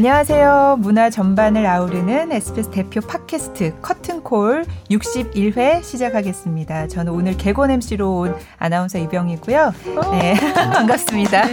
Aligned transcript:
안녕하세요. 0.00 0.78
문화 0.80 1.10
전반을 1.10 1.66
아우르는 1.66 2.32
SBS 2.32 2.70
대표 2.70 3.02
팟캐스트 3.02 3.82
커튼콜 3.82 4.64
61회 4.90 5.82
시작하겠습니다. 5.82 6.88
저는 6.88 7.12
오늘 7.12 7.36
개건 7.36 7.70
MC로 7.70 8.20
온 8.20 8.34
아나운서 8.56 8.96
이병이고요. 8.96 9.74
네, 10.12 10.34
반갑습니다. 10.72 11.46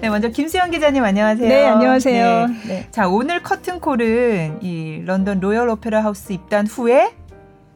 네, 0.00 0.08
먼저 0.08 0.28
김수영 0.28 0.70
기자님 0.70 1.02
안녕하세요. 1.02 1.48
네, 1.48 1.66
안녕하세요. 1.66 2.46
네. 2.46 2.54
네. 2.68 2.88
자, 2.92 3.08
오늘 3.08 3.42
커튼콜은 3.42 4.58
이 4.62 5.02
런던 5.04 5.40
로열 5.40 5.68
오페라 5.68 6.04
하우스 6.04 6.32
입단 6.32 6.68
후에 6.68 7.10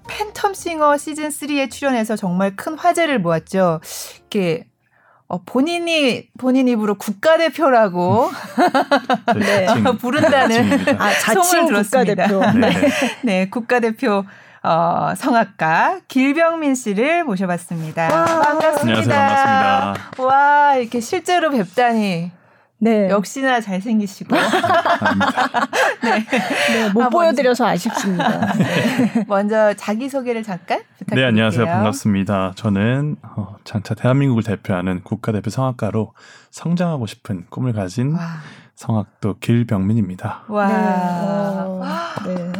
팬텀 0.06 0.54
싱어 0.54 0.96
시즌 0.96 1.30
3에 1.30 1.68
출연해서 1.72 2.14
정말 2.14 2.54
큰 2.54 2.74
화제를 2.74 3.18
모았죠. 3.18 3.80
이렇게 4.30 4.64
어, 4.68 4.71
본인이 5.38 6.28
본인 6.38 6.68
입으로 6.68 6.96
국가대표라고 6.96 8.30
네. 9.38 9.66
부른다는 10.00 10.98
아, 10.98 11.10
자칭 11.10 11.42
소문을 11.42 11.84
들었습니다. 11.84 12.28
국가대표. 12.28 12.58
네. 12.58 12.88
네, 13.22 13.48
국가대표 13.48 14.24
어, 14.62 15.12
성악가 15.16 16.00
길병민 16.06 16.74
씨를 16.74 17.24
모셔봤습니다. 17.24 18.14
와. 18.14 18.24
반갑습니다. 18.24 18.98
안녕하세요. 19.00 19.16
반갑습니다. 19.16 20.24
와, 20.24 20.74
이렇게 20.76 21.00
실제로 21.00 21.50
뵙다니 21.50 22.30
네. 22.82 23.08
역시나 23.08 23.60
잘생기시고 23.60 24.34
네. 26.02 26.26
네, 26.72 26.90
못 26.92 27.02
아, 27.02 27.08
보여드려서 27.10 27.64
아쉽습니다. 27.64 28.52
먼저 29.28 29.72
자기 29.74 30.08
소개를 30.08 30.42
잠깐 30.42 30.80
부탁드릴게요. 30.98 31.14
네, 31.14 31.28
안녕하세요. 31.28 31.64
반갑습니다. 31.64 32.54
저는 32.56 33.18
어, 33.22 33.54
장차 33.62 33.94
대한민국을 33.94 34.42
대표하는 34.42 35.00
국가대표 35.04 35.48
성악가로 35.48 36.12
성장하고 36.50 37.06
싶은 37.06 37.46
꿈을 37.50 37.72
가진 37.72 38.14
와, 38.14 38.18
성악도 38.74 39.38
길병민입니다. 39.38 40.42
와. 40.48 40.66
네. 40.66 40.74
어, 40.74 41.84
네. 42.26 42.52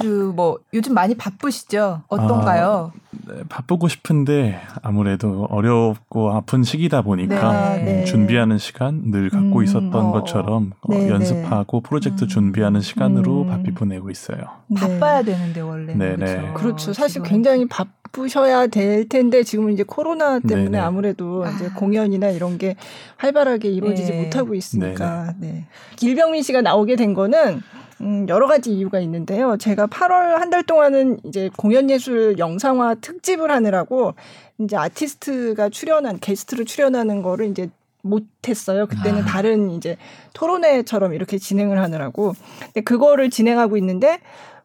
그 0.00 0.30
뭐 0.34 0.58
요즘 0.72 0.94
많이 0.94 1.14
바쁘시죠? 1.14 2.02
어떤가요? 2.08 2.92
네, 3.28 3.42
바쁘고 3.48 3.88
싶은데 3.88 4.60
아무래도 4.82 5.46
어렵고 5.50 6.32
아픈 6.32 6.62
시기다 6.62 7.02
보니까 7.02 7.76
네. 7.76 7.82
네. 7.84 8.04
준비하는 8.04 8.58
시간 8.58 9.10
늘 9.10 9.28
갖고 9.30 9.58
음, 9.58 9.64
있었던 9.64 9.94
어. 9.94 10.12
것처럼 10.12 10.72
어, 10.80 10.92
네, 10.92 11.00
네. 11.04 11.10
연습하고 11.10 11.80
프로젝트 11.80 12.24
음. 12.24 12.28
준비하는 12.28 12.80
시간으로 12.80 13.42
음. 13.42 13.48
바삐 13.48 13.72
보내고 13.72 14.10
있어요. 14.10 14.38
네. 14.68 14.80
바빠야 14.80 15.22
되는데 15.22 15.60
원래 15.60 15.94
네, 15.94 16.14
그렇죠. 16.16 16.32
네. 16.40 16.52
그렇죠. 16.54 16.92
사실 16.92 17.14
지금. 17.14 17.26
굉장히 17.28 17.66
바쁘셔야 17.68 18.68
될 18.68 19.08
텐데 19.08 19.42
지금은 19.42 19.72
이제 19.72 19.82
코로나 19.82 20.38
때문에 20.38 20.70
네네. 20.70 20.78
아무래도 20.78 21.44
아. 21.44 21.50
이제 21.50 21.68
공연이나 21.76 22.30
이런 22.30 22.56
게 22.58 22.76
활발하게 23.16 23.68
이루어지지 23.68 24.12
네. 24.12 24.22
못하고 24.24 24.54
있으니까. 24.54 25.34
네. 25.38 25.66
길병민 25.96 26.42
씨가 26.42 26.62
나오게 26.62 26.96
된 26.96 27.14
거는 27.14 27.60
음, 28.00 28.26
여러 28.28 28.46
가지 28.46 28.72
이유가 28.72 28.98
있는데요. 29.00 29.56
제가 29.58 29.86
8월 29.88 30.36
한 30.38 30.50
달 30.50 30.62
동안은 30.64 31.20
이제 31.24 31.48
공연예술 31.56 32.38
영상화 32.38 32.94
특집을 32.96 33.50
하느라고 33.50 34.14
이제 34.58 34.76
아티스트가 34.76 35.68
출연한 35.68 36.18
게스트로 36.18 36.64
출연하는 36.64 37.22
거를 37.22 37.46
이제 37.48 37.68
못했어요. 38.02 38.86
그때는 38.86 39.22
아. 39.22 39.24
다른 39.26 39.70
이제 39.70 39.96
토론회처럼 40.32 41.12
이렇게 41.14 41.38
진행을 41.38 41.80
하느라고. 41.80 42.34
근데 42.64 42.80
그거를 42.80 43.30
진행하고 43.30 43.76
있는데 43.76 44.18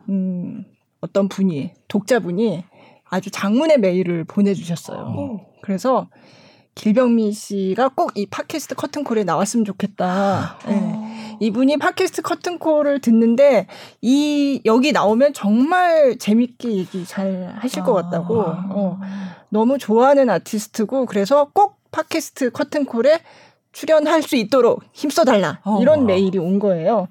음, 0.10 0.66
어떤 1.02 1.28
분이 1.28 1.72
독자분이 1.88 2.64
아주 3.10 3.30
장문의 3.30 3.80
메일을 3.80 4.24
보내주셨어요. 4.24 5.00
어. 5.00 5.46
그래서 5.62 6.08
길병민 6.76 7.32
씨가 7.32 7.90
꼭 7.90 8.12
이 8.16 8.26
팟캐스트 8.28 8.76
커튼콜에 8.76 9.24
나왔으면 9.24 9.66
좋겠다. 9.66 10.58
예. 10.68 10.74
어. 10.74 11.06
이분이 11.40 11.78
팟캐스트 11.78 12.22
커튼콜을 12.22 13.00
듣는데 13.02 13.68
이 14.02 14.62
여기 14.66 14.92
나오면 14.92 15.34
정말 15.34 16.18
재밌게 16.18 16.72
얘기 16.74 17.06
잘 17.06 17.54
하실 17.58 17.84
것 17.84 17.94
같다고 17.94 18.42
아. 18.42 18.68
어, 18.70 19.00
너무 19.50 19.78
좋아하는 19.78 20.30
아티스트고 20.30 21.06
그래서 21.08 21.50
꼭 21.54 21.78
팟캐스트 21.92 22.52
커튼콜에 22.52 23.22
출연할 23.76 24.24
수 24.24 24.38
있도록 24.38 24.84
힘써달라 24.94 25.60
어. 25.66 25.80
이런 25.82 26.06
메일이 26.06 26.40
온 26.40 26.60
거예요. 26.60 27.10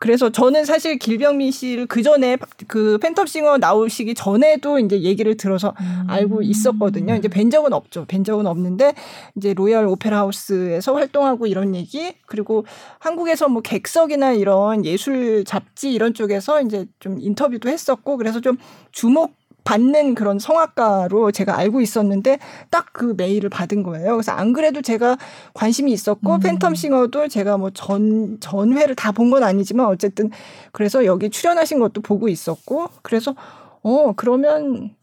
그래서 0.00 0.30
저는 0.30 0.64
사실 0.64 0.98
길병민 0.98 1.52
씨를 1.52 1.86
그 1.86 2.02
전에 2.02 2.36
그 2.66 2.98
팬텀싱어 2.98 3.60
나오시기 3.60 4.14
전에도 4.14 4.80
이제 4.80 5.00
얘기를 5.00 5.36
들어서 5.36 5.74
음. 5.80 6.06
알고 6.08 6.42
있었거든요. 6.42 7.14
이제 7.14 7.28
뵌 7.28 7.50
적은 7.50 7.72
없죠. 7.72 8.04
뵌 8.06 8.24
적은 8.24 8.48
없는데 8.48 8.94
이제 9.36 9.54
로얄 9.54 9.86
오페라 9.86 10.18
하우스에서 10.18 10.92
활동하고 10.94 11.46
이런 11.46 11.76
얘기 11.76 12.12
그리고 12.26 12.66
한국에서 12.98 13.48
뭐 13.48 13.62
객석이나 13.62 14.32
이런 14.32 14.84
예술 14.84 15.44
잡지 15.44 15.92
이런 15.92 16.14
쪽에서 16.14 16.62
이제 16.62 16.86
좀 16.98 17.20
인터뷰도 17.20 17.68
했었고 17.68 18.16
그래서 18.16 18.40
좀 18.40 18.58
주목 18.90 19.36
받는 19.64 20.14
그런 20.14 20.38
성악가로 20.38 21.30
제가 21.32 21.56
알고 21.56 21.80
있었는데 21.80 22.38
딱 22.70 22.92
그 22.92 23.14
메일을 23.16 23.48
받은 23.48 23.82
거예요. 23.82 24.12
그래서 24.12 24.32
안 24.32 24.52
그래도 24.52 24.82
제가 24.82 25.16
관심이 25.54 25.90
있었고 25.92 26.34
음. 26.34 26.40
팬텀 26.40 26.74
싱어도 26.76 27.28
제가 27.28 27.56
뭐 27.56 27.70
전 27.70 28.38
전회를 28.40 28.94
다 28.96 29.12
본 29.12 29.30
건 29.30 29.42
아니지만 29.42 29.86
어쨌든 29.86 30.30
그래서 30.72 31.04
여기 31.06 31.30
출연하신 31.30 31.78
것도 31.78 32.02
보고 32.02 32.28
있었고 32.28 32.88
그래서 33.02 33.34
어 33.82 34.12
그러면 34.14 34.94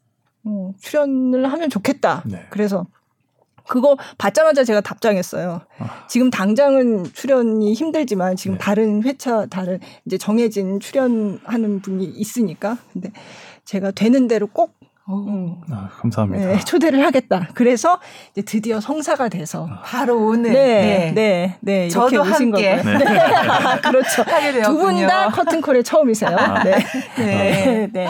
어, 0.43 0.71
출연을 0.79 1.51
하면 1.51 1.69
좋겠다. 1.69 2.23
네. 2.25 2.45
그래서 2.51 2.85
그거 3.67 3.97
받자마자 4.17 4.63
제가 4.63 4.81
답장했어요. 4.81 5.61
아. 5.79 6.05
지금 6.07 6.29
당장은 6.31 7.05
출연이 7.13 7.73
힘들지만 7.73 8.35
지금 8.35 8.57
네. 8.57 8.63
다른 8.63 9.03
회차 9.03 9.45
다른 9.47 9.79
이제 10.05 10.17
정해진 10.17 10.79
출연하는 10.79 11.81
분이 11.81 12.03
있으니까 12.05 12.77
근데 12.93 13.11
제가 13.69 13.91
되는 13.91 14.27
대로 14.27 14.47
꼭 14.47 14.71
어. 14.78 14.78
음, 15.09 15.55
아, 15.71 15.89
감사합니다. 15.99 16.45
네, 16.47 16.59
초대를 16.59 17.03
하겠다. 17.05 17.47
그래서 17.53 17.99
이제 18.31 18.41
드디어 18.43 18.79
성사가 18.79 19.29
돼서 19.29 19.67
바로 19.83 20.17
오늘 20.27 20.53
네, 20.53 21.11
네, 21.15 21.57
네, 21.61 21.87
이렇게 21.87 21.89
저도 21.89 22.21
오신 22.21 22.33
함께. 22.33 22.77
거고요. 22.77 22.97
네. 22.97 23.19
아, 23.19 23.81
그렇죠. 23.81 24.23
두 24.65 24.77
분. 24.77 25.07
다 25.07 25.29
커튼콜의 25.29 25.83
처음이세요. 25.83 26.37
아. 26.37 26.63
네. 26.63 26.77
네. 27.17 27.25
네, 27.25 27.89
네. 27.91 28.07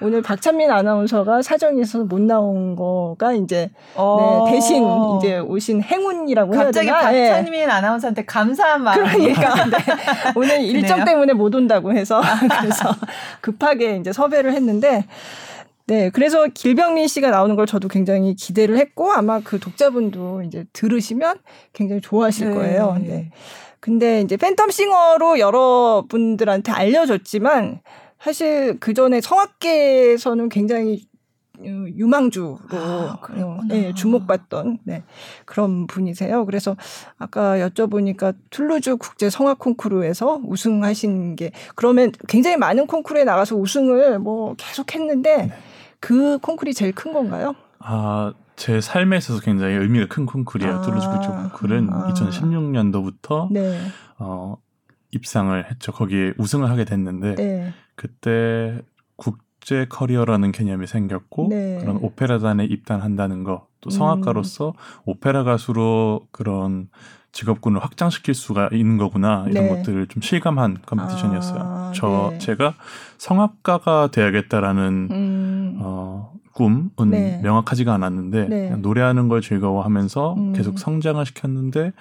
오늘 0.00 0.22
박찬민 0.22 0.70
아나운서가 0.70 1.42
사정이 1.42 1.80
있어서 1.82 2.04
못 2.04 2.20
나온 2.20 2.76
거가 2.76 3.32
이제 3.32 3.68
어. 3.96 4.44
네, 4.46 4.52
대신 4.52 4.84
이제 5.18 5.38
오신 5.40 5.82
행운이라고 5.82 6.54
해야 6.54 6.64
갑자기 6.64 6.86
되나? 6.86 7.14
예. 7.14 7.30
박찬민 7.30 7.68
아나운서한테 7.68 8.24
감사한 8.24 8.84
마음이 8.84 9.08
그러니까 9.34 9.64
네. 9.66 9.76
오늘 10.36 10.60
일정. 10.62 11.04
때문에 11.04 11.32
못 11.32 11.52
온다고 11.54 11.92
해서 11.92 12.20
그래서 12.60 12.94
급하게 13.40 13.96
이제 13.96 14.12
섭외를 14.12 14.52
했는데 14.52 15.04
네 15.88 16.10
그래서 16.10 16.46
길병민 16.46 17.08
씨가 17.08 17.30
나오는 17.30 17.56
걸 17.56 17.66
저도 17.66 17.88
굉장히 17.88 18.34
기대를 18.34 18.76
했고 18.76 19.10
아마 19.10 19.40
그 19.40 19.58
독자분도 19.58 20.42
이제 20.42 20.66
들으시면 20.74 21.38
굉장히 21.72 22.02
좋아하실 22.02 22.50
네. 22.50 22.54
거예요. 22.54 22.98
네. 23.00 23.30
근데 23.80 24.20
이제 24.20 24.36
팬텀 24.36 24.70
싱어로 24.70 25.38
여러분들한테 25.38 26.72
알려졌지만 26.72 27.80
사실 28.20 28.78
그 28.80 28.92
전에 28.92 29.22
성악계에서는 29.22 30.50
굉장히 30.50 31.06
어, 31.60 31.64
유망주로 31.64 32.58
아, 32.70 33.18
예, 33.70 33.92
주목받던 33.94 34.80
네, 34.84 35.02
그런 35.46 35.86
분이세요. 35.86 36.44
그래서 36.44 36.76
아까 37.16 37.56
여쭤보니까 37.56 38.34
툴루즈 38.50 38.96
국제 38.96 39.30
성악 39.30 39.58
콩쿠르에서 39.58 40.42
우승하신 40.44 41.36
게 41.36 41.50
그러면 41.74 42.12
굉장히 42.28 42.58
많은 42.58 42.86
콩쿠르에 42.86 43.24
나가서 43.24 43.56
우승을 43.56 44.18
뭐 44.18 44.54
계속 44.58 44.94
했는데 44.94 45.50
그 46.00 46.38
콩쿠르이 46.38 46.74
제일 46.74 46.92
큰 46.92 47.12
건가요? 47.12 47.54
아, 47.80 48.32
제 48.56 48.80
삶에 48.80 49.16
있어서 49.18 49.40
굉장히 49.40 49.74
의미가 49.74 50.06
큰. 50.08 50.26
아. 50.68 50.80
툴루즈 50.82 51.08
국제 51.08 51.28
콩쿠르는 51.28 51.92
아. 51.92 52.12
2016년도부터 52.12 53.52
네, 53.52 53.80
어, 54.18 54.56
입상을 55.12 55.70
했죠. 55.70 55.92
거기에 55.92 56.34
우승을 56.38 56.68
하게 56.68 56.84
됐는데 56.84 57.34
네, 57.36 57.72
그때 57.94 58.80
국제 59.16 59.86
커리어라는 59.88 60.52
개념이 60.52 60.86
생겼고 60.86 61.48
네. 61.50 61.78
그런 61.80 61.96
오페라단에 61.96 62.64
입단한다는 62.64 63.44
거, 63.44 63.68
또 63.80 63.88
음. 63.88 63.90
성악가로서 63.90 64.74
오페라 65.04 65.44
가수로 65.44 66.26
그런 66.32 66.88
직업군을 67.32 67.82
확장시킬 67.82 68.34
수가 68.34 68.70
있는 68.72 68.96
거구나 68.96 69.46
이런 69.48 69.68
네. 69.68 69.76
것들을 69.76 70.06
좀 70.08 70.22
실감한 70.22 70.78
컴피티션이었어요. 70.86 71.60
아, 71.60 71.92
저 71.94 72.30
네. 72.32 72.38
제가 72.38 72.74
성악가가 73.18 74.10
돼야겠다라는 74.10 75.08
음, 75.10 75.78
어, 75.80 76.32
꿈은 76.52 76.90
네. 77.10 77.40
명확하지가 77.42 77.92
않았는데 77.94 78.48
네. 78.48 78.70
노래하는 78.76 79.28
걸 79.28 79.40
즐거워하면서 79.40 80.34
음. 80.34 80.52
계속 80.52 80.78
성장을 80.78 81.24
시켰는데 81.24 81.92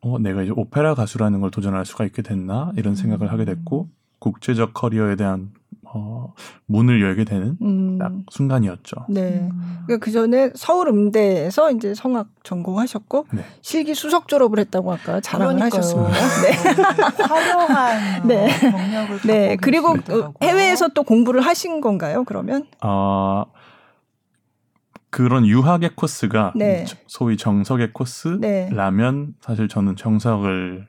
어, 0.00 0.18
내가 0.18 0.42
이제 0.42 0.52
오페라 0.56 0.94
가수라는 0.94 1.40
걸 1.40 1.50
도전할 1.50 1.84
수가 1.84 2.04
있게 2.06 2.22
됐나 2.22 2.72
이런 2.76 2.96
생각을 2.96 3.30
하게 3.30 3.44
됐고 3.44 3.88
국제적 4.18 4.74
커리어에 4.74 5.16
대한 5.16 5.50
어, 5.94 6.12
어, 6.22 6.34
문을 6.66 7.02
열게 7.02 7.24
되는 7.24 7.56
음. 7.60 7.98
딱 7.98 8.12
순간이었죠. 8.30 9.06
네. 9.08 9.48
음. 9.50 9.78
그러니까 9.86 10.04
그 10.04 10.10
전에 10.10 10.50
서울 10.54 10.88
음대에서 10.88 11.70
이제 11.72 11.94
성악 11.94 12.28
전공하셨고 12.42 13.26
네. 13.32 13.44
실기 13.60 13.94
수석 13.94 14.28
졸업을 14.28 14.58
했다고 14.58 14.92
아까 14.92 15.20
자랑을 15.20 15.56
그러니까요. 15.56 15.80
하셨습니다. 15.80 16.12
네. 16.42 17.22
화려한 17.24 18.26
네. 18.28 18.46
어, 18.46 18.70
경력을 18.70 19.20
네. 19.26 19.56
그리고 19.56 19.94
계시더라고요. 19.94 20.34
해외에서 20.42 20.88
또 20.88 21.02
공부를 21.02 21.42
하신 21.42 21.80
건가요? 21.80 22.24
그러면? 22.24 22.66
어, 22.82 23.44
그런 25.10 25.46
유학의 25.46 25.90
코스가 25.94 26.52
네. 26.56 26.86
소위 27.06 27.36
정석의 27.36 27.88
네. 27.88 27.92
코스라면 27.92 29.34
사실 29.40 29.68
저는 29.68 29.96
정석을 29.96 30.88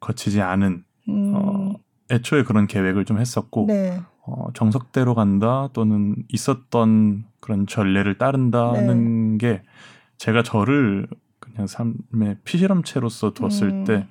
거치지 0.00 0.42
않은 0.42 0.84
음. 1.08 1.32
어, 1.34 1.72
애초에 2.10 2.42
그런 2.42 2.66
계획을 2.66 3.04
좀 3.04 3.18
했었고 3.18 3.66
네. 3.68 4.00
어, 4.26 4.48
정석대로 4.54 5.14
간다 5.14 5.68
또는 5.72 6.16
있었던 6.28 7.24
그런 7.40 7.66
전례를 7.66 8.18
따른다는 8.18 9.38
네. 9.38 9.38
게 9.38 9.62
제가 10.18 10.42
저를 10.42 11.06
그냥 11.38 11.66
삶의 11.66 12.36
피실험체로서 12.44 13.32
두었을 13.32 13.68
음. 13.70 13.84
때 13.84 14.06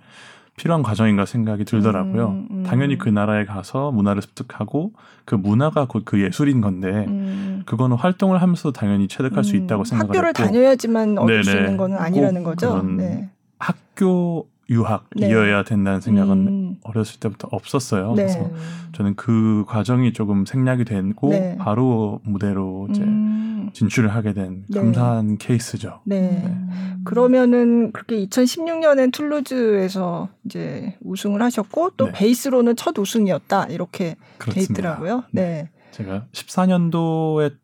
필요한 0.57 0.83
과정인가 0.83 1.25
생각이 1.25 1.63
들더라고요. 1.63 2.27
음, 2.31 2.47
음. 2.51 2.63
당연히 2.63 2.97
그 2.97 3.07
나라에 3.07 3.45
가서 3.45 3.91
문화를 3.91 4.21
습득하고 4.21 4.91
그 5.23 5.35
문화가 5.35 5.85
곧 5.85 6.03
그 6.03 6.21
예술인 6.21 6.59
건데 6.59 7.05
음. 7.07 7.63
그거는 7.65 7.95
활동을 7.95 8.41
하면서 8.41 8.71
당연히 8.73 9.07
체득할 9.07 9.45
수 9.45 9.55
음. 9.55 9.63
있다고 9.63 9.85
생각을 9.85 10.09
학교를 10.09 10.29
했고 10.29 10.43
다녀야지만 10.43 11.17
얻을 11.17 11.43
수 11.45 11.51
네네. 11.51 11.61
있는 11.61 11.77
거는 11.77 11.97
아니라는 11.97 12.43
꼭 12.43 12.49
거죠. 12.49 12.81
네. 12.83 13.29
학교 13.57 14.47
네. 14.49 14.58
유학이어야 14.69 15.63
된다는 15.63 15.99
생각은 15.99 16.47
음. 16.47 16.75
어렸을 16.83 17.19
때부터 17.19 17.47
없었어요. 17.51 18.13
네. 18.13 18.23
그래서 18.23 18.51
저는 18.93 19.15
그 19.15 19.65
과정이 19.67 20.13
조금 20.13 20.45
생략이 20.45 20.85
되고 20.85 21.29
네. 21.29 21.57
바로 21.59 22.21
무대로 22.23 22.87
이제 22.91 23.01
음. 23.01 23.69
진출을 23.73 24.13
하게 24.13 24.33
된 24.33 24.63
네. 24.67 24.79
감사한 24.79 25.37
케이스죠. 25.37 26.01
네. 26.05 26.43
음. 26.45 27.01
그러면은 27.03 27.91
그렇게 27.91 28.23
2016년엔 28.25 29.11
툴루즈에서 29.11 30.29
이제 30.45 30.95
우승을 31.01 31.41
하셨고 31.41 31.91
또 31.97 32.05
네. 32.05 32.11
베이스로는 32.13 32.75
첫 32.75 32.97
우승이었다 32.97 33.65
이렇게 33.65 34.11
돼 34.11 34.17
그렇습니다. 34.37 34.73
있더라고요. 34.73 35.23
네. 35.31 35.69
제가 35.91 36.25
14년도에 36.31 37.55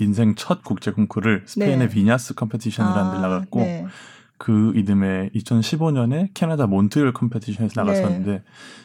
인생 0.00 0.34
첫 0.34 0.64
국제 0.64 0.90
콩쿠르를 0.90 1.44
스페인의 1.46 1.88
네. 1.88 1.88
비냐스 1.88 2.34
competition이라는 2.34 3.12
데 3.12 3.20
나갔고 3.20 3.60
네. 3.60 3.86
그 4.44 4.72
이듬해 4.76 5.30
2015년에 5.34 6.28
캐나다 6.34 6.66
몬트리올 6.66 7.14
competition에서 7.14 7.80
나갔었는데 7.80 8.42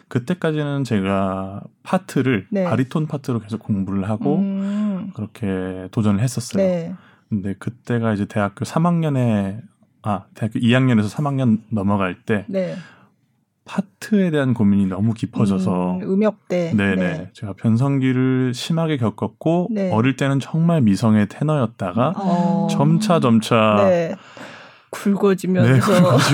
그때까지는 0.07 0.85
제가 0.85 1.63
파트를 1.83 2.47
네. 2.49 2.63
바리톤 2.63 3.07
파트로 3.07 3.41
계속 3.41 3.61
공부를 3.63 4.09
하고 4.09 4.37
음. 4.37 5.11
그렇게 5.13 5.89
도전을 5.91 6.21
했었어요. 6.21 6.65
네. 6.65 6.93
근데 7.27 7.55
그때가 7.59 8.13
이제 8.13 8.23
대학교 8.23 8.63
3학년에 8.63 9.59
아 10.01 10.23
대학교 10.33 10.59
2학년에서 10.59 11.13
3학년 11.13 11.59
넘어갈 11.67 12.21
때 12.21 12.45
네. 12.47 12.75
파트에 13.65 14.31
대한 14.31 14.53
고민이 14.53 14.85
너무 14.87 15.13
깊어져서 15.13 15.97
음, 15.97 16.01
음역대. 16.03 16.71
네네 16.73 16.95
네. 16.95 17.29
제가 17.33 17.51
변성기를 17.53 18.53
심하게 18.53 18.95
겪었고 18.95 19.67
네. 19.71 19.91
어릴 19.91 20.15
때는 20.15 20.39
정말 20.39 20.79
미성의 20.79 21.27
테너였다가 21.27 22.13
어. 22.15 22.67
점차 22.71 23.19
점차 23.19 23.75
네. 23.89 24.15
굵어지면서 24.91 25.91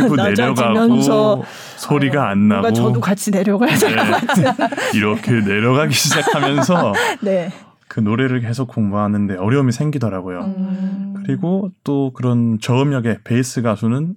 네, 0.07 0.15
낮아지면서 0.15 1.35
내려가고 1.35 1.43
소리가 1.77 2.29
안 2.29 2.47
나고 2.47 2.73
저도 2.73 2.99
같이 3.01 3.31
내려가야 3.31 3.75
될것 3.77 4.05
네. 4.05 4.11
같은. 4.11 4.43
이렇게 4.95 5.31
내려가기 5.31 5.93
시작하면서 5.93 6.93
네. 7.21 7.51
그 7.87 7.99
노래를 7.99 8.41
계속 8.41 8.67
공부하는데 8.67 9.37
어려움이 9.37 9.71
생기더라고요. 9.71 10.39
음. 10.57 11.13
그리고 11.25 11.69
또 11.83 12.11
그런 12.13 12.57
저음역의 12.59 13.19
베이스 13.23 13.61
가수는 13.61 14.15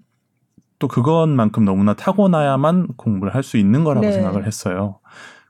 또 0.78 0.88
그것만큼 0.88 1.64
너무나 1.64 1.94
타고나야만 1.94 2.88
공부를 2.96 3.34
할 3.34 3.42
수 3.42 3.56
있는 3.56 3.84
거라고 3.84 4.06
네. 4.06 4.12
생각을 4.12 4.46
했어요. 4.46 5.00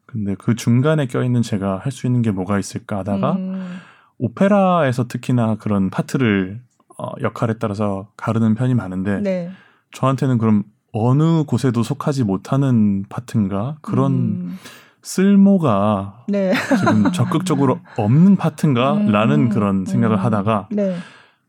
근데 0.06 0.34
그 0.38 0.54
중간에 0.54 1.06
껴있는 1.06 1.42
제가 1.42 1.80
할 1.82 1.92
수 1.92 2.06
있는 2.06 2.22
게 2.22 2.30
뭐가 2.30 2.58
있을까 2.58 2.98
하다가 2.98 3.32
음. 3.32 3.78
오페라에서 4.18 5.06
특히나 5.06 5.56
그런 5.56 5.90
파트를 5.90 6.60
어, 6.98 7.10
역할에 7.22 7.54
따라서 7.58 8.08
가르는 8.16 8.54
편이 8.54 8.74
많은데 8.74 9.20
네. 9.20 9.50
저한테는 9.92 10.38
그럼 10.38 10.64
어느 10.92 11.44
곳에도 11.44 11.82
속하지 11.82 12.24
못하는 12.24 13.04
파트인가 13.08 13.76
그런 13.82 14.12
음. 14.12 14.58
쓸모가 15.02 16.24
네. 16.28 16.52
지금 16.78 17.10
적극적으로 17.12 17.78
없는 17.96 18.36
파트인가라는 18.36 19.40
음. 19.40 19.48
그런 19.48 19.84
생각을 19.84 20.16
음. 20.16 20.24
하다가 20.24 20.68
네. 20.72 20.96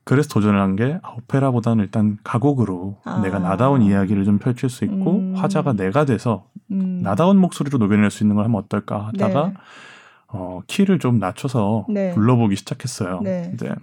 그래서 0.03 0.29
도전을 0.29 0.59
한 0.59 0.75
게 0.75 0.99
오페라보다는 1.17 1.83
일단 1.83 2.17
가곡으로 2.23 2.97
아. 3.05 3.19
내가 3.21 3.37
나다운 3.39 3.81
이야기를 3.81 4.23
좀 4.25 4.37
펼칠 4.39 4.69
수 4.69 4.85
있고 4.85 5.17
음. 5.17 5.33
화자가 5.35 5.73
내가 5.73 6.05
돼서 6.05 6.45
음. 6.71 7.01
나다운 7.03 7.37
목소리로 7.37 7.77
녹여낼 7.79 8.09
수 8.11 8.23
있는 8.23 8.35
걸 8.35 8.45
하면 8.45 8.59
어떨까 8.59 9.07
하다가 9.07 9.47
네. 9.47 9.53
어, 10.29 10.61
키를 10.67 10.99
좀 10.99 11.17
낮춰서 11.19 11.85
네. 11.89 12.13
불러보기 12.13 12.55
시작했어요. 12.55 13.19
네. 13.23 13.53
근데 13.57 13.75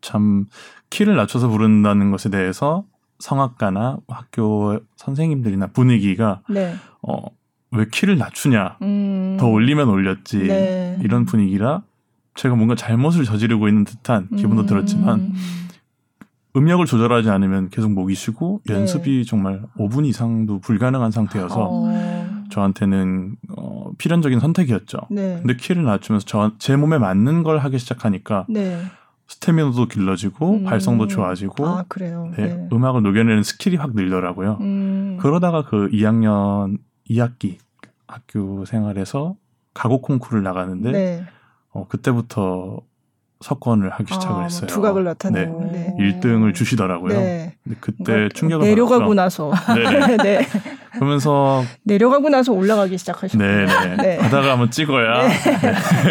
참 0.00 0.46
키를 0.90 1.16
낮춰서 1.16 1.48
부른다는 1.48 2.10
것에 2.10 2.30
대해서 2.30 2.84
성악가나 3.18 3.98
학교 4.08 4.80
선생님들이나 4.96 5.68
분위기가 5.68 6.40
네. 6.48 6.74
어, 7.02 7.26
왜 7.70 7.86
키를 7.90 8.18
낮추냐 8.18 8.78
음. 8.82 9.36
더 9.38 9.46
올리면 9.46 9.88
올렸지 9.88 10.38
네. 10.38 10.98
이런 11.02 11.24
분위기라 11.24 11.82
제가 12.34 12.54
뭔가 12.54 12.74
잘못을 12.74 13.24
저지르고 13.24 13.68
있는 13.68 13.84
듯한 13.84 14.28
기분도 14.36 14.62
음. 14.62 14.66
들었지만 14.66 15.34
음역을 16.56 16.86
조절하지 16.86 17.30
않으면 17.30 17.68
계속 17.68 17.92
목이 17.92 18.14
쉬고 18.14 18.62
네. 18.66 18.74
연습이 18.74 19.24
정말 19.24 19.62
5분 19.78 20.06
이상도 20.06 20.58
불가능한 20.60 21.10
상태여서 21.10 21.68
어. 21.70 22.40
저한테는 22.50 23.36
어, 23.56 23.92
필연적인 23.98 24.40
선택이었죠. 24.40 24.98
네. 25.10 25.38
근데 25.38 25.56
키를 25.56 25.84
낮추면서 25.84 26.26
저, 26.26 26.52
제 26.58 26.74
몸에 26.74 26.98
맞는 26.98 27.44
걸 27.44 27.58
하기 27.58 27.78
시작하니까 27.78 28.46
네. 28.48 28.80
스태미너도 29.30 29.86
길러지고 29.86 30.50
음. 30.54 30.64
발성도 30.64 31.06
좋아지고 31.06 31.64
아, 31.64 31.84
그래요. 31.88 32.32
네, 32.36 32.46
네. 32.46 32.68
음악을 32.72 33.02
녹여내는 33.02 33.44
skill이 33.44 33.76
확 33.76 33.94
늘더라고요. 33.94 34.58
음. 34.60 35.18
그러다가 35.20 35.64
그 35.64 35.88
2학년 35.92 36.78
2학기 37.08 37.58
학교 38.08 38.64
생활에서 38.64 39.36
가곡 39.72 40.02
콩쿠르를 40.02 40.42
나가는데 40.42 40.90
네. 40.90 41.24
어, 41.70 41.86
그때부터 41.86 42.80
석권을 43.40 43.90
하기 43.90 44.12
시작을 44.12 44.28
아, 44.28 44.32
뭐 44.32 44.42
했어요. 44.42 44.66
두각을 44.66 45.04
나타내고. 45.04 45.70
네. 45.72 45.94
네. 45.96 46.20
1등을 46.20 46.52
주시더라고요. 46.52 47.14
네. 47.18 47.56
근데 47.62 47.78
그때 47.80 48.28
충격을 48.34 48.66
내려가고 48.68 49.14
받았죠. 49.14 49.14
나서 49.14 49.52
네네. 49.74 50.16
네. 50.24 50.46
그러면서 50.94 51.62
내려가고 51.84 52.28
나서 52.30 52.52
올라가기 52.52 52.98
시작하셨군요. 52.98 53.46
네네 53.46 53.96
네. 53.96 54.18
바닥 54.18 54.52
한번 54.52 54.72
찍어야 54.72 55.28
네. 55.28 55.34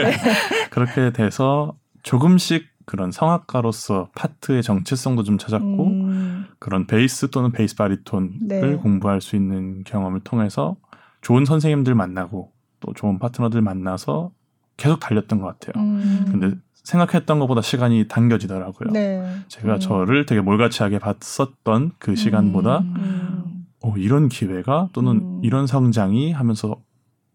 그렇게 0.72 1.12
돼서 1.12 1.76
조금씩 2.02 2.79
그런 2.90 3.12
성악가로서 3.12 4.10
파트의 4.16 4.64
정체성도 4.64 5.22
좀 5.22 5.38
찾았고 5.38 5.88
음. 5.88 6.46
그런 6.58 6.88
베이스 6.88 7.30
또는 7.30 7.52
베이스 7.52 7.76
바리톤을 7.76 8.32
네. 8.42 8.76
공부할 8.78 9.22
수 9.22 9.36
있는 9.36 9.84
경험을 9.84 10.22
통해서 10.22 10.76
좋은 11.22 11.46
선생님들 11.46 11.94
만나고 11.94 12.52
또 12.80 12.94
좋은 12.94 13.20
파트너들 13.20 13.62
만나서 13.62 14.32
계속 14.76 15.00
달렸던 15.00 15.40
것 15.40 15.60
같아요. 15.60 15.84
음. 15.86 16.26
근데 16.32 16.56
생각했던 16.74 17.38
것보다 17.38 17.62
시간이 17.62 18.08
당겨지더라고요. 18.08 18.90
네. 18.92 19.24
제가 19.50 19.76
음. 19.76 19.80
저를 19.80 20.26
되게 20.26 20.42
몰같이하게 20.42 20.98
봤었던 20.98 21.92
그 22.00 22.16
시간보다 22.16 22.80
음. 22.80 23.66
어, 23.84 23.94
이런 23.98 24.30
기회가 24.30 24.90
또는 24.94 25.18
음. 25.18 25.42
이런 25.44 25.68
성장이 25.68 26.32
하면서 26.32 26.82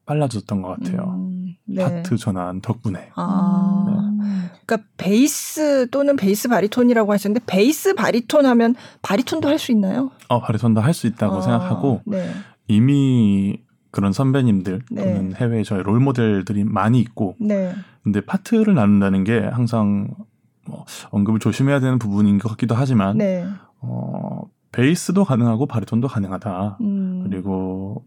빨라졌던 0.05 0.63
것 0.63 0.69
같아요. 0.71 1.24
음. 1.69 1.75
네. 1.75 1.83
파트 1.85 2.17
전환 2.17 2.61
덕분에. 2.61 3.11
아. 3.15 3.87
음. 3.89 4.51
그러니까 4.67 4.89
베이스 4.97 5.89
또는 5.91 6.17
베이스 6.17 6.49
바리톤이라고 6.49 7.13
하셨는데 7.13 7.45
베이스 7.47 7.95
바리톤 7.95 8.47
하면 8.47 8.75
바리톤도 9.03 9.49
할 9.49 9.59
수 9.59 9.73
있나요? 9.73 10.11
어, 10.29 10.41
바리톤도 10.41 10.81
할 10.81 10.95
수 10.95 11.07
있다고 11.07 11.37
아, 11.37 11.41
생각하고 11.43 12.01
네. 12.07 12.31
이미 12.69 13.61
그런 13.91 14.13
선배님들 14.13 14.83
네. 14.91 15.03
또는 15.05 15.35
해외 15.35 15.63
저희 15.63 15.83
role 15.83 16.01
model들이 16.01 16.65
많이 16.65 16.99
있고 17.01 17.37
네. 17.39 17.75
근데 18.03 18.21
파트를 18.23 18.75
나눈다는 18.75 19.25
게 19.25 19.39
항상 19.39 20.09
뭐 20.67 20.85
언급을 21.11 21.41
조심해야 21.41 21.81
되는 21.81 21.99
부분인 21.99 22.39
것 22.39 22.49
같기도 22.51 22.75
하지만 22.75 23.19
네. 23.19 23.47
어, 23.81 24.43
베이스도 24.73 25.25
가능하고 25.25 25.67
바리톤도 25.67 26.09
가능하다. 26.09 26.79
음. 26.81 27.27
그리고 27.29 28.05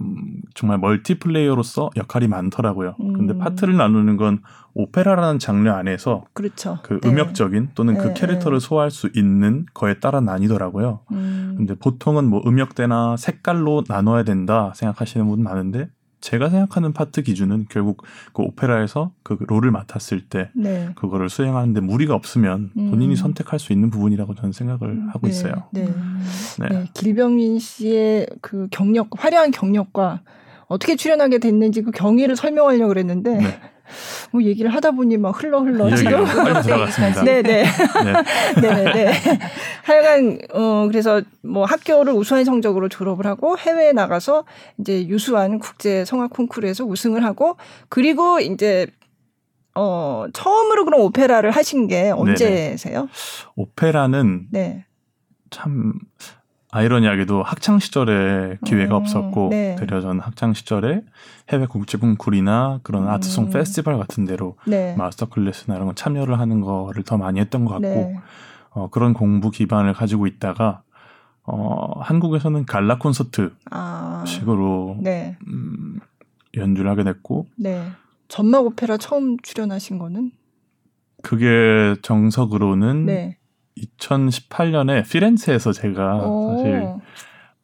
음, 0.00 0.42
정말 0.54 0.78
멀티플레이어로서 0.78 1.90
역할이 1.96 2.28
많더라고요. 2.28 2.96
음. 3.00 3.12
근데 3.14 3.36
파트를 3.38 3.76
나누는 3.76 4.16
건 4.16 4.42
오페라라는 4.74 5.38
장르 5.38 5.70
안에서 5.70 6.24
그렇죠. 6.34 6.78
그 6.82 7.00
네. 7.00 7.08
음역적인 7.08 7.70
또는 7.74 7.94
네, 7.94 8.00
그 8.00 8.14
캐릭터를 8.14 8.60
소화할 8.60 8.90
수 8.90 9.08
있는 9.14 9.64
거에 9.72 9.98
따라 10.00 10.20
나뉘더라고요. 10.20 11.00
음. 11.12 11.54
근데 11.56 11.74
보통은 11.74 12.28
뭐 12.28 12.42
음역대나 12.46 13.16
색깔로 13.16 13.84
나눠야 13.88 14.24
된다 14.24 14.72
생각하시는 14.74 15.26
분 15.26 15.42
많은데 15.42 15.88
제가 16.26 16.48
생각하는 16.48 16.92
파트 16.92 17.22
기준은 17.22 17.66
결국 17.68 18.02
그 18.32 18.42
오페라에서 18.42 19.12
그 19.22 19.38
롤을 19.46 19.70
맡았을 19.70 20.22
때 20.22 20.50
네. 20.56 20.90
그거를 20.96 21.30
수행하는데 21.30 21.80
무리가 21.80 22.16
없으면 22.16 22.72
본인이 22.74 23.10
음. 23.10 23.14
선택할 23.14 23.60
수 23.60 23.72
있는 23.72 23.90
부분이라고 23.90 24.34
저는 24.34 24.50
생각을 24.50 25.06
하고 25.10 25.28
네, 25.28 25.28
있어요. 25.28 25.68
네. 25.70 25.86
음. 25.86 26.24
네. 26.58 26.68
네, 26.68 26.84
길병민 26.94 27.60
씨의 27.60 28.26
그 28.40 28.66
경력, 28.72 29.10
화려한 29.16 29.52
경력과 29.52 30.22
어떻게 30.66 30.96
출연하게 30.96 31.38
됐는지 31.38 31.82
그 31.82 31.92
경위를 31.92 32.34
설명하려고 32.34 32.88
그랬는데 32.88 33.30
네. 33.30 33.60
뭐 34.30 34.42
얘기를 34.42 34.72
하다 34.72 34.92
보니 34.92 35.16
막 35.16 35.42
흘러 35.42 35.60
흘러 35.60 35.88
이야기가 35.88 36.26
지금. 36.26 36.44
빨리 36.44 36.62
들어갔습니다. 36.62 37.22
네, 37.22 37.42
네. 37.42 37.64
네. 37.64 38.60
네, 38.60 38.92
네. 38.92 39.12
하여간 39.84 40.38
어 40.52 40.86
그래서 40.88 41.22
뭐 41.42 41.64
학교를 41.64 42.12
우수한 42.12 42.44
성적으로 42.44 42.88
졸업을 42.88 43.26
하고 43.26 43.56
해외에 43.58 43.92
나가서 43.92 44.44
이제 44.78 45.06
유수한 45.06 45.58
국제 45.58 46.04
성악 46.04 46.30
콩쿠르에서 46.30 46.84
우승을 46.84 47.24
하고 47.24 47.56
그리고 47.88 48.40
이제 48.40 48.86
어 49.74 50.26
처음으로 50.32 50.84
그런 50.84 51.00
오페라를 51.02 51.50
하신 51.50 51.86
게 51.86 52.10
언제세요? 52.10 53.08
오페라는 53.56 54.46
네. 54.50 54.86
참 55.50 55.94
아이러니하게도 56.72 57.42
학창 57.42 57.78
시절에 57.78 58.58
기회가 58.64 58.96
음, 58.96 59.02
없었고 59.02 59.48
네. 59.50 59.76
되려 59.76 60.00
전 60.00 60.20
학창 60.20 60.52
시절에 60.52 61.02
해외 61.48 61.66
국제 61.66 61.96
콩쿠르나 61.96 62.80
그런 62.82 63.08
아트송 63.08 63.44
음. 63.44 63.50
페스티벌 63.50 63.98
같은 63.98 64.24
데로 64.24 64.56
네. 64.66 64.94
마스터 64.96 65.26
클래스나 65.26 65.76
이런 65.76 65.86
거 65.88 65.94
참여를 65.94 66.38
하는 66.38 66.60
거를 66.60 67.02
더 67.04 67.16
많이 67.16 67.40
했던 67.40 67.64
것 67.64 67.74
같고 67.74 67.88
네. 67.88 68.20
어, 68.70 68.90
그런 68.90 69.14
공부 69.14 69.50
기반을 69.50 69.92
가지고 69.92 70.26
있다가 70.26 70.82
어, 71.44 72.00
한국에서는 72.00 72.66
갈라 72.66 72.98
콘서트 72.98 73.52
아. 73.70 74.24
식으로 74.26 74.98
네. 75.00 75.36
음, 75.46 76.00
연주를 76.56 76.90
하게 76.90 77.04
됐고 77.04 77.46
네. 77.56 77.86
전막 78.28 78.66
오페라 78.66 78.96
처음 78.96 79.36
출연하신 79.38 79.98
거는? 79.98 80.32
그게 81.22 81.94
정석으로는 82.02 83.06
네. 83.06 83.38
2018년에 83.98 85.08
피렌체에서 85.08 85.72
제가 85.72 86.16
오. 86.26 86.56
사실 86.56 86.88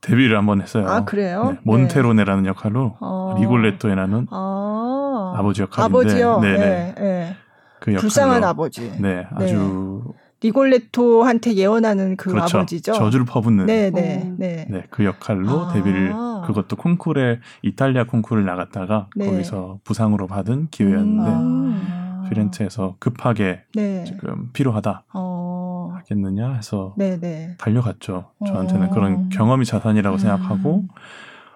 데뷔를 0.01 0.37
한번 0.37 0.61
했어요. 0.61 0.87
아, 0.89 1.05
그래요? 1.05 1.53
네, 1.53 1.59
몬테로네라는 1.63 2.47
역할로 2.47 2.97
어. 3.01 3.37
리골레토에 3.39 3.95
나는 3.95 4.27
아. 4.31 5.35
아버지 5.37 5.63
역할인데 5.63 5.99
아버지요? 5.99 6.41
네네. 6.41 6.59
네. 6.59 6.95
네. 6.99 7.37
그 7.81 7.93
역할로 7.93 8.01
불쌍한 8.01 8.45
아버지. 8.45 8.93
네, 9.01 9.27
아주 9.35 10.03
리골레토한테 10.41 11.55
예언하는 11.55 12.17
그 12.17 12.31
그렇죠. 12.31 12.59
아버지죠. 12.59 12.93
저주를 12.95 13.25
퍼붓는 13.25 13.67
네, 13.67 13.91
네, 13.91 14.23
오. 14.27 14.35
네. 14.39 14.67
네, 14.69 14.83
그 14.91 15.05
역할로 15.05 15.67
아. 15.67 15.73
데뷔를 15.73 16.13
그것도 16.47 16.77
콩쿠르에 16.77 17.39
이탈리아 17.63 18.05
콩쿠르를 18.05 18.45
나갔다가 18.45 19.09
네. 19.15 19.27
거기서 19.27 19.79
부상으로 19.85 20.27
받은 20.27 20.69
기회였는데 20.71 21.31
음. 21.31 22.27
피렌체에서 22.29 22.97
급하게 22.99 23.63
네. 23.75 24.05
지금 24.05 24.51
필요하다 24.53 25.05
어. 25.13 25.62
하겠느냐 25.95 26.55
해서 26.55 26.95
네, 26.97 27.19
네. 27.19 27.55
달려갔죠. 27.59 28.31
저한테는 28.47 28.89
어. 28.89 28.91
그런 28.91 29.29
경험이 29.29 29.65
자산이라고 29.65 30.17
음. 30.17 30.19
생각하고 30.19 30.85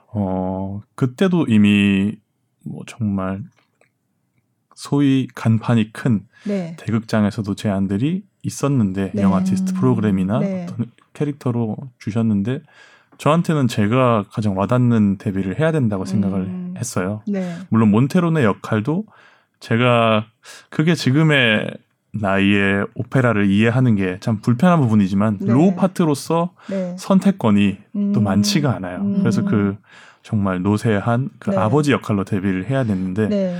어 0.08 0.82
그때도 0.94 1.46
이미 1.48 2.16
뭐 2.64 2.82
정말 2.86 3.42
소위 4.74 5.26
간판이 5.34 5.92
큰 5.92 6.26
네. 6.46 6.76
대극장에서도 6.78 7.54
제안들이 7.54 8.24
있었는데 8.42 9.12
네. 9.14 9.22
영 9.22 9.34
아티스트 9.34 9.74
프로그램이나 9.74 10.38
네. 10.38 10.66
어떤 10.68 10.86
캐릭터로 11.14 11.76
주셨는데 11.98 12.60
저한테는 13.18 13.68
제가 13.68 14.24
가장 14.30 14.56
와닿는 14.56 15.18
데뷔를 15.18 15.58
해야 15.58 15.72
된다고 15.72 16.04
생각을 16.04 16.40
음. 16.42 16.74
했어요. 16.76 17.22
네. 17.26 17.56
물론 17.70 17.90
몬테론의 17.90 18.44
역할도 18.44 19.06
제가 19.60 20.26
그게 20.68 20.94
지금의 20.94 21.66
나이에 22.20 22.84
오페라를 22.94 23.46
이해하는 23.50 23.96
게 23.96 24.18
참 24.20 24.40
불편한 24.40 24.80
부분이지만 24.80 25.38
네. 25.40 25.52
low 25.52 25.74
part로서 25.74 26.52
네. 26.68 26.94
선택권이 26.98 27.78
또 28.14 28.20
음. 28.20 28.24
많지가 28.24 28.74
않아요. 28.76 28.98
음. 29.00 29.18
그래서 29.20 29.42
그 29.44 29.76
정말 30.22 30.62
노쇠한 30.62 31.30
그 31.38 31.50
네. 31.50 31.56
아버지 31.56 31.92
역할로 31.92 32.24
데뷔를 32.24 32.68
해야 32.68 32.84
됐는데 32.84 33.28
네. 33.28 33.56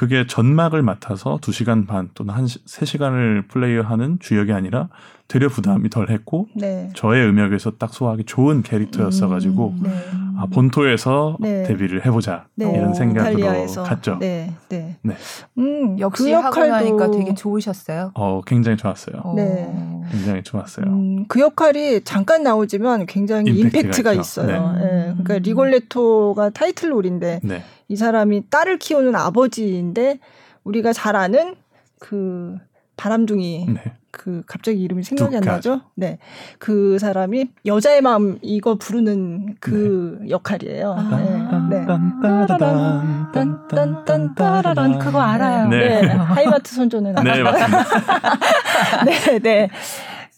그게 0.00 0.26
전막을 0.26 0.80
맡아서 0.80 1.36
2시간 1.42 1.86
반 1.86 2.08
또는 2.14 2.32
한 2.32 2.46
3시간을 2.46 3.48
플레이하는 3.48 4.16
주역이 4.18 4.50
아니라 4.50 4.88
되려 5.28 5.50
부담이 5.50 5.90
덜 5.90 6.08
했고 6.08 6.46
네. 6.56 6.88
저의 6.94 7.28
음역에서 7.28 7.72
딱 7.72 7.92
소화하기 7.92 8.24
좋은 8.24 8.62
캐릭터였어 8.62 9.28
가지고 9.28 9.74
네. 9.82 9.90
아, 10.38 10.46
본토에서 10.46 11.36
네. 11.38 11.64
데뷔를 11.64 12.06
해보자 12.06 12.46
네. 12.54 12.72
이런 12.74 12.94
생각으로 12.94 13.38
이탈리아에서. 13.38 13.82
갔죠. 13.82 14.16
네. 14.18 14.54
네. 14.70 14.96
네. 15.02 15.16
음, 15.58 15.98
역시 15.98 16.24
그 16.24 16.30
하고 16.30 16.64
나니까 16.64 16.94
역할도 16.94 17.18
되게 17.18 17.34
좋으셨어요. 17.34 18.12
어, 18.14 18.40
굉장히 18.46 18.78
좋았어요. 18.78 19.20
어. 19.22 19.34
네. 19.36 19.70
굉장히 20.10 20.42
좋았어요. 20.42 20.86
음, 20.86 21.26
그 21.28 21.40
역할이 21.40 22.04
잠깐 22.04 22.42
나오지만 22.42 23.04
굉장히 23.04 23.52
임팩트가 23.52 23.78
임팩트가. 23.80 24.12
있어요. 24.14 24.72
네. 24.78 24.82
예, 24.82 25.02
그러니까 25.12 25.38
리골레토가 25.40 26.50
타이틀 26.50 26.92
롤인데 26.92 27.40
네. 27.42 27.62
이 27.90 27.96
사람이 27.96 28.44
딸을 28.50 28.78
키우는 28.78 29.16
아버지인데 29.16 30.20
우리가 30.62 30.92
잘 30.92 31.16
아는 31.16 31.56
그 31.98 32.56
바람둥이 32.96 33.66
네. 33.68 33.82
그 34.12 34.42
갑자기 34.46 34.80
이름이 34.80 35.02
생각이 35.02 35.36
안. 35.36 35.42
나죠? 35.42 35.80
네. 35.96 36.18
그 36.60 37.00
사람이 37.00 37.46
여자의 37.66 38.00
마음 38.00 38.38
이거 38.42 38.76
부르는 38.76 39.56
그 39.58 40.20
역할이에요. 40.28 40.94
아. 40.96 41.68
네. 41.68 41.78
네. 41.80 41.86
딴딴따라란, 41.86 43.32
딴딴딴따라란. 43.32 44.98
그거 45.00 45.20
알아요. 45.20 45.66
네. 45.68 46.02
네. 46.02 46.06
하이마트 46.08 46.72
선조는 46.72 47.16
네, 47.16 47.20
알아요. 47.30 47.42
맞습니다. 47.44 47.84
네, 49.04 49.38
네. 49.40 49.70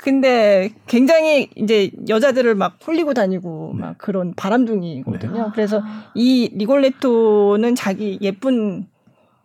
근데 0.03 0.73
굉장히 0.89 1.49
이제 1.55 1.93
여자들을 2.09 2.57
막 2.57 2.77
홀리고 2.85 3.15
다니고 3.15 3.75
네. 3.77 3.81
막 3.83 3.99
그런 3.99 4.35
바람둥이거든요. 4.35 5.45
네. 5.45 5.51
그래서 5.55 5.81
이 6.17 6.51
리골레토는 6.55 7.77
자기 7.77 8.19
예쁜 8.21 8.89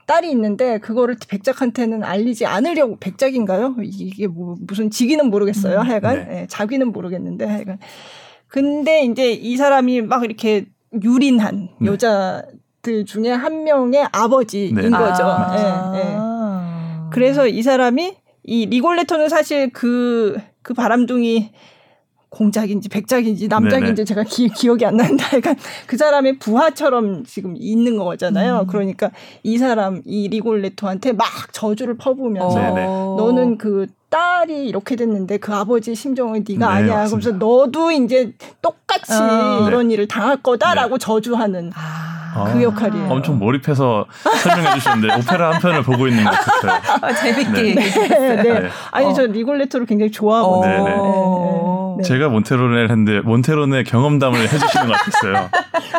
딸이 0.07 0.31
있는데 0.31 0.79
그거를 0.79 1.15
백작한테는 1.27 2.03
알리지 2.03 2.47
않으려고 2.47 2.97
백작인가요? 2.97 3.75
이게 3.83 4.25
뭐 4.25 4.55
무슨 4.59 4.89
직위는 4.89 5.29
모르겠어요. 5.29 5.77
음. 5.77 5.85
하여간 5.85 6.27
네. 6.27 6.41
예, 6.41 6.47
자기는 6.47 6.91
모르겠는데 6.91 7.45
하여간 7.45 7.77
근데 8.47 9.03
이제 9.03 9.31
이 9.31 9.57
사람이 9.57 10.01
막 10.01 10.23
이렇게 10.23 10.65
유린한 11.03 11.69
네. 11.79 11.91
여자들 11.91 13.05
중에 13.05 13.29
한 13.29 13.63
명의 13.63 14.07
아버지인 14.11 14.73
네. 14.73 14.89
거죠. 14.89 15.23
아. 15.23 15.93
예, 15.93 15.99
예. 15.99 16.17
그래서 17.11 17.47
이 17.47 17.61
사람이 17.61 18.15
이 18.47 18.65
리골레토는 18.65 19.29
사실 19.29 19.69
그, 19.71 20.37
그 20.63 20.73
바람둥이 20.73 21.51
공작인지 22.29 22.89
백작인지 22.89 23.47
남작인지 23.47 23.95
네네. 23.95 24.05
제가 24.05 24.23
기, 24.23 24.49
기억이 24.49 24.85
안 24.85 24.97
나는데 24.97 25.23
약간 25.37 25.55
그 25.85 25.97
사람의 25.97 26.39
부하처럼 26.39 27.25
지금 27.25 27.55
있는 27.57 27.97
거잖아요. 27.97 28.61
음. 28.61 28.67
그러니까 28.67 29.11
이 29.43 29.57
사람, 29.57 30.01
이 30.05 30.27
리골레토한테 30.29 31.13
막 31.13 31.27
저주를 31.51 31.97
퍼부으면서 31.97 32.59
네네. 32.59 32.85
너는 32.85 33.57
그 33.57 33.87
딸이 34.09 34.65
이렇게 34.67 34.95
됐는데 34.95 35.37
그 35.37 35.53
아버지 35.53 35.93
심정은 35.93 36.45
네가 36.47 36.67
네, 36.67 36.73
아니야. 36.73 36.95
맞습니다. 36.95 37.31
그러면서 37.31 37.45
너도 37.45 37.91
이제 37.91 38.33
똑같이 38.61 39.13
아. 39.13 39.65
이런 39.67 39.91
일을 39.91 40.07
당할 40.07 40.41
거다라고 40.41 40.97
저주하는 40.97 41.71
아. 41.75 42.26
그 42.45 42.63
역할이에요. 42.63 43.07
엄청 43.09 43.39
몰입해서 43.39 44.05
설명해 44.43 44.73
주셨는데 44.75 45.15
오페라 45.15 45.53
한 45.53 45.61
편을 45.61 45.83
보고 45.83 46.07
있는 46.07 46.23
것 46.23 46.31
같았어요. 46.31 46.71
아, 47.01 47.13
재밌게 47.13 47.51
네. 47.51 47.75
네, 47.75 48.35
네. 48.43 48.59
네. 48.59 48.69
아니 48.91 49.05
어. 49.07 49.13
저 49.13 49.25
리골레토를 49.25 49.85
굉장히 49.85 50.11
좋아하거든요. 50.11 50.71
네, 50.71 50.83
네. 50.91 50.95
어. 50.97 51.95
네. 51.97 52.03
제가 52.03 52.29
몬테론을 52.29 52.89
했는데 52.89 53.21
몬테론의 53.21 53.83
경험담을 53.85 54.39
해주시는 54.39 54.87
것 54.87 54.93
같았어요. 54.93 55.49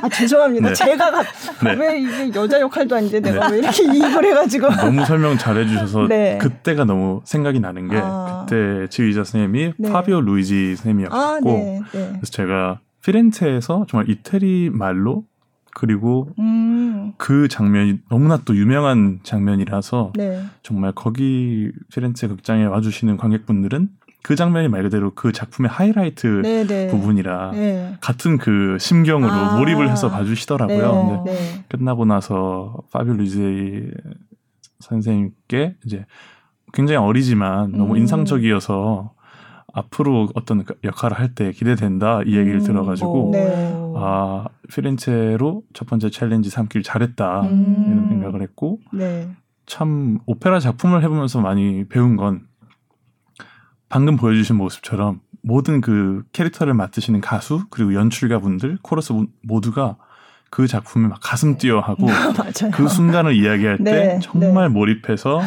아 0.01 0.09
죄송합니다. 0.09 0.69
네. 0.69 0.75
제가 0.75 1.11
가- 1.11 1.23
네. 1.65 1.73
왜 1.75 1.99
이게 2.01 2.31
여자 2.39 2.61
역할도 2.61 2.95
아닌데 2.95 3.19
내가 3.21 3.49
왜 3.49 3.59
이렇게 3.59 3.83
이입을 3.83 4.25
해가지고 4.27 4.69
너무 4.77 5.05
설명 5.05 5.37
잘해주셔서 5.37 6.07
네. 6.09 6.39
그때가 6.41 6.85
너무 6.85 7.21
생각이 7.25 7.59
나는 7.59 7.89
게 7.89 7.99
아. 8.01 8.47
그때 8.49 8.87
지휘자 8.91 9.25
선생님이 9.25 9.73
네. 9.77 9.91
파비오 9.93 10.21
루이지 10.21 10.77
선생님이었고 10.77 11.17
아 11.17 11.39
네, 11.43 11.81
네. 11.93 12.09
그래서 12.13 12.27
제가 12.31 12.79
피렌체에서 13.05 13.87
정말 13.89 14.09
이태리 14.09 14.71
말로 14.73 15.25
그리고 15.79 16.29
음, 16.41 17.13
그 17.19 17.47
장면이 17.47 18.01
너무나 18.11 18.37
또 18.45 18.57
유명한 18.57 19.21
장면이라서 19.23 20.13
네, 20.17 20.43
정말 20.65 20.91
거기 20.91 21.71
피렌체 21.95 22.27
극장에 22.27 22.65
와주시는 22.65 23.17
관객분들은 23.17 23.89
그 24.25 24.35
장면이 24.35 24.67
말 24.67 24.83
그대로 24.83 25.13
그 25.15 25.31
작품의 25.31 25.71
하이라이트 25.71 26.43
네, 26.43 26.67
네. 26.67 26.89
부분이라 26.89 27.53
네. 27.53 27.97
같은 28.01 28.39
그 28.39 28.77
심경으로 28.81 29.31
아. 29.31 29.57
몰입을 29.57 29.89
해서 29.89 30.11
봐주시더라고요. 30.11 31.23
네, 31.25 31.33
네. 31.33 31.65
끝나고 31.69 32.05
나서 32.05 32.77
파비오 32.93 33.15
루이지 33.15 33.93
선생님께 34.81 35.77
이제 35.87 36.07
굉장히 36.73 36.99
어리지만 36.99 37.71
너무 37.71 37.95
음. 37.95 37.99
인상적이어서 37.99 39.13
앞으로 39.73 40.29
어떤 40.35 40.65
그 40.65 40.75
역할을 40.83 41.19
할 41.19 41.35
때 41.35 41.53
기대된다 41.53 42.23
이 42.25 42.37
얘기를 42.37 42.61
음, 42.61 42.65
들어가지고 42.65 43.31
네. 43.33 43.73
아 43.97 44.47
피렌체로 44.73 45.63
첫 45.75 45.87
번째 45.87 46.11
challenge 46.11 46.49
삼길 46.51 46.83
잘했다 46.83 47.43
음. 47.43 47.85
이런 47.87 48.09
생각을 48.09 48.43
했고 48.43 48.81
네. 48.93 49.29
참 49.67 50.19
오페라 50.27 50.59
작품을 50.59 51.03
해보면서 51.05 51.41
많이 51.41 51.85
배운 51.89 52.17
건 52.17 52.47
방금 53.89 54.17
보여주신 54.17 54.57
모습처럼 54.57 55.21
모든 55.43 55.81
그 55.81 56.25
캐릭터를 56.33 56.75
맡으시는 56.75 57.21
가수 57.21 57.65
그리고 57.71 57.95
연출가 57.95 58.39
분들 58.41 58.79
코러스 58.83 59.13
분- 59.13 59.29
모두가 59.43 59.97
그 60.51 60.67
작품에 60.67 61.09
막 61.09 61.19
가슴 61.23 61.59
뛰어하고 61.59 62.07
맞아요. 62.07 62.71
그 62.73 62.89
순간을 62.89 63.35
이야기할 63.37 63.79
때 63.79 63.85
네, 63.85 64.19
정말 64.21 64.69
몰입해서 64.71 65.41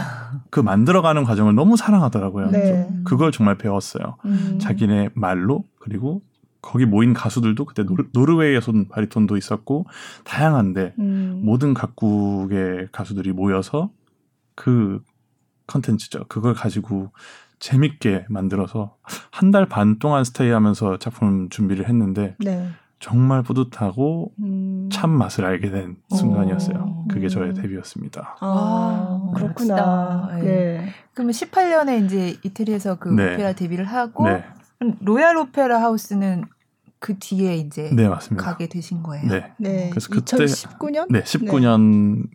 그 0.51 0.59
만들어가는 0.59 1.23
과정을 1.23 1.55
너무 1.55 1.75
사랑하더라고요. 1.77 2.51
네. 2.51 2.87
그걸 3.03 3.31
정말 3.31 3.57
배웠어요. 3.57 4.17
음. 4.25 4.59
자기네 4.61 5.09
말로 5.15 5.63
그리고 5.79 6.21
거기 6.61 6.85
모인 6.85 7.13
가수들도 7.13 7.65
그때 7.65 7.83
노르, 7.83 8.05
노르웨이에서 8.13 8.71
온 8.71 8.87
바리톤도 8.87 9.37
있었고 9.37 9.87
다양한데 10.23 10.93
음. 10.99 11.41
모든 11.43 11.73
각국의 11.73 12.89
가수들이 12.91 13.31
모여서 13.31 13.89
그 14.55 15.01
컨텐츠죠. 15.65 16.25
그걸 16.27 16.53
가지고 16.53 17.11
재밌게 17.59 18.25
만들어서 18.29 18.95
한 19.31 19.51
달 19.51 19.65
반 19.67 19.97
동안 19.99 20.23
스테이하면서 20.23 20.97
작품 20.97 21.49
준비를 21.49 21.87
했는데 21.89 22.35
네. 22.39 22.69
정말 23.01 23.41
뿌듯하고 23.41 24.31
음. 24.39 24.87
참 24.91 25.09
맛을 25.09 25.43
알게 25.43 25.71
된 25.71 25.97
순간이었어요. 26.15 26.77
오. 26.77 27.07
그게 27.07 27.27
저의 27.29 27.49
음. 27.49 27.53
데뷔였습니다. 27.55 28.37
아, 28.39 28.47
아, 28.47 29.31
그렇구나. 29.35 30.27
멋지다. 30.29 30.39
네. 30.43 30.87
그러면 31.13 31.33
18년에 31.33 32.05
이제 32.05 32.37
이태리에서 32.43 32.95
그 32.99 33.09
네. 33.09 33.33
오페라 33.33 33.53
데뷔를 33.53 33.85
하고 33.85 34.25
네, 34.29 34.45
로얄 35.01 35.35
오페라 35.35 35.81
하우스는 35.81 36.45
그 36.99 37.17
뒤에 37.17 37.55
이제 37.55 37.89
네 37.91 38.07
맞습니다. 38.07 38.45
가게 38.45 38.69
되신 38.69 39.01
거예요. 39.01 39.27
네, 39.27 39.51
네. 39.57 39.89
그래서 39.89 40.07
그때- 40.11 40.37
2019년? 40.45 41.07
네 41.09 41.23
19년 41.23 42.27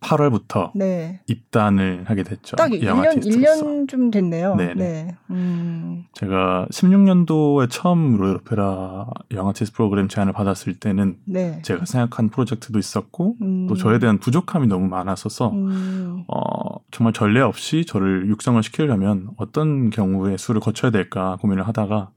8월부터 0.00 0.70
네. 0.74 1.20
입단을 1.26 2.04
하게 2.06 2.22
됐죠. 2.22 2.56
딱영 2.56 2.80
1년, 2.80 3.06
아티스트로서. 3.18 3.64
1년 3.64 3.88
좀 3.88 4.10
됐네요. 4.10 4.54
네네. 4.54 4.74
네. 4.74 5.16
음. 5.30 6.04
제가 6.12 6.66
16년도에 6.70 7.68
처음 7.70 8.16
로열 8.16 8.36
오페라 8.36 9.06
영아티스트 9.32 9.74
프로그램 9.74 10.08
제안을 10.08 10.32
받았을 10.32 10.74
때는 10.74 11.16
네. 11.24 11.60
제가 11.62 11.86
생각한 11.86 12.28
프로젝트도 12.28 12.78
있었고 12.78 13.36
음. 13.40 13.66
또 13.68 13.74
저에 13.74 13.98
대한 13.98 14.18
부족함이 14.18 14.66
너무 14.66 14.86
많았어서 14.88 15.50
음. 15.50 16.24
어, 16.28 16.78
정말 16.90 17.12
전례 17.12 17.40
없이 17.40 17.84
저를 17.86 18.28
육성을 18.28 18.62
시키려면 18.62 19.30
어떤 19.36 19.90
경우의 19.90 20.38
수를 20.38 20.60
거쳐야 20.60 20.90
될까 20.90 21.36
고민을 21.40 21.66
하다가 21.66 22.10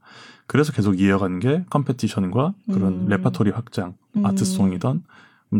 그래서 0.46 0.72
계속 0.72 1.00
이어간 1.00 1.38
게 1.38 1.64
competition과 1.70 2.54
그런 2.72 2.92
음. 2.92 3.06
레파토리 3.08 3.50
확장, 3.52 3.94
음. 4.16 4.26
art 4.26 4.43
song이던 4.43 4.96
음, 4.96 5.02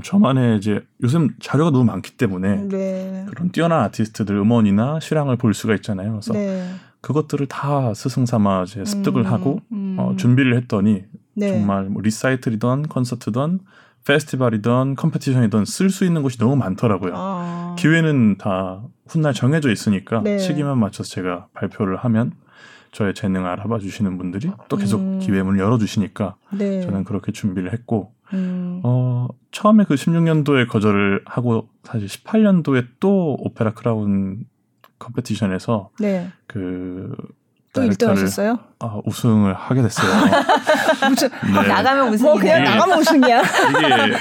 저만의 0.02 0.58
이제 0.58 0.84
요즘 1.02 1.30
자료가 1.40 1.70
너무 1.70 1.84
많기 1.84 2.16
때문에 2.16 2.68
네. 2.68 3.26
그런 3.28 3.50
뛰어난 3.50 3.80
아티스트들 3.84 4.36
음원이나 4.36 5.00
실황을 5.00 5.36
볼 5.36 5.52
수가 5.52 5.74
있잖아요. 5.76 6.12
그래서 6.12 6.32
네. 6.32 6.64
그것들을 7.00 7.46
다 7.46 7.92
스승 7.94 8.24
삼아 8.24 8.64
이제 8.64 8.84
습득을 8.84 9.22
음. 9.22 9.26
하고 9.26 9.60
음. 9.72 9.96
어, 9.98 10.14
준비를 10.16 10.56
했더니 10.56 11.04
네. 11.34 11.48
정말 11.48 11.84
뭐 11.84 12.02
리사이틀이던 12.02 12.84
콘서트든 12.84 13.60
페스티벌이든 14.06 14.94
competition이든 14.94 15.64
쓸수 15.64 16.04
있는 16.04 16.22
곳이 16.22 16.38
너무 16.38 16.56
많더라고요. 16.56 17.12
아. 17.14 17.76
기회는 17.78 18.38
다 18.38 18.82
훗날 19.06 19.34
정해져 19.34 19.70
있으니까 19.70 20.22
네. 20.22 20.38
시기만 20.38 20.78
맞춰서 20.78 21.10
제가 21.10 21.48
발표를 21.52 21.96
하면 21.96 22.32
저의 22.92 23.14
재능을 23.14 23.48
알아봐 23.48 23.78
주시는 23.78 24.18
분들이 24.18 24.50
또 24.68 24.76
계속 24.76 25.00
음. 25.00 25.18
기회문을 25.20 25.60
열어 25.60 25.78
주시니까 25.78 26.36
네. 26.50 26.80
저는 26.82 27.04
그렇게 27.04 27.32
준비를 27.32 27.72
했고 27.72 28.12
음. 28.32 28.80
어, 28.84 29.28
처음에 29.52 29.84
그 29.84 29.94
16년도에 29.94 30.68
거절을 30.68 31.22
하고 31.26 31.68
사실 31.84 32.06
18년도에 32.08 32.86
또 33.00 33.36
오페라 33.40 33.72
크라운 33.72 34.44
competition에서 34.98 35.90
네. 36.00 36.28
그 36.46 37.14
또 37.72 37.82
1등 37.82 37.98
director를- 37.98 38.08
하셨어요? 38.10 38.58
아, 38.80 38.98
우승을 39.04 39.54
하게 39.54 39.82
됐어요. 39.82 40.10
무슨 41.08 41.28
네. 41.54 41.68
나가면 41.68 42.06
뭐 42.06 42.14
우승이네. 42.14 42.40
그냥 42.40 42.60
예. 42.62 42.64
나가면 42.64 42.98
우승이야. 42.98 43.42
이게 43.70 44.16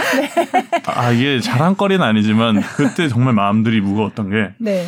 아 0.85 1.11
이게 1.11 1.39
자랑거리는 1.39 2.05
아니지만 2.05 2.61
그때 2.61 3.07
정말 3.07 3.33
마음들이 3.33 3.81
무거웠던 3.81 4.29
게 4.29 4.53
네. 4.59 4.85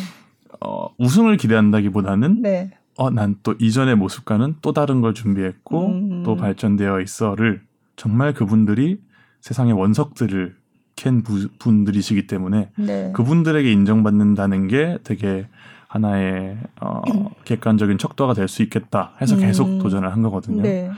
어, 0.60 0.86
우승을 0.96 1.38
기대한다기보다는 1.38 2.42
네. 2.42 2.70
어, 2.96 3.10
난 3.10 3.34
또 3.42 3.56
이전의 3.58 3.96
모습과는 3.96 4.56
또 4.62 4.72
다른 4.72 5.00
걸 5.00 5.12
준비했고 5.14 5.86
음. 5.88 6.22
또 6.24 6.36
발전되어 6.36 7.00
있어를 7.00 7.62
정말 7.96 8.32
그분들이 8.32 9.00
세상의 9.42 9.74
원석들을 9.74 10.56
캔 10.96 11.22
부- 11.22 11.48
분들이시기 11.58 12.26
때문에 12.26 12.70
네. 12.76 13.12
그분들에게 13.14 13.70
인정받는다는 13.70 14.68
게 14.68 14.98
되게 15.04 15.46
하나의 15.88 16.56
어, 16.80 17.02
객관적인 17.44 17.98
척도가 17.98 18.32
될 18.34 18.48
수 18.48 18.62
있겠다 18.62 19.12
해서 19.20 19.36
계속 19.36 19.68
음. 19.68 19.78
도전을 19.78 20.10
한 20.12 20.22
거거든요. 20.22 20.62
네. 20.62 20.90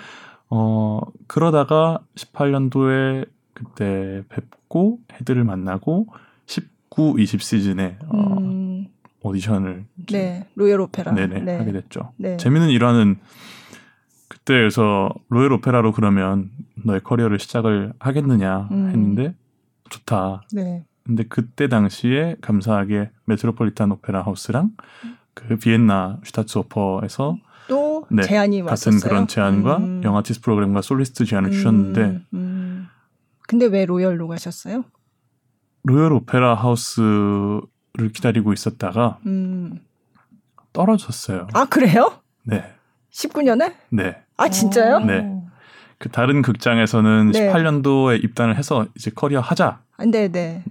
어, 0.50 1.00
그러다가 1.26 1.98
18년도에 2.16 3.26
그때 3.54 4.22
뵙고 4.28 4.98
헤드를 5.14 5.42
만나고 5.44 6.06
19, 6.46 7.16
20 7.18 7.42
시즌에 7.42 7.96
어, 8.08 8.36
음. 8.38 8.86
오디션을 9.22 9.86
네. 10.10 10.46
로열 10.54 10.82
오페라. 10.82 11.12
네네, 11.12 11.40
네. 11.40 11.56
하게 11.56 11.72
됐죠. 11.72 12.12
네. 12.18 12.36
재밌는 12.36 12.68
일화는 12.68 13.16
그때 14.28 14.54
그래서 14.54 15.10
로열 15.28 15.52
오페라로 15.52 15.92
그러면 15.92 16.50
너의 16.84 17.02
커리어를 17.02 17.38
시작을 17.38 17.92
하겠느냐 17.98 18.68
음. 18.70 18.88
했는데 18.88 19.34
좋다. 19.90 20.42
네. 20.52 20.84
근데 21.04 21.24
그때 21.24 21.68
당시에 21.68 22.36
감사하게 22.40 23.10
메트로폴리탄 23.26 23.90
오페라 23.92 24.22
하우스랑 24.22 24.70
그 25.34 25.56
비엔나 25.56 26.20
슈타츠 26.24 26.58
오퍼에서 26.58 27.36
또 27.68 28.06
네, 28.10 28.22
제안이 28.22 28.62
왔었어요. 28.62 28.94
같은 28.94 29.08
그런 29.08 29.26
제안과 29.26 29.76
음. 29.78 30.02
영아티스트 30.04 30.42
프로그램과 30.42 30.82
솔리스트 30.82 31.24
제안을 31.24 31.50
주셨는데 31.50 32.02
음, 32.02 32.26
음. 32.34 32.86
근데 33.46 33.66
왜 33.66 33.84
로열로 33.84 34.28
가셨어요? 34.28 34.84
로열 35.84 36.12
오페라 36.12 36.54
하우스를 36.54 37.62
기다리고 38.14 38.52
있었다가 38.52 39.18
음. 39.26 39.80
떨어졌어요. 40.72 41.48
아 41.52 41.66
그래요? 41.66 42.20
네, 42.44 42.73
19년에? 43.14 43.72
네. 43.90 44.16
아 44.36 44.48
진짜요? 44.48 45.00
네. 45.00 45.40
그 45.98 46.08
다른 46.10 46.42
극장에서는 46.42 47.30
네. 47.30 47.52
18년도에 47.52 48.22
입단을 48.24 48.56
해서 48.56 48.86
이제 48.96 49.10
커리어 49.14 49.40
하자 49.40 49.78
아, 49.96 50.04
네네. 50.04 50.64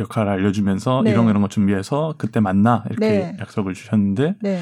역할을 0.00 0.30
알려주면서 0.32 1.02
네. 1.04 1.10
이런 1.12 1.24
거 1.24 1.30
이런 1.30 1.42
거 1.42 1.48
준비해서 1.48 2.14
그때 2.18 2.40
만나 2.40 2.84
이렇게 2.90 3.08
네. 3.08 3.36
약속을 3.40 3.74
주셨는데 3.74 4.34
네. 4.40 4.60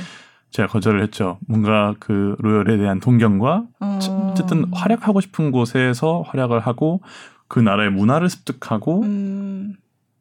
제가 0.51 0.69
거절을 0.69 1.03
했죠. 1.03 1.39
뭔가 1.49 1.95
그 1.99 2.37
로열에 2.39 2.77
대한 2.79 3.01
동경과 3.01 3.65
어. 3.81 3.99
어쨌든 4.31 4.67
활약하고 4.73 5.21
싶은 5.21 5.51
곳에서 5.51 6.23
활약을 6.27 6.61
하고 6.61 7.01
그 7.49 7.59
나라의 7.61 7.91
문화를 7.91 8.29
습득하고 8.29 9.03
음, 9.03 9.75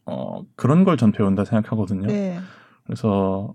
어, 0.05 0.41
그런 0.55 0.83
걸 0.83 0.97
전 0.97 1.11
배운다 1.11 1.45
생각하거든요. 1.45 2.07
네. 2.07 2.39
그래서 2.85 3.53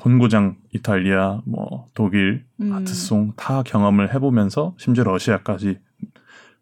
본고장 0.00 0.56
이탈리아, 0.72 1.42
뭐 1.44 1.88
독일, 1.92 2.46
음. 2.60 2.72
아트송 2.72 3.34
다 3.36 3.62
경험을 3.62 4.14
해보면서 4.14 4.74
심지어 4.78 5.04
러시아까지 5.04 5.78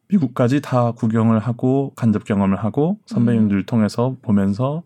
미국까지 0.09 0.61
다 0.61 0.91
구경을 0.91 1.39
하고 1.39 1.93
간접 1.95 2.25
경험을 2.25 2.57
하고 2.57 2.99
선배님들 3.07 3.65
통해서 3.65 4.17
보면서 4.23 4.83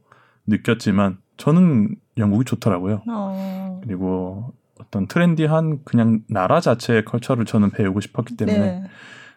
느꼈지만 0.47 1.19
저는 1.39 1.97
영국이 2.19 2.45
좋더라고요. 2.45 3.03
어. 3.09 3.81
그리고 3.85 4.53
어떤 4.79 5.07
트렌디한 5.07 5.85
그냥 5.85 6.21
나라 6.29 6.61
자체의 6.61 7.07
컬처를 7.07 7.47
저는 7.47 7.71
배우고 7.71 8.01
싶었기 8.01 8.37
때문에 8.37 8.59
네. 8.59 8.85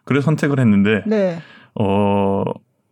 그래서 0.03 0.25
선택을 0.25 0.59
했는데 0.59 1.03
네. 1.07 1.37
어 1.79 2.43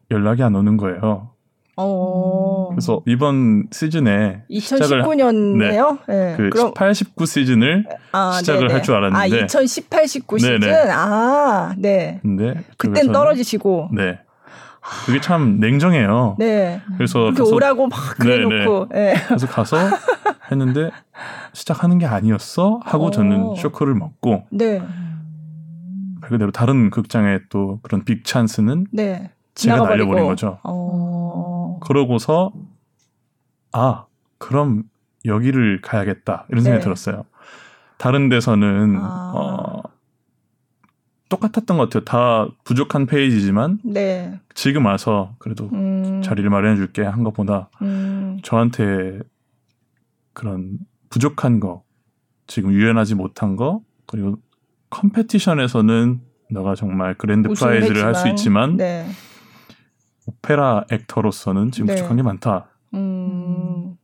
연락이 0.10 0.42
안 0.42 0.56
오는 0.56 0.78
거예요. 0.78 1.33
어. 1.76 2.70
그래서 2.70 3.02
이번 3.08 3.68
시즌에 3.72 4.44
시작을 4.52 5.02
2019년에요? 5.02 6.00
네. 6.08 6.36
그 6.38 6.50
그럼 6.50 6.68
18, 6.68 6.94
19 6.96 7.26
시즌을 7.26 7.86
아, 8.12 8.34
시작을 8.40 8.62
네네. 8.68 8.74
할줄 8.74 8.96
알았는데. 8.96 9.42
아, 9.42 9.44
2018, 9.46 10.08
19 10.08 10.38
네네. 10.38 10.60
시즌. 10.60 10.92
아, 10.92 11.74
네. 11.78 12.20
근데 12.22 12.64
그땐 12.78 13.12
떨어지시고. 13.12 13.90
네. 13.94 14.20
그게 15.06 15.22
참 15.22 15.60
냉정해요. 15.60 16.36
네. 16.38 16.82
그래서 16.98 17.20
그렇게 17.20 17.40
가서, 17.40 17.56
오라고 17.56 17.88
막 17.88 17.98
그래놓고. 18.20 18.90
네. 18.92 19.16
그래서 19.28 19.48
가서 19.48 19.78
했는데 20.52 20.92
시작하는 21.54 21.98
게 21.98 22.06
아니었어 22.06 22.82
하고 22.84 23.06
어. 23.06 23.12
저는 23.12 23.56
쇼크를 23.56 23.96
먹고 23.96 24.44
네. 24.52 24.80
말 26.20 26.30
그대로 26.30 26.52
다른 26.52 26.90
극장에 26.90 27.40
또 27.50 27.80
그런 27.82 28.04
빅 28.04 28.26
찬스는 28.26 28.88
네. 28.92 29.32
제가. 29.56 29.78
날려버린 29.84 30.26
거죠. 30.26 30.60
어. 30.64 31.53
그러고서 31.84 32.52
아 33.72 34.06
그럼 34.38 34.84
여기를 35.26 35.82
가야겠다 35.82 36.46
이런 36.50 36.62
생각이 36.64 36.80
네. 36.80 36.84
들었어요. 36.84 37.26
다른 37.98 38.30
데서는 38.30 38.98
아. 39.00 39.34
어, 39.36 39.84
똑같았던 41.30 41.78
것 41.78 41.90
같아요. 41.90 42.04
다 42.04 42.48
부족한 42.64 43.06
페이지지만 43.06 43.80
네. 43.84 44.40
지금 44.54 44.86
와서 44.86 45.36
그래도 45.40 45.70
음. 45.74 46.22
자리를 46.24 46.48
마련해 46.50 46.76
줄게 46.76 47.02
한 47.04 47.24
것보다 47.24 47.70
음. 47.82 48.40
저한테 48.44 49.20
그런 50.34 50.78
부족한 51.10 51.60
거 51.60 51.84
지금 52.48 52.72
유연하지 52.72 53.16
못한 53.16 53.56
거 53.56 53.82
그리고 54.06 54.38
competition에서는 54.90 56.22
너가 56.52 56.76
정말 56.76 57.16
grand 57.18 57.50
prize를 57.50 58.04
할 58.06 58.14
수 58.16 58.28
있지만 58.28 58.78
네. 58.78 59.08
오페라 60.26 60.86
actor로서는 60.92 61.72
지금 61.72 61.88
네. 61.88 61.96
부족한 61.96 62.18
게 62.18 62.24
많다라는 62.24 62.66
음. 62.96 63.98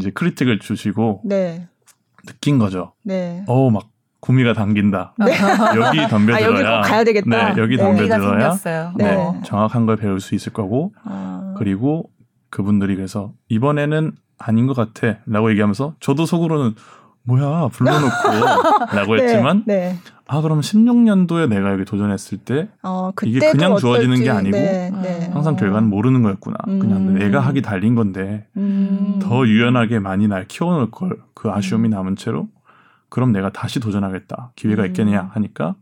이제 0.00 0.10
critic을 0.10 0.58
주시고 0.58 1.22
네. 1.24 1.68
느낀 2.26 2.58
거죠. 2.58 2.92
네. 3.02 3.44
어우 3.46 3.70
막 3.70 3.88
구미가 4.20 4.52
당긴다. 4.52 5.14
여기 5.76 6.00
아, 6.00 6.06
덤벼들어야 6.08 6.46
여기 6.46 6.62
꼭 6.62 6.80
가야 6.82 7.04
되겠다. 7.04 7.54
네, 7.54 7.60
여기 7.60 7.76
네. 7.76 7.82
덤벼들어야. 7.82 8.56
네. 8.96 9.04
네, 9.04 9.40
정확한 9.44 9.86
걸 9.86 9.96
배울 9.96 10.20
수 10.20 10.34
있을 10.36 10.52
거고 10.52 10.92
아. 11.04 11.54
그리고 11.58 12.08
그분들이 12.48 12.94
그래서 12.94 13.32
이번에는 13.48 14.12
아닌 14.38 14.66
것 14.66 14.74
같아 14.74 15.18
라고 15.26 15.50
얘기하면서 15.50 15.96
저도 15.98 16.26
속으로는 16.26 16.74
뭐야 17.24 17.68
불러놓고 17.68 18.28
라고 18.94 19.16
네, 19.16 19.22
했지만 19.22 19.64
네. 19.66 19.96
아 20.32 20.40
그럼 20.40 20.60
16년도에 20.60 21.46
내가 21.48 21.72
여기 21.72 21.84
도전했을 21.84 22.38
때 22.38 22.68
어, 22.82 23.12
이게 23.24 23.38
그냥 23.50 23.76
주어지는 23.76 24.12
어떨지. 24.14 24.22
게 24.24 24.30
아니고 24.30 24.56
네, 24.56 24.90
네. 25.02 25.30
항상 25.30 25.52
어. 25.52 25.56
결과는 25.56 25.90
모르는 25.90 26.22
거였구나 26.22 26.56
음. 26.68 26.78
그냥 26.78 27.14
내가 27.14 27.40
하기 27.40 27.60
달린 27.60 27.94
건데 27.94 28.46
음. 28.56 29.18
더 29.20 29.46
유연하게 29.46 29.98
많이 29.98 30.28
날 30.28 30.46
키워놓을 30.48 30.90
걸 30.90 31.10
그 31.42 31.50
아쉬움이 31.50 31.88
남은 31.88 32.14
채로 32.14 32.48
그럼 33.08 33.32
내가 33.32 33.50
다시 33.50 33.80
도전하겠다 33.80 34.52
기회가 34.54 34.82
음. 34.84 34.86
있겠냐 34.86 35.30
하니까 35.34 35.74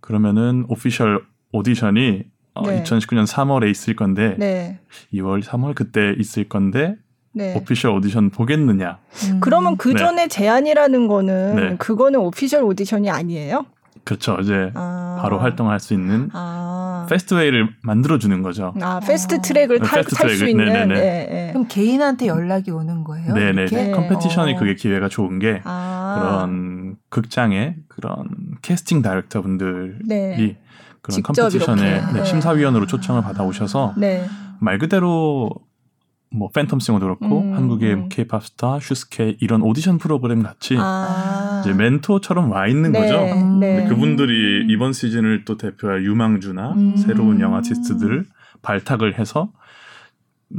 그러면은 0.00 0.64
official 0.68 1.22
오디션이 1.52 2.24
어, 2.54 2.62
네. 2.66 2.82
2019년 2.82 3.26
3월에 3.26 3.70
있을 3.70 3.94
건데 3.94 4.34
네. 4.38 4.80
2월 5.12 5.42
3월 5.42 5.74
그때 5.74 6.14
있을 6.18 6.48
건데 6.48 6.96
네. 7.32 7.54
official 7.54 7.90
오디션 7.90 8.30
보겠느냐 8.30 8.98
음. 9.30 9.40
그러면 9.40 9.76
그 9.76 9.90
네. 9.90 9.96
전에 9.96 10.28
제안이라는 10.28 11.06
거는 11.08 11.56
네. 11.56 11.76
그거는 11.76 12.18
official 12.20 12.62
오디션이 12.64 13.10
아니에요? 13.10 13.66
그렇죠 14.06 14.38
이제 14.40 14.70
아. 14.74 15.18
바로 15.20 15.40
활동할 15.40 15.80
수 15.80 15.92
있는 15.92 16.30
아. 16.32 17.06
fast 17.10 17.31
way를 17.31 17.68
만들어 17.82 18.18
주는 18.18 18.40
거죠. 18.40 18.72
아, 18.80 19.00
fast 19.00 19.42
track을 19.42 19.80
네, 19.80 19.88
fast 19.90 20.14
탈수 20.14 20.38
track을. 20.38 20.48
있는. 20.48 20.64
네네네. 20.66 20.94
네, 20.94 21.26
네. 21.28 21.48
그럼 21.52 21.66
개인한테 21.68 22.28
연락이 22.28 22.70
오는 22.70 23.02
거예요? 23.02 23.34
네네. 23.34 23.66
네. 23.66 23.90
competition이 23.90 24.54
어. 24.54 24.58
그게 24.58 24.76
기회가 24.76 25.08
좋은 25.08 25.40
게 25.40 25.60
아. 25.64 26.18
그런 26.20 26.96
극장의 27.10 27.76
그런 27.88 28.28
캐스팅 28.62 29.02
다이렉터 29.02 29.42
분들이 29.42 29.96
네. 30.06 30.56
그런 31.02 31.14
직접 31.16 31.32
competition에. 31.32 31.76
네, 31.76 32.12
네. 32.12 32.24
심사위원으로 32.24 32.86
초청을 32.86 33.22
받아오셔서 33.22 33.94
네. 33.96 34.24
말 34.60 34.78
그대로 34.78 35.50
뭐 36.30 36.50
팬텀싱어도 36.50 37.00
그렇고 37.00 37.40
음, 37.40 37.54
한국의 37.54 37.94
음. 37.94 38.08
케이팝 38.08 38.44
스타, 38.44 38.78
슈스케 38.80 39.36
이런 39.40 39.62
오디션 39.62 39.98
프로그램 39.98 40.42
같이 40.42 40.76
아. 40.78 41.62
이제 41.64 41.72
멘토처럼 41.72 42.50
와 42.50 42.66
있는 42.66 42.92
네, 42.92 43.00
거죠. 43.00 43.22
음. 43.34 43.60
네. 43.60 43.76
근데 43.76 43.88
그분들이 43.88 44.66
이번 44.68 44.92
시즌을 44.92 45.44
또 45.44 45.56
대표할 45.56 46.04
유망주나 46.04 46.72
음. 46.72 46.96
새로운 46.96 47.40
young 47.40 47.64
artist들을 47.64 48.26
발탁을 48.62 49.18
해서 49.18 49.52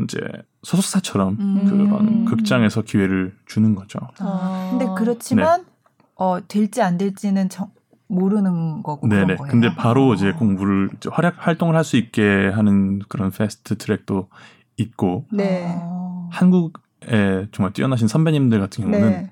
이제 0.04 0.20
소속사처럼 0.64 1.38
음. 1.40 1.66
그런 1.66 2.26
극장에서 2.26 2.82
기회를 2.82 3.34
주는 3.46 3.76
거죠. 3.76 4.00
아. 4.20 4.70
근데 4.72 4.86
그렇지만 4.98 5.66
어 6.16 6.40
될지 6.48 6.82
안 6.82 6.98
될지는 6.98 7.50
정, 7.50 7.70
모르는 8.08 8.84
거고 8.84 9.08
네네. 9.08 9.24
그런 9.26 9.38
거예요. 9.38 9.52
근데 9.52 9.76
바로 9.76 10.14
이제 10.14 10.30
어. 10.30 10.36
공부를 10.36 10.90
이제 10.96 11.10
활약 11.12 11.36
활동을 11.38 11.76
할 11.76 11.84
수 11.84 11.98
있게 11.98 12.50
하는 12.50 13.00
그런 13.08 13.32
fast 13.32 13.78
track도 13.78 14.30
있고 14.78 15.26
네. 15.32 15.66
어. 15.82 16.30
한국에 16.32 17.48
정말 17.52 17.74
뛰어나신 17.74 18.08
선배님들 18.08 18.60
같은 18.60 18.84
경우는 18.84 19.10
네. 19.10 19.32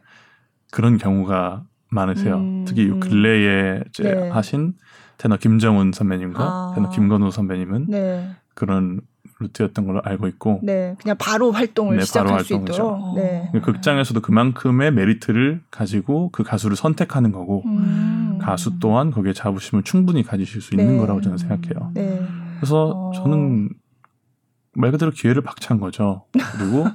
그런 0.71 0.97
경우가 0.97 1.63
많으세요. 1.89 2.38
음. 2.38 2.65
특히 2.67 2.88
요 2.88 2.99
근래에 2.99 3.84
이제 3.89 4.03
네. 4.03 4.29
하신 4.29 4.73
테너 5.17 5.38
김정훈 5.38 5.91
선배님과 5.93 6.43
아. 6.43 6.71
테너 6.75 6.89
김건우 6.89 7.31
선배님은 7.31 7.88
네. 7.89 8.29
그런 8.53 9.01
루트였던 9.39 9.86
걸로 9.86 10.01
알고 10.03 10.27
있고 10.29 10.60
네. 10.63 10.95
그냥 11.01 11.17
바로 11.19 11.51
활동을 11.51 11.97
네, 11.97 12.03
시작할 12.03 12.31
바로 12.31 12.43
수. 12.43 12.53
있도록. 12.53 13.15
네. 13.15 13.49
그 13.51 13.62
극장에서도 13.62 14.21
그만큼의 14.21 14.91
메리트를 14.93 15.62
가지고 15.71 16.29
그 16.31 16.43
가수를 16.43 16.75
선택하는 16.77 17.31
거고 17.31 17.63
음. 17.65 18.38
가수 18.41 18.79
또한 18.79 19.12
거기에 19.12 19.34
자부심을 19.34 19.84
충분히 19.84 20.23
가지실 20.23 20.62
수 20.62 20.73
있는 20.73 20.93
네. 20.93 20.97
거라고 20.97 21.21
저는 21.21 21.38
생각해요. 21.38 21.91
네. 21.93 22.21
그래서 22.60 22.86
어. 22.86 23.12
저는 23.13 23.69
말 24.75 24.91
그대로 24.91 25.11
기회를 25.11 25.41
박차한 25.41 25.79
거죠. 25.79 26.23
그리고 26.57 26.85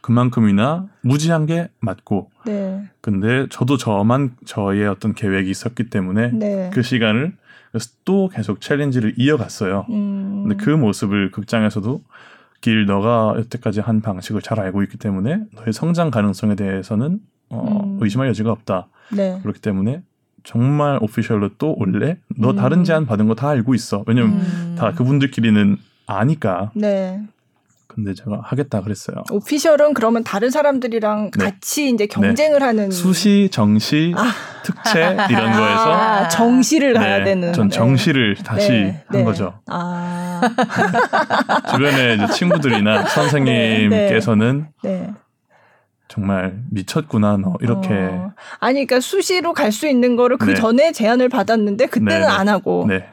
그만큼이나 0.00 0.86
무지한 1.02 1.46
게 1.46 1.68
맞고 1.80 2.30
네. 2.46 2.84
근데 3.00 3.46
저도 3.50 3.76
저만 3.76 4.32
저의 4.44 4.86
어떤 4.86 5.14
계획이 5.14 5.50
있었기 5.50 5.90
때문에 5.90 6.30
네. 6.32 6.70
그 6.72 6.82
시간을 6.82 7.34
그래서 7.70 7.90
또 8.04 8.28
계속 8.28 8.60
챌린지를 8.60 9.14
이어갔어요. 9.16 9.86
음. 9.90 10.44
근데 10.46 10.62
그 10.62 10.70
모습을 10.70 11.30
극장에서도 11.30 12.02
길 12.60 12.86
너가 12.86 13.34
여태까지 13.38 13.80
한 13.80 14.00
방식을 14.02 14.42
잘 14.42 14.60
알고 14.60 14.82
있기 14.84 14.98
때문에 14.98 15.40
너의 15.56 15.72
성장 15.72 16.10
가능성에 16.10 16.54
대해서는 16.54 17.18
어, 17.48 17.82
음. 17.84 17.98
의심할 18.00 18.28
여지가 18.28 18.50
없다. 18.52 18.88
네. 19.12 19.38
그렇기 19.42 19.60
때문에 19.60 20.02
정말 20.44 20.98
오피셜로 21.00 21.50
또 21.58 21.74
올래? 21.78 22.18
너 22.36 22.50
음. 22.50 22.56
다른 22.56 22.84
제안 22.84 23.06
받은 23.06 23.28
거 23.28 23.34
다 23.34 23.48
알고 23.48 23.74
있어. 23.74 24.04
왜냐면 24.06 24.32
음. 24.32 24.76
다 24.78 24.92
그분들끼리는 24.92 25.76
아니까. 26.06 26.70
네. 26.74 27.20
근데 27.94 28.14
제가 28.14 28.40
하겠다 28.42 28.80
그랬어요. 28.80 29.16
오피셜은 29.30 29.92
그러면 29.92 30.24
다른 30.24 30.48
사람들이랑 30.50 31.30
네. 31.38 31.44
같이 31.44 31.90
이제 31.90 32.06
경쟁을 32.06 32.62
하는 32.62 32.90
수시, 32.90 33.50
정시, 33.52 34.14
아. 34.16 34.32
특채 34.64 35.16
이런 35.28 35.52
거에서 35.52 35.92
아, 35.92 36.28
정시를 36.28 36.94
가야 36.94 37.22
되는. 37.24 37.52
전 37.52 37.68
네. 37.68 37.76
정시를 37.76 38.36
다시 38.36 38.70
네, 38.70 39.04
한 39.08 39.18
네. 39.18 39.24
거죠. 39.24 39.60
아, 39.66 40.40
주변에 41.70 42.14
이제 42.14 42.26
친구들이나 42.32 43.06
선생님께서는 43.08 44.68
네. 44.82 45.10
정말 46.08 46.62
미쳤구나 46.70 47.36
너 47.38 47.56
이렇게 47.60 47.88
어. 47.92 48.32
아니, 48.60 48.86
그러니까 48.86 49.00
수시로 49.00 49.52
갈 49.52 49.70
수 49.72 49.86
있는 49.86 50.16
거를 50.16 50.36
그 50.38 50.46
네. 50.50 50.54
전에 50.54 50.92
제안을 50.92 51.28
받았는데 51.28 51.86
그때는 51.86 52.08
네, 52.08 52.18
네. 52.20 52.26
안 52.26 52.48
하고. 52.48 52.86
네 52.88 53.06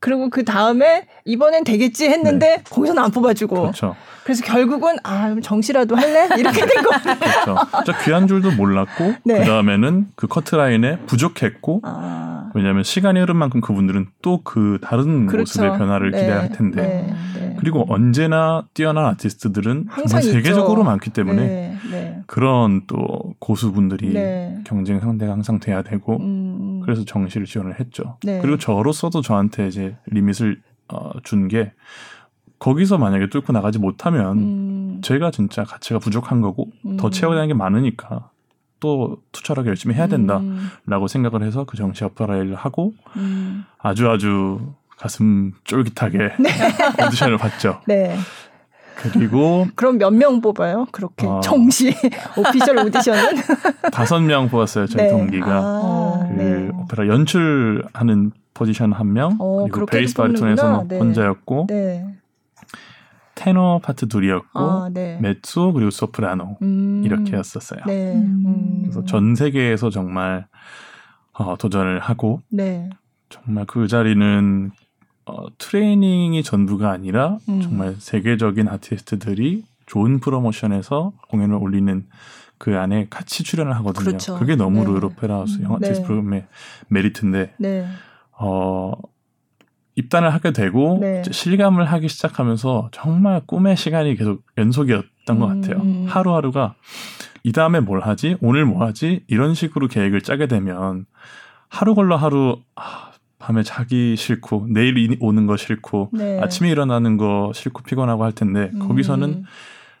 그리고 0.00 0.30
그 0.30 0.44
다음에 0.44 1.06
이번엔 1.26 1.64
되겠지 1.64 2.08
했는데 2.08 2.62
거기서는 2.70 3.02
안 3.02 3.10
뽑아주고. 3.10 3.60
그렇죠 3.60 3.94
그래서 4.24 4.44
결국은 4.44 4.96
아 5.02 5.34
정시라도 5.42 5.96
할래 5.96 6.28
이렇게 6.38 6.64
된 6.64 6.82
거. 6.82 6.90
그렇죠 7.00 7.56
진짜 7.84 7.98
귀한 8.04 8.26
줄도 8.26 8.52
몰랐고 8.52 9.14
네. 9.24 9.38
그 9.40 9.44
다음에는 9.44 10.08
그 10.14 10.26
커트라인에 10.26 10.98
부족했고 11.06 11.80
아, 11.84 12.50
왜냐하면 12.54 12.82
시간이 12.84 13.18
흐른 13.20 13.36
만큼 13.36 13.60
그분들은 13.60 14.08
또 14.22 14.40
그 14.44 14.78
다른 14.82 15.26
그렇죠. 15.26 15.60
모습의 15.60 15.78
변화를 15.78 16.10
네, 16.12 16.20
기대할 16.20 16.52
텐데 16.52 16.82
네, 16.82 17.14
네. 17.40 17.56
그리고 17.60 17.84
언제나 17.88 18.64
뛰어난 18.74 19.04
아티스트들은 19.06 19.86
정말 20.08 20.22
세계적으로. 20.22 20.82
많기 20.82 21.10
때문에 21.10 21.76
네, 22.10 22.16
네. 22.16 22.22
그런 22.26 22.82
또 22.86 23.34
고수분들이 23.38 24.12
네. 24.12 24.58
경쟁 24.64 25.00
상대가 25.00 25.32
항상 25.32 25.58
돼야 25.60 25.82
되고 25.82 26.18
음, 26.18 26.80
그래서 26.84 27.04
정시를 27.04 27.46
지원을 27.46 27.78
했죠. 27.80 28.18
네. 28.24 28.40
그리고 28.40 28.58
저로서도 28.58 29.22
저한테 29.22 29.68
이제 29.68 29.96
리밋을 30.06 30.60
어, 30.88 31.12
준 31.22 31.48
게 31.48 31.72
거기서 32.58 32.98
만약에 32.98 33.28
뚫고 33.30 33.52
나가지 33.52 33.78
못하면 33.78 34.38
음, 34.38 35.00
제가 35.02 35.30
진짜 35.30 35.64
가치가 35.64 35.98
부족한 35.98 36.42
거고 36.42 36.68
더 36.98 37.08
음. 37.08 37.10
채워야 37.10 37.36
되는 37.36 37.48
게 37.48 37.54
많으니까 37.54 38.28
또 38.80 39.18
투철하게 39.32 39.68
열심히 39.68 39.94
해야 39.94 40.06
된다라고 40.08 40.44
음, 41.04 41.06
생각을 41.08 41.42
해서 41.46 41.64
그 41.64 41.76
정시 41.76 42.04
어퍼라이를 42.04 42.54
하고 42.54 42.92
음. 43.16 43.64
아주 43.78 44.10
아주 44.10 44.60
가슴 44.98 45.52
쫄깃하게 45.64 46.18
오디션을 47.06 47.38
봤죠. 47.38 47.80
네. 47.86 48.14
그리고 48.96 49.66
그럼 49.76 49.98
몇 49.98 50.12
명 50.12 50.40
뽑아요? 50.40 50.86
그렇게 50.92 51.26
어. 51.26 51.40
정시 51.40 51.94
오피셜 52.36 52.78
오디션은? 52.78 53.22
다섯 53.92 54.20
명 54.20 54.48
뽑았어요. 54.48 54.86
저희 54.86 55.04
네. 55.04 55.10
동기가 55.10 55.46
아, 55.48 56.26
그 56.28 56.34
네. 56.34 56.70
오페라 56.74 57.06
연출하는 57.08 58.32
포지션 58.54 58.92
한 58.92 59.12
명, 59.12 59.36
어, 59.38 59.66
그리고 59.70 59.86
베이스 59.86 60.14
바리톤에서는. 60.14 60.88
네. 60.88 60.98
혼자였고 60.98 61.66
네. 61.68 62.04
테너 63.34 63.80
파트 63.82 64.06
둘이었고 64.06 64.58
아, 64.60 64.90
네. 64.92 65.18
메조 65.22 65.72
그리고 65.72 65.90
소프라노 65.90 66.58
음, 66.60 67.02
이렇게였었어요. 67.04 67.80
네. 67.86 68.12
음. 68.14 68.42
음. 68.46 68.78
그래서 68.82 69.04
전 69.06 69.34
세계에서 69.34 69.88
정말 69.88 70.46
어, 71.32 71.56
도전을 71.56 72.00
하고 72.00 72.40
네. 72.50 72.90
정말 73.30 73.64
그 73.66 73.86
자리는 73.88 74.72
어, 75.30 75.46
트레이닝이 75.58 76.42
전부가 76.42 76.90
아니라 76.90 77.38
음. 77.48 77.60
정말 77.60 77.94
세계적인 77.98 78.68
아티스트들이 78.68 79.64
좋은 79.86 80.20
프로모션에서 80.20 81.12
공연을 81.28 81.56
올리는 81.56 82.04
그 82.58 82.76
안에 82.76 83.06
같이 83.08 83.42
출연을 83.44 83.74
하거든요. 83.76 84.04
그렇죠. 84.04 84.38
그게 84.38 84.56
너무 84.56 84.80
네. 84.80 84.86
로열 84.86 85.04
오페라 85.04 85.36
하우스 85.36 85.58
음. 85.58 85.64
young 85.64 85.78
네. 85.78 85.88
TBS 85.88 86.02
프로그램의 86.06 86.46
메리트인데 86.88 87.54
네. 87.58 87.86
어 88.32 88.92
입단을 89.94 90.32
하게 90.32 90.52
되고 90.52 90.98
네. 91.00 91.22
실감을 91.30 91.84
하기 91.84 92.08
시작하면서 92.08 92.90
정말 92.92 93.40
꿈의 93.46 93.76
시간이 93.76 94.16
계속 94.16 94.42
연속이었던 94.58 95.38
것 95.38 95.50
음. 95.50 95.60
같아요. 95.60 96.06
하루하루가 96.06 96.74
이 97.42 97.52
다음에 97.52 97.80
뭘 97.80 98.00
하지? 98.00 98.36
오늘 98.40 98.64
뭐 98.64 98.84
하지? 98.84 99.24
이런 99.26 99.54
식으로 99.54 99.88
계획을 99.88 100.20
짜게 100.20 100.46
되면 100.46 101.06
하루 101.68 101.94
걸러 101.94 102.16
하루 102.16 102.58
아, 102.76 103.09
밤에 103.40 103.62
자기 103.64 104.14
싫고 104.16 104.66
내일 104.70 104.96
이- 104.98 105.16
오는 105.18 105.46
거 105.46 105.56
싫고 105.56 106.10
네. 106.12 106.38
아침에 106.40 106.70
일어나는 106.70 107.16
거 107.16 107.50
싫고 107.54 107.82
피곤하고 107.82 108.22
할 108.22 108.32
텐데 108.32 108.70
음. 108.74 108.78
거기서는 108.86 109.44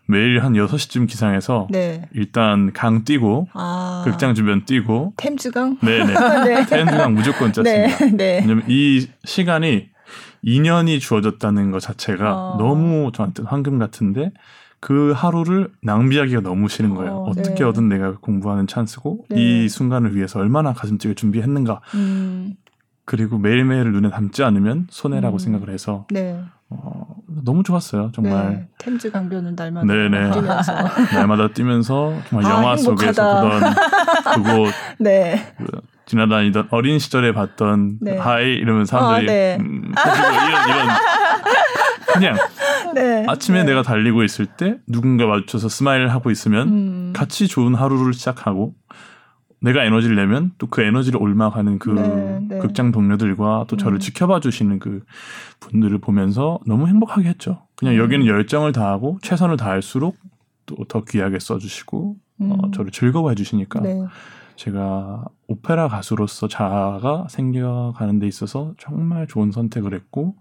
매일 0.06 0.44
한 0.44 0.52
6시쯤 0.52 1.08
기상해서 1.08 1.66
네. 1.70 2.02
일단 2.12 2.72
강 2.72 3.04
뛰고 3.04 3.48
아. 3.54 4.02
극장 4.04 4.34
주변 4.34 4.64
뛰고 4.66 5.14
템즈강? 5.16 5.78
네네 5.82 6.14
네. 6.44 6.66
태연주강 6.68 7.14
무조건 7.14 7.52
네. 7.52 7.86
짰습니다. 7.88 8.16
네. 8.16 8.40
왜냐면 8.42 8.64
이 8.68 9.08
시간이 9.24 9.88
2년이 10.44 11.00
주어졌다는 11.00 11.70
것 11.70 11.80
자체가 11.80 12.34
어. 12.34 12.56
너무 12.58 13.10
저한테 13.14 13.42
황금 13.46 13.78
같은데 13.78 14.32
그 14.80 15.12
하루를 15.14 15.70
낭비하기가 15.82 16.40
너무 16.40 16.68
싫은 16.68 16.94
거예요. 16.94 17.12
어, 17.12 17.30
어, 17.30 17.34
떻게 17.34 17.54
네. 17.56 17.64
얻은 17.64 17.88
내가 17.88 18.16
공부하는 18.16 18.66
찬스고 18.66 19.26
네. 19.30 19.40
이 19.64 19.68
순간을 19.68 20.16
위해서 20.16 20.40
얼마나 20.40 20.72
가슴 20.72 20.98
뛰게 20.98 21.14
준비했는가. 21.14 21.80
음. 21.94 22.54
그리고 23.04 23.38
매일매일을 23.38 23.92
눈에 23.92 24.10
담지 24.10 24.42
않으면 24.44 24.86
손해라고 24.90 25.36
음. 25.36 25.38
생각을 25.38 25.70
해서 25.70 26.06
네. 26.10 26.40
어, 26.68 27.16
너무 27.26 27.62
좋았어요. 27.64 28.12
정말 28.14 28.50
네. 28.50 28.68
템즈 28.78 29.10
강변은 29.10 29.56
날마다 29.56 29.86
네네. 29.86 30.30
뛰면서. 30.30 30.74
날마다 31.14 31.48
뛰면서 31.48 32.14
정말 32.28 32.50
아, 32.50 32.54
영화 32.56 32.76
속에서 32.76 33.22
행복하다. 33.22 33.74
보던 34.34 34.44
그곳 34.44 34.72
네. 35.00 35.52
그 35.58 35.66
지나다니던 36.06 36.68
어린 36.70 36.98
시절에 36.98 37.32
봤던 37.32 37.98
네. 38.00 38.16
hi 38.16 38.54
이러면 38.54 38.84
사람들이 38.84 39.28
아, 39.28 39.32
네. 39.32 39.58
음, 39.60 39.92
이런 39.92 40.68
이런 40.68 40.88
그냥 42.12 42.36
네. 42.94 43.24
아침에 43.28 43.60
네. 43.60 43.70
내가 43.70 43.82
달리고 43.82 44.22
있을 44.24 44.46
때 44.46 44.78
누군가 44.88 45.26
마주쳐서 45.26 45.68
smile을 45.68 46.12
하고 46.12 46.30
있으면 46.30 46.68
음. 46.68 47.12
같이 47.14 47.46
좋은 47.48 47.74
하루를 47.74 48.12
시작하고 48.12 48.74
내가 49.60 49.84
에너지를 49.84 50.16
내면 50.16 50.52
또 50.58 50.66
그 50.68 50.82
에너지를 50.82 51.20
옮아가는 51.22 51.78
그 51.78 51.90
네, 51.90 52.40
네. 52.48 52.58
극장 52.60 52.92
동료들과 52.92 53.66
또 53.68 53.76
저를 53.76 53.98
음. 53.98 54.00
지켜봐 54.00 54.40
주시는 54.40 54.78
그 54.78 55.04
분들을 55.60 55.98
보면서 55.98 56.58
너무 56.66 56.86
행복하게 56.86 57.28
했죠. 57.28 57.62
그냥 57.76 57.94
음. 57.94 57.98
여기는 57.98 58.26
열정을 58.26 58.72
다하고 58.72 59.18
최선을 59.22 59.56
다할수록 59.56 60.16
또 60.66 60.76
더 60.88 61.02
귀하게 61.04 61.38
써주시고 61.40 62.16
어, 62.40 62.58
음. 62.64 62.72
저를 62.72 62.92
즐거워해 62.92 63.34
주시니까 63.34 63.80
네. 63.80 64.04
제가 64.56 65.24
오페라 65.48 65.88
가수로서 65.88 66.46
자아가 66.46 67.26
생겨가는 67.28 68.18
데 68.18 68.26
있어서 68.28 68.74
정말 68.78 69.26
좋은 69.26 69.50
선택을 69.50 69.94
했고 69.94 70.36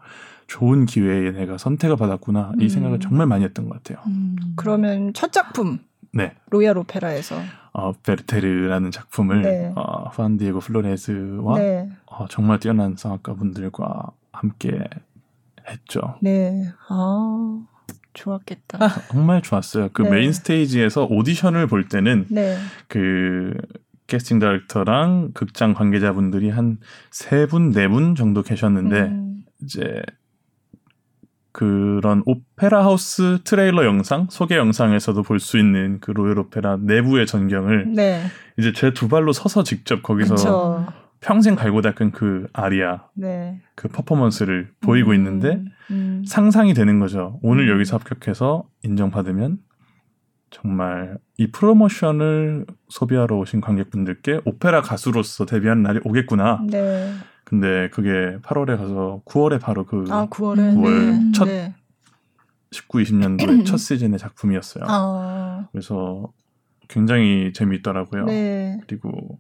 좋은 0.48 0.86
기회에 0.86 1.32
내가 1.32 1.58
선택을 1.58 1.96
받았구나 1.96 2.54
이 2.60 2.64
음. 2.64 2.70
생각을 2.70 3.00
정말 3.00 3.28
많이 3.28 3.44
했던 3.44 3.68
것 3.70 3.82
같아요. 3.82 4.04
음. 4.08 4.36
그러면 4.56 5.14
첫 5.14 5.32
작품 5.32 5.80
네, 6.14 6.34
로얄 6.52 6.78
오페라에서 6.78 7.36
어, 7.80 7.94
베르테르라는 8.04 8.92
작품을 8.92 9.42
네. 9.42 9.74
어, 9.76 10.10
후안 10.10 10.38
디에고 10.38 10.60
플로레즈와 10.60 11.58
네. 11.58 11.89
어, 12.06 12.28
정말 12.30 12.60
뛰어난 12.60 12.96
성악가 12.96 13.34
분들과 13.36 14.12
함께 14.32 14.84
했죠. 15.68 16.15
네. 16.22 16.72
아. 16.89 17.62
좋았겠다. 18.13 18.80
정말 19.12 19.42
좋았어요. 19.42 19.89
그 19.94 20.02
네. 20.04 20.10
main 20.10 20.34
stage에서 20.34 21.06
오디션을 21.10 21.68
볼 21.68 21.88
때는 21.88 22.26
네. 22.30 22.58
그 22.88 23.54
캐스팅 24.08 24.39
director랑 24.39 25.32
극장 25.34 25.74
관계자분들이 25.74 26.50
한 26.50 26.80
세 27.12 27.46
분, 27.46 27.72
네 27.72 27.88
분 27.88 28.15
정도 28.15 28.42
계셨는데 28.42 29.00
음. 29.02 29.44
이제 29.62 30.02
그런 31.60 32.24
오페라 32.26 32.86
하우스 32.86 33.39
트레일러 33.43 33.84
영상, 33.86 34.28
소개 34.30 34.56
영상에서도 34.56 35.22
볼 35.24 35.39
수 35.39 35.58
있는 35.58 36.00
그 36.00 36.12
로열 36.12 36.39
오페라 36.39 36.78
내부의 36.78 37.28
전경을 37.28 37.91
네. 37.95 38.22
이제 38.58 38.72
제 38.72 38.91
두 38.93 39.10
발로 39.10 39.34
서서 39.34 39.63
직접 39.63 40.02
거기서 40.02 40.36
그쵸. 40.36 40.88
평생 41.19 41.56
갈고 41.56 41.82
닦은 41.82 42.12
그 42.13 42.48
아리아 42.54 43.02
네. 43.13 43.60
그 43.76 43.89
퍼포먼스를 43.89 44.69
보이고 44.80 45.10
음. 45.12 45.15
있는데 45.15 45.62
음. 45.91 46.24
상상이 46.26 46.74
되는 46.74 46.98
거죠. 47.00 47.39
오늘 47.41 47.67
음. 47.67 47.74
여기서 47.74 47.98
합격해서 47.98 48.63
인정받으면 48.84 49.58
정말 50.52 51.17
이 51.38 51.52
프로모션을 51.52 52.67
소비하러 52.88 53.36
오신 53.38 53.60
관객분들께 53.60 54.39
오페라 54.45 54.82
가수로서 54.82 55.45
데뷔하는 55.45 55.84
날이 55.84 56.00
오겠구나. 56.06 56.62
네. 56.69 57.12
근데 57.50 57.90
그게 57.90 58.38
8월에 58.44 58.78
가서 58.78 59.22
9월에 59.26 59.60
바로 59.60 59.84
그 59.86 60.06
아, 60.10 60.28
9월에. 60.30 60.76
구월 60.76 61.12
네. 61.12 61.32
첫 61.34 61.46
네. 61.46 61.74
19, 62.72 63.00
20년도의 63.00 63.66
첫 63.66 63.78
시즌의 63.78 64.20
작품이었어요. 64.20 64.84
아. 64.88 65.68
그래서 65.72 66.32
굉장히 66.88 67.52
재미있더라고요. 67.54 68.26
네. 68.26 68.80
그리고 68.88 69.40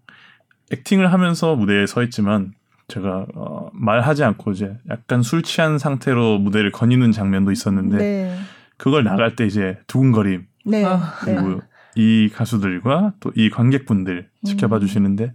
액팅을 0.71 1.13
하면서 1.13 1.55
무대에 1.55 1.85
서 1.85 2.01
있지만 2.03 2.53
제가 2.87 3.27
어, 3.35 3.69
말하지 3.73 4.23
않고 4.23 4.51
이제 4.51 4.75
약간 4.89 5.21
술 5.21 5.43
취한 5.43 5.77
상태로 5.77 6.39
무대를 6.39 6.71
거니는 6.71 7.11
장면도 7.11 7.51
있었는데 7.51 7.97
네. 7.97 8.35
그걸 8.77 9.03
나갈 9.03 9.35
때 9.35 9.45
이제 9.45 9.77
두근거림 9.85 10.47
네. 10.65 10.83
아, 10.83 11.13
네. 11.25 11.35
그리고 11.35 11.61
이 11.95 12.29
가수들과 12.33 13.13
또 13.19 13.31
이 13.35 13.51
관객분들 13.51 14.29
지켜봐 14.43 14.77
음. 14.77 14.81
주시는데 14.81 15.33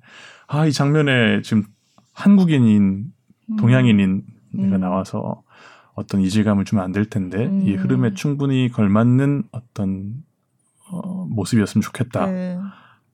아이 0.49 0.73
장면에 0.73 1.43
지금 1.43 1.65
한국인인 2.15 3.13
동양인인 3.59 4.23
내가 4.53 4.77
음. 4.77 4.81
나와서 4.81 5.43
어떤 5.95 6.21
이질감을 6.23 6.65
주면 6.65 6.85
안 6.85 6.93
될 6.93 7.05
텐데 7.05 7.45
이 7.65 7.75
음. 7.75 7.79
흐름에 7.79 8.15
충분히 8.15 8.69
걸맞는 8.69 9.45
어떤 9.53 10.15
어, 10.91 11.27
모습이었으면 11.29 11.83
좋겠다 11.83 12.27
네. 12.27 12.59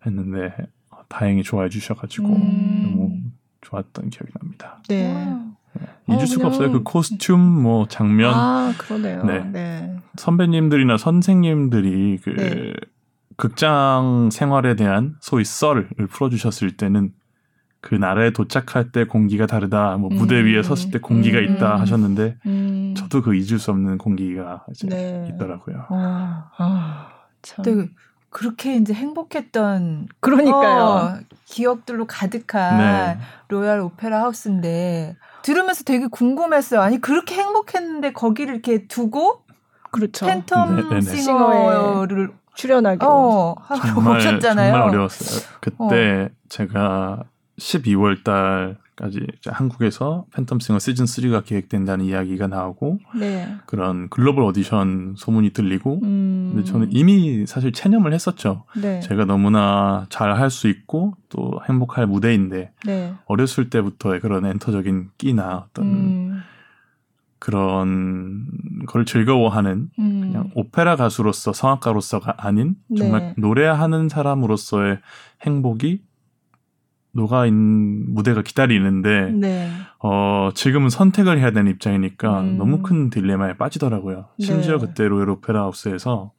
했는데 0.06 0.54
어, 0.90 0.98
다행히 1.08 1.42
좋아해 1.42 1.68
주셔가지고 1.68 2.28
음. 2.28 2.82
너무 2.84 3.20
좋았던 3.62 4.10
기억이 4.10 4.32
납니다. 4.40 4.82
네. 4.88 5.36
잊을 6.08 6.22
어, 6.22 6.26
수가 6.26 6.46
없어요. 6.48 6.72
그 6.72 6.82
코스튬 6.82 7.38
뭐 7.38 7.86
장면 7.86 8.34
아, 8.34 8.72
그러네요. 8.76 9.24
네. 9.24 9.44
네. 9.44 9.96
선배님들이나 10.16 10.96
선생님들이 10.96 12.18
그 12.22 12.30
네. 12.30 12.74
극장 13.36 14.28
생활에 14.32 14.74
대한 14.76 15.16
소위 15.20 15.44
썰을 15.44 15.88
풀어주셨을 16.10 16.76
때는 16.76 17.12
그 17.80 17.94
나라에 17.94 18.30
도착할 18.32 18.92
때 18.92 19.04
공기가 19.04 19.46
다르다. 19.46 19.96
뭐 19.96 20.10
무대 20.10 20.38
음. 20.40 20.46
위에 20.46 20.62
섰을 20.62 20.90
때 20.90 20.98
공기가 20.98 21.38
음. 21.38 21.44
있다 21.44 21.76
하셨는데 21.80 22.36
음. 22.46 22.94
저도 22.96 23.22
그 23.22 23.34
잊을 23.34 23.58
수 23.58 23.70
없는 23.70 23.98
공기가 23.98 24.64
이제 24.70 24.86
네. 24.86 25.30
있더라고요. 25.34 25.86
아, 25.88 26.50
아, 26.58 27.08
참. 27.42 27.64
네, 27.64 27.88
그렇게 28.28 28.76
이제 28.76 28.92
행복했던 28.92 30.08
그러니까요. 30.20 30.82
어, 30.84 31.18
기억들로 31.46 32.06
가득한 32.06 32.78
네. 32.78 33.18
로얄 33.48 33.80
오페라 33.80 34.20
하우스인데 34.22 35.16
들으면서 35.42 35.82
되게 35.84 36.06
궁금했어요. 36.06 36.80
아니 36.80 37.00
그렇게 37.00 37.36
행복했는데 37.36 38.12
거기를 38.12 38.54
이렇게 38.54 38.86
두고 38.86 39.42
그렇죠. 39.90 40.26
팬텀 40.26 40.76
네, 40.76 40.82
네, 40.82 41.00
네. 41.00 41.16
싱어를 41.16 42.30
출연하기로. 42.54 43.08
어 43.10 43.54
하고 43.58 43.80
정말 43.88 44.18
오셨잖아요. 44.18 44.72
정말 44.72 44.88
어려웠어요. 44.88 45.40
그때 45.60 46.28
제가 46.48 47.24
12월 47.60 48.24
달까지 48.24 49.26
한국에서 49.46 50.24
팬텀싱어 50.32 50.80
시즌 50.80 51.04
3가 51.04 51.44
계획된다는 51.44 52.04
이야기가 52.06 52.46
나오고 52.46 52.98
네. 53.18 53.54
그런 53.66 54.08
글로벌 54.08 54.44
오디션 54.44 55.14
소문이 55.16 55.50
들리고 55.50 56.00
음. 56.02 56.52
근데 56.54 56.64
저는 56.64 56.88
이미 56.90 57.46
사실 57.46 57.72
체념을 57.72 58.12
했었죠. 58.14 58.64
네. 58.80 59.00
제가 59.00 59.26
너무나 59.26 60.06
잘 60.08 60.30
할 60.32 60.50
수 60.50 60.68
있고 60.68 61.14
또 61.28 61.60
행복할 61.68 62.06
무대인데 62.06 62.72
네. 62.86 63.14
어렸을 63.26 63.68
때부터의 63.70 64.20
그런 64.20 64.46
엔터적인 64.46 65.10
끼나 65.18 65.66
어떤 65.68 65.84
음. 65.84 66.42
그런 67.38 68.46
걸 68.86 69.04
즐거워하는 69.04 69.88
음. 69.98 70.20
그냥 70.20 70.50
오페라 70.54 70.96
가수로서 70.96 71.52
성악가로서가 71.52 72.34
아닌 72.38 72.74
정말 72.96 73.20
네. 73.20 73.34
노래하는 73.38 74.08
사람으로서의 74.08 74.98
행복이 75.42 76.02
녹아 77.12 77.46
있는 77.46 78.12
무대가 78.14 78.42
기다리는데 78.42 79.32
네. 79.32 79.70
어 79.98 80.50
지금은 80.54 80.90
선택을 80.90 81.38
해야 81.38 81.50
되는 81.50 81.70
입장이니까 81.70 82.40
음. 82.40 82.58
너무 82.58 82.82
큰 82.82 83.10
딜레마에 83.10 83.54
빠지더라고요. 83.54 84.28
심지어 84.38 84.78
네. 84.78 84.86
그때 84.86 85.08
로열 85.08 85.30
오페라 85.30 85.62
하우스에서 85.62 86.32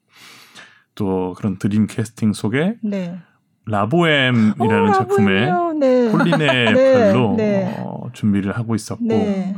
또 0.96 1.34
그런 1.38 1.58
dream 1.58 1.88
캐스팅 1.88 2.34
속에 2.34 2.78
네. 2.84 3.18
라보엠이라는 3.66 4.90
어, 4.90 4.94
작품에. 4.94 5.52
네. 5.80 6.12
콜리네 6.12 6.74
네, 6.74 7.14
네. 7.38 7.76
어, 7.80 8.10
준비를 8.14 8.58
하고 8.58 8.76
있었고 8.76 9.04
네. 9.04 9.56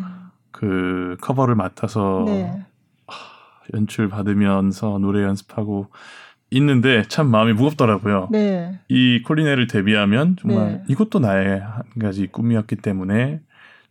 그 0.52 1.18
커버를 1.22 1.56
맡아서 1.56 2.24
네. 2.26 2.66
연출 3.74 4.10
받으면서 4.10 5.00
노래 5.00 5.24
연습하고 5.24 5.88
있는데 6.54 7.04
참 7.08 7.28
마음이 7.28 7.54
무겁더라고요. 7.54 8.30
네. 8.32 8.80
이 8.88 9.22
콜리네를 9.24 9.68
데뷔하면 9.68 10.36
정말 10.40 10.68
네. 10.68 10.84
이것도 10.88 11.20
나의 11.20 11.60
한 11.60 11.84
가지 12.00 12.28
꿈이었기 12.28 12.78
때문에 12.78 13.42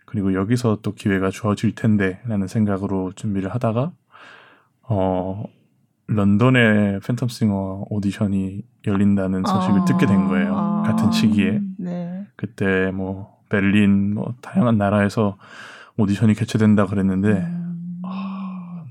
그리고 0.04 0.34
여기서 0.34 0.78
또 0.82 0.94
기회가 0.94 1.30
주어질 1.30 1.74
텐데라는 1.74 2.46
생각으로 2.46 3.12
준비를 3.14 3.52
하다가 3.54 3.92
어 4.82 5.44
런던의 6.06 7.00
팬텀싱어 7.00 7.86
오디션이 7.90 8.62
열린다는 8.86 9.44
소식을 9.44 9.80
아. 9.80 9.84
듣게 9.84 10.06
된 10.06 10.28
거예요. 10.28 10.54
아. 10.56 10.82
같은 10.82 11.10
시기에 11.12 11.60
네. 11.78 12.26
그때 12.36 12.90
뭐 12.92 13.38
베를린 13.48 14.14
뭐 14.14 14.34
다양한 14.40 14.78
나라에서 14.78 15.36
오디션이 15.96 16.34
개최된다 16.34 16.86
그랬는데 16.86 17.28
음. 17.28 17.62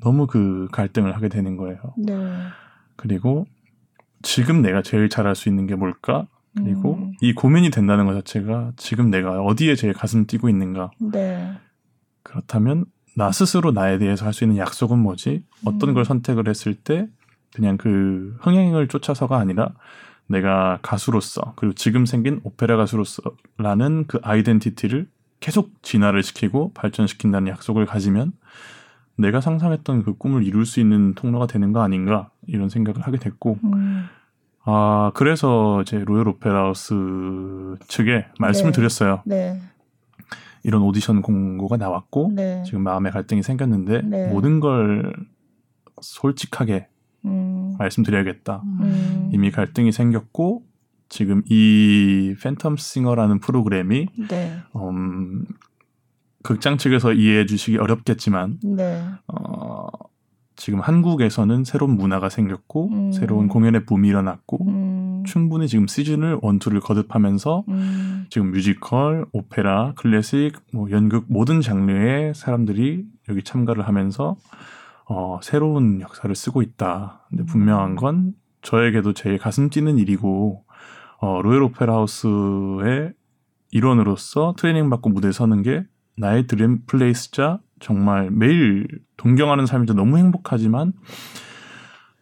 너무 0.01 0.27
그 0.27 0.67
갈등을 0.71 1.15
하게 1.15 1.29
되는 1.29 1.57
거예요. 1.57 1.77
네. 1.97 2.13
그리고 2.95 3.45
지금 4.21 4.62
내가 4.62 4.81
제일 4.81 5.10
잘할 5.10 5.36
수 5.36 5.49
있는 5.49 5.67
게 5.67 5.75
뭘까? 5.75 6.27
그리고 6.55 6.95
음. 6.95 7.13
이 7.21 7.34
고민이 7.34 7.69
된다는 7.69 8.05
것 8.05 8.13
자체가 8.13 8.73
지금 8.75 9.10
내가 9.10 9.41
어디에 9.41 9.75
제일 9.75 9.93
가슴 9.93 10.25
뛰고 10.25 10.49
있는가? 10.49 10.91
네. 10.99 11.51
그렇다면 12.23 12.86
나 13.15 13.31
스스로 13.31 13.71
나에 13.71 13.97
대해서 13.97 14.25
할 14.25 14.34
수 14.34 14.43
있는 14.43 14.57
약속은 14.57 14.99
뭐지? 14.99 15.43
어떤 15.65 15.89
음. 15.89 15.93
걸 15.93 16.05
선택을 16.05 16.47
했을 16.47 16.73
때 16.75 17.07
그냥 17.53 17.77
그 17.77 18.36
흥행을 18.41 18.88
쫓아서가 18.88 19.38
아니라 19.38 19.73
내가 20.27 20.79
가수로서 20.81 21.53
그리고 21.55 21.73
지금 21.75 22.05
생긴 22.05 22.39
오페라 22.43 22.77
가수로서라는 22.77 24.05
그 24.07 24.19
아이덴티티를 24.23 25.07
계속 25.39 25.71
진화를 25.84 26.23
시키고 26.23 26.71
발전시킨다는 26.73 27.51
약속을 27.51 27.86
가지면 27.86 28.31
내가 29.17 29.41
상상했던 29.41 30.03
그 30.03 30.13
꿈을 30.15 30.43
이룰 30.45 30.65
수 30.65 30.79
있는 30.79 31.13
통로가 31.13 31.47
되는 31.47 31.73
거 31.73 31.81
아닌가 31.81 32.29
이런 32.47 32.69
생각을 32.69 33.01
하게 33.01 33.17
됐고 33.17 33.58
음. 33.63 34.06
아 34.63 35.12
그래서 35.15 35.84
제 35.86 35.99
로열 35.99 36.27
오페라 36.27 36.65
하우스 36.65 36.93
측에 37.88 38.27
말씀을 38.39 38.71
네. 38.71 38.75
드렸어요. 38.75 39.21
네. 39.25 39.60
이런 40.63 40.84
오디션 40.84 41.21
공고가 41.21 41.77
나왔고 41.77 42.32
네. 42.36 42.63
지금 42.65 42.82
마음의 42.82 43.12
갈등이 43.12 43.41
생겼는데 43.41 44.01
네. 44.04 44.27
모든 44.27 44.60
걸 44.60 45.13
솔직하게 46.01 46.88
음. 47.25 47.75
말씀드려야겠다. 47.77 48.62
음. 48.63 49.30
이미 49.34 49.51
갈등이 49.51 49.91
생겼고 49.91 50.63
지금 51.10 51.41
이 51.47 52.36
팬텀 52.39 52.77
싱어라는 52.77 53.39
프로그램이 53.39 54.08
네. 54.30 54.58
음, 54.75 55.45
극장 56.41 56.77
측에서 56.77 57.13
이해해 57.13 57.45
주시기 57.45 57.77
어렵겠지만 57.77 58.60
네. 58.63 59.04
어, 59.27 59.88
지금 60.56 60.80
한국에서는 60.80 61.64
새로운 61.64 61.96
문화가 61.96 62.30
생겼고 62.30 62.90
음. 62.90 63.12
새로운 63.12 63.48
공연의 63.48 63.86
붐이 63.86 64.08
일어났고 64.08 64.66
음. 64.68 65.24
충분히 65.26 65.68
지금 65.68 65.88
시즌을 65.88 66.40
one 66.41 66.54
two를 66.54 66.82
거듭하면서 66.82 67.64
음. 67.70 68.26
지금 68.30 68.52
뮤지컬, 68.52 69.26
오페라, 69.32 69.94
클래식, 69.96 70.54
뭐 70.74 70.90
연극 70.92 71.26
모든 71.28 71.62
장르의 71.62 72.34
사람들이 72.36 73.06
여기 73.30 73.44
참가를 73.44 73.88
하면서 73.88 74.36
어, 75.06 75.40
새로운 75.42 76.00
역사를 76.02 76.34
쓰고 76.34 76.62
있다. 76.62 77.26
근데 77.30 77.44
분명한 77.44 77.96
건 77.96 78.34
저에게도 78.62 79.14
제일 79.14 79.38
가슴 79.38 79.70
뛰는 79.70 79.98
일이고 79.98 80.64
어, 81.20 81.42
로열 81.42 81.64
오페라 81.64 81.96
하우스의 81.96 83.14
일원으로서 83.72 84.54
트레이닝 84.58 84.90
받고 84.90 85.10
무대에 85.10 85.32
서는 85.32 85.62
게 85.62 85.86
나의 86.18 86.48
드림 86.48 86.86
플레이스자 86.86 87.60
정말 87.82 88.32
매일 88.32 88.88
동경하는 89.17 89.65
삶이자 89.65 89.94
너무 89.94 90.17
행복하지만 90.17 90.94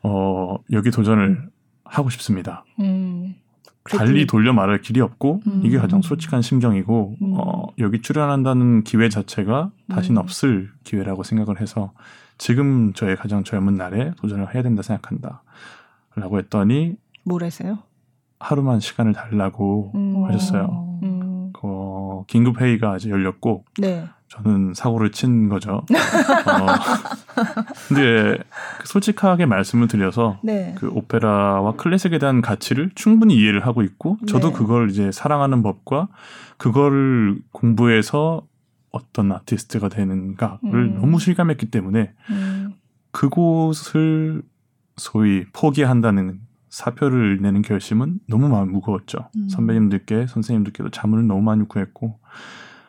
어, 0.02 0.56
여기 0.72 0.90
도전을 0.90 1.50
하고 1.84 2.10
싶습니다. 2.10 2.66
음. 2.80 3.36
달리 3.84 4.28
돌려 4.28 4.54
말할 4.54 4.82
길이 4.82 5.02
없고 5.02 5.42
음. 5.48 5.62
이게 5.64 5.78
가장 5.78 6.02
솔직한 6.02 6.42
심정이고 6.42 7.16
음. 7.22 7.34
어, 7.38 7.68
여기 7.80 8.02
출연한다는 8.02 8.84
기회 8.84 9.10
자체가 9.10 9.72
다시는 9.90 10.18
음. 10.18 10.24
없을 10.24 10.72
기회라고 10.84 11.24
생각을 11.24 11.60
해서 11.60 11.94
지금 12.38 12.94
저의 12.94 13.16
가장 13.16 13.44
젊은 13.44 13.76
날에 13.76 14.12
도전을 14.18 14.54
해야 14.54 14.64
된다 14.64 14.82
생각한다. 14.82 15.44
라고 16.16 16.38
했더니 16.40 16.96
뭐래세요? 17.26 17.80
하루만 18.40 18.80
시간을 18.80 19.14
달라고 19.14 19.92
음. 19.96 20.26
하셨어요. 20.26 21.00
음. 21.04 21.52
그 21.54 22.24
긴급 22.28 22.62
회의가 22.62 22.98
이제 22.98 23.10
열렸고 23.10 23.66
네. 23.80 24.08
저는 24.30 24.74
사고를 24.76 25.12
친 25.12 25.50
거죠. 25.50 25.74
어, 25.74 25.84
근데 27.88 28.38
솔직하게 28.86 29.48
말씀을 29.48 29.88
드려서 29.88 30.40
네. 30.44 30.76
그 30.78 30.88
오페라와 30.88 31.74
클래식에 31.74 32.20
대한 32.20 32.42
가치를 32.42 32.92
충분히 32.94 33.36
이해를 33.36 33.66
하고 33.66 33.82
있고 33.82 34.18
저도 34.28 34.50
네. 34.50 34.54
그걸 34.54 34.92
이제 34.92 35.12
사랑하는 35.12 35.64
법과 35.64 36.10
그거를 36.58 37.40
공부해서 37.52 38.44
어떤 38.92 39.32
아티스트가 39.32 39.90
되는가를 39.90 40.60
음. 40.64 41.00
너무 41.02 41.20
실감했기 41.20 41.72
때문에 41.72 42.14
음. 42.30 42.74
그곳을 43.12 44.44
소위 44.98 45.46
포기한다는 45.54 46.40
사표를 46.70 47.42
내는 47.42 47.64
결심은 47.64 48.20
너무 48.28 48.48
마음 48.48 48.72
무거웠죠. 48.72 49.28
음. 49.36 49.50
선배님들께 49.50 50.28
선생님들께도 50.28 50.92
자문을 50.92 51.26
너무 51.26 51.42
많이 51.42 51.68
구했고 51.68 52.20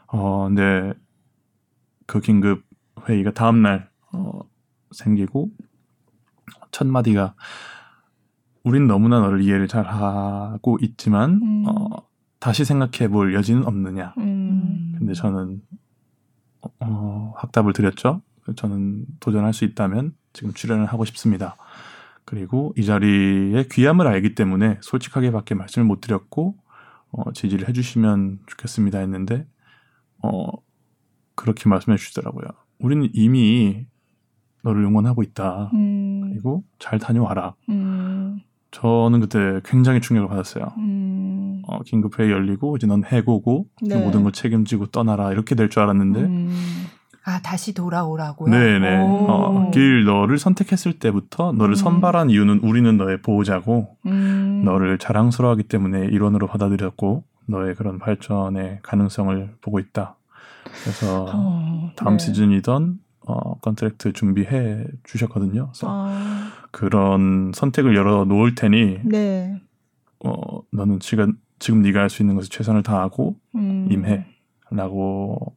어 0.08 0.48
근데 0.48 0.92
그 2.10 2.18
긴급 2.18 2.64
회의가 3.08 3.30
다음 3.30 3.62
날 3.62 3.88
어, 4.12 4.40
생기고 4.90 5.48
첫 6.72 6.88
마디가 6.88 7.36
우린 8.64 8.88
너무나 8.88 9.20
너를 9.20 9.42
이해를 9.42 9.68
잘 9.68 9.86
하고 9.86 10.76
있지만 10.82 11.40
음. 11.40 11.64
어, 11.68 11.88
다시 12.40 12.64
생각해 12.64 13.08
볼 13.08 13.32
여지는 13.32 13.64
없느냐. 13.64 14.14
음. 14.18 14.96
근데 14.98 15.14
저는 15.14 15.62
어, 16.80 17.32
확답을 17.36 17.72
드렸죠. 17.72 18.22
저는 18.56 19.06
도전할 19.20 19.52
수 19.52 19.64
있다면 19.64 20.12
지금 20.32 20.52
출연을 20.52 20.86
하고 20.86 21.04
싶습니다. 21.04 21.56
그리고 22.24 22.74
이 22.76 22.84
자리에 22.84 23.68
귀함을 23.70 24.08
알기 24.08 24.34
때문에 24.34 24.78
솔직하게밖에 24.82 25.54
말씀을 25.54 25.86
못 25.86 26.00
드렸고 26.00 26.56
어, 27.12 27.32
지지를 27.32 27.68
해주시면 27.68 28.40
좋겠습니다 28.46 28.98
했는데 28.98 29.46
어, 30.24 30.50
그렇게 31.40 31.68
말씀해 31.68 31.96
주시더라고요. 31.96 32.46
우리는 32.78 33.08
이미 33.14 33.86
너를 34.62 34.84
응원하고 34.84 35.22
있다. 35.22 35.70
음. 35.72 36.20
그리고 36.28 36.64
잘 36.78 36.98
다녀와라. 36.98 37.54
음. 37.70 38.40
저는 38.72 39.20
그때 39.20 39.60
굉장히 39.64 40.00
충격을 40.00 40.28
받았어요. 40.28 40.72
음. 40.78 41.62
어, 41.66 41.80
긴급회의 41.82 42.30
열리고 42.30 42.76
이제 42.76 42.86
넌 42.86 43.02
해고고 43.04 43.66
네. 43.82 43.96
모든 43.96 44.22
걸 44.22 44.32
책임지고 44.32 44.86
떠나라 44.86 45.32
이렇게 45.32 45.54
될 45.54 45.68
줄 45.70 45.82
알았는데 45.82 46.20
음. 46.20 46.50
아 47.24 47.40
다시 47.42 47.74
돌아오라고요. 47.74 48.50
네네. 48.50 49.02
오. 49.02 49.26
어, 49.28 49.70
길 49.72 50.04
너를 50.04 50.38
선택했을 50.38 50.98
때부터 50.98 51.52
너를 51.52 51.72
음. 51.72 51.76
선발한 51.76 52.30
이유는 52.30 52.60
우리는 52.60 52.96
너의 52.96 53.22
보호자고 53.22 53.96
음. 54.06 54.62
너를 54.64 54.98
자랑스러워하기 54.98 55.64
때문에 55.64 56.06
일원으로 56.06 56.46
받아들였고 56.46 57.24
너의 57.46 57.74
그런 57.74 57.98
발전의 57.98 58.80
가능성을 58.82 59.54
보고 59.62 59.80
있다. 59.80 60.16
그래서 60.82 61.26
어, 61.32 61.92
다음 61.96 62.16
네. 62.16 62.24
시즌이던 62.24 62.98
어, 63.26 63.58
contract 63.60 64.12
준비해 64.14 64.84
주셨거든요. 65.04 65.68
그래서 65.72 65.86
아, 65.88 66.52
그런 66.70 67.52
선택을 67.54 67.94
열어 67.94 68.24
놓을 68.24 68.54
테니 68.54 69.00
네. 69.04 69.60
어, 70.24 70.32
너는 70.72 71.00
지금 71.00 71.34
지금 71.58 71.82
네가 71.82 72.00
할 72.00 72.10
수 72.10 72.22
있는 72.22 72.34
것을 72.36 72.48
최선을 72.50 72.82
다하고 72.82 73.36
음. 73.54 73.88
임해라고 73.90 75.54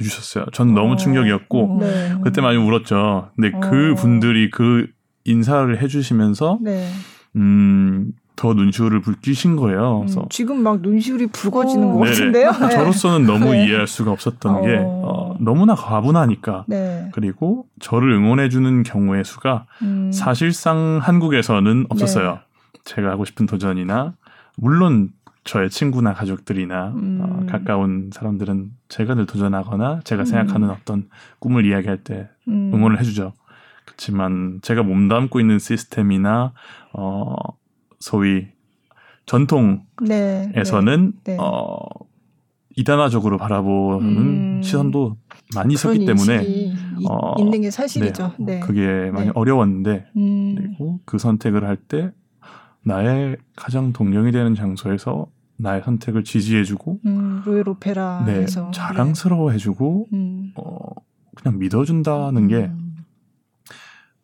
해주셨어요. 0.00 0.46
전 0.52 0.74
너무 0.74 0.94
어. 0.94 0.96
충격이었고 0.96 1.78
네. 1.80 2.14
그때 2.22 2.40
많이 2.40 2.56
울었죠. 2.58 3.30
근데 3.36 3.50
그 3.50 3.92
어. 3.92 3.94
분들이 3.94 4.50
그 4.50 4.86
인사를 5.24 5.80
해주시면서 5.82 6.58
네. 6.62 6.88
음, 7.36 8.12
더 8.38 8.54
눈시울을 8.54 9.00
붉히신 9.00 9.56
거예요. 9.56 9.98
그래서 9.98 10.20
음, 10.20 10.26
지금 10.30 10.62
막 10.62 10.80
눈시울이 10.80 11.26
붉어지는 11.26 11.88
어. 11.90 11.92
것 11.94 12.04
네네. 12.04 12.10
같은데요? 12.10 12.52
네. 12.68 12.70
저로서는 12.70 13.26
너무 13.26 13.50
네. 13.52 13.66
이해할 13.66 13.88
수가 13.88 14.12
없었던 14.12 14.62
게 14.62 14.76
어. 14.76 15.02
어, 15.04 15.36
너무나 15.40 15.74
과분하니까 15.74 16.64
네. 16.68 17.10
그리고 17.12 17.66
저를 17.80 18.12
응원해주는 18.12 18.84
경우의 18.84 19.24
수가 19.24 19.66
음. 19.82 20.12
사실상 20.12 21.00
한국에서는 21.02 21.86
없었어요. 21.88 22.38
제가 22.84 23.10
하고 23.10 23.24
싶은 23.24 23.46
도전이나 23.46 24.14
물론 24.56 25.10
저의 25.42 25.68
친구나 25.68 26.14
가족들이나 26.14 26.92
음. 26.94 27.18
어, 27.20 27.46
가까운 27.50 28.10
사람들은 28.12 28.70
제가 28.88 29.16
늘 29.16 29.26
도전하거나 29.26 30.02
제가 30.04 30.22
음. 30.22 30.24
생각하는 30.26 30.70
어떤 30.70 31.08
꿈을 31.40 31.66
이야기할 31.66 32.04
때 32.04 32.28
음. 32.46 32.70
응원을 32.72 33.00
해주죠. 33.00 33.32
그렇지만 33.84 34.60
제가 34.62 34.84
몸담고 34.84 35.40
있는 35.40 35.58
시스템이나 35.58 36.52
어, 36.92 37.34
소위 38.00 38.48
전통에서는 39.26 39.82
네. 40.06 40.50
네. 40.54 41.10
네. 41.24 41.36
어, 41.40 41.78
이단화적으로 42.76 43.38
바라보는 43.38 44.08
음. 44.08 44.62
시선도 44.62 45.16
많이 45.54 45.74
있었기 45.74 46.04
때문에 46.06 46.72
어, 47.08 47.34
있는 47.38 47.60
게 47.62 47.70
사실이죠. 47.70 48.32
네. 48.38 48.60
그게 48.60 49.10
많이 49.10 49.26
네. 49.26 49.32
어려웠는데 49.34 50.06
음. 50.16 50.54
그리고 50.56 51.00
그 51.04 51.18
선택을 51.18 51.64
할 51.64 51.76
때 51.76 52.12
나의 52.84 53.36
가장 53.56 53.92
동력이 53.92 54.32
되는 54.32 54.54
장소에서 54.54 55.26
나의 55.58 55.82
선택을 55.84 56.24
지지해주고 56.24 57.00
음, 57.06 57.42
로열 57.44 57.64
네, 57.64 57.70
오페라에서 57.70 58.70
자랑스러워해주고 58.70 60.06
네. 60.10 60.16
음. 60.16 60.52
어, 60.56 60.78
그냥 61.34 61.58
믿어준다는 61.58 62.48
게 62.48 62.56
음. 62.56 62.87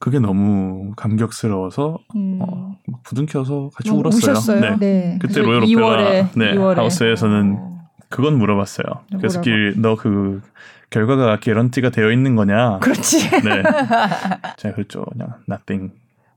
그게 0.05 0.19
너무 0.19 0.93
감격스러워서 0.97 1.97
음. 2.15 2.39
어, 2.43 2.77
막 2.87 3.03
부둥켜서 3.05 3.71
같이 3.75 3.89
울었어요. 3.89 4.33
우셨어요. 4.33 4.61
네. 4.61 4.77
네. 4.79 5.19
그때 5.19 5.41
로열 5.41 5.63
2월에, 5.63 5.95
오페라 5.95 6.31
네, 6.37 6.55
2월에. 6.55 6.75
하우스에서는 6.77 7.57
어. 7.59 7.89
그건 8.11 8.37
물어봤어요. 8.37 8.85
그래서 9.17 9.41
뭐라고? 9.41 9.81
너그 9.81 10.43
결과가 10.91 11.41
개런티가 11.41 11.89
되어 11.89 12.13
있는 12.13 12.37
거냐? 12.37 12.81
그렇지. 12.81 13.31
네. 13.31 13.63
제가 14.59 14.75
그랬죠. 14.75 15.07
그냥 15.07 15.37
nothing. 15.49 15.95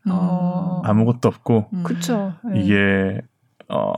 어. 0.09 0.81
아무것도 0.85 1.27
없고 1.27 1.67
음. 1.73 1.83
그렇죠. 1.83 2.35
네. 2.49 2.61
이게 2.61 3.19
어 3.67 3.91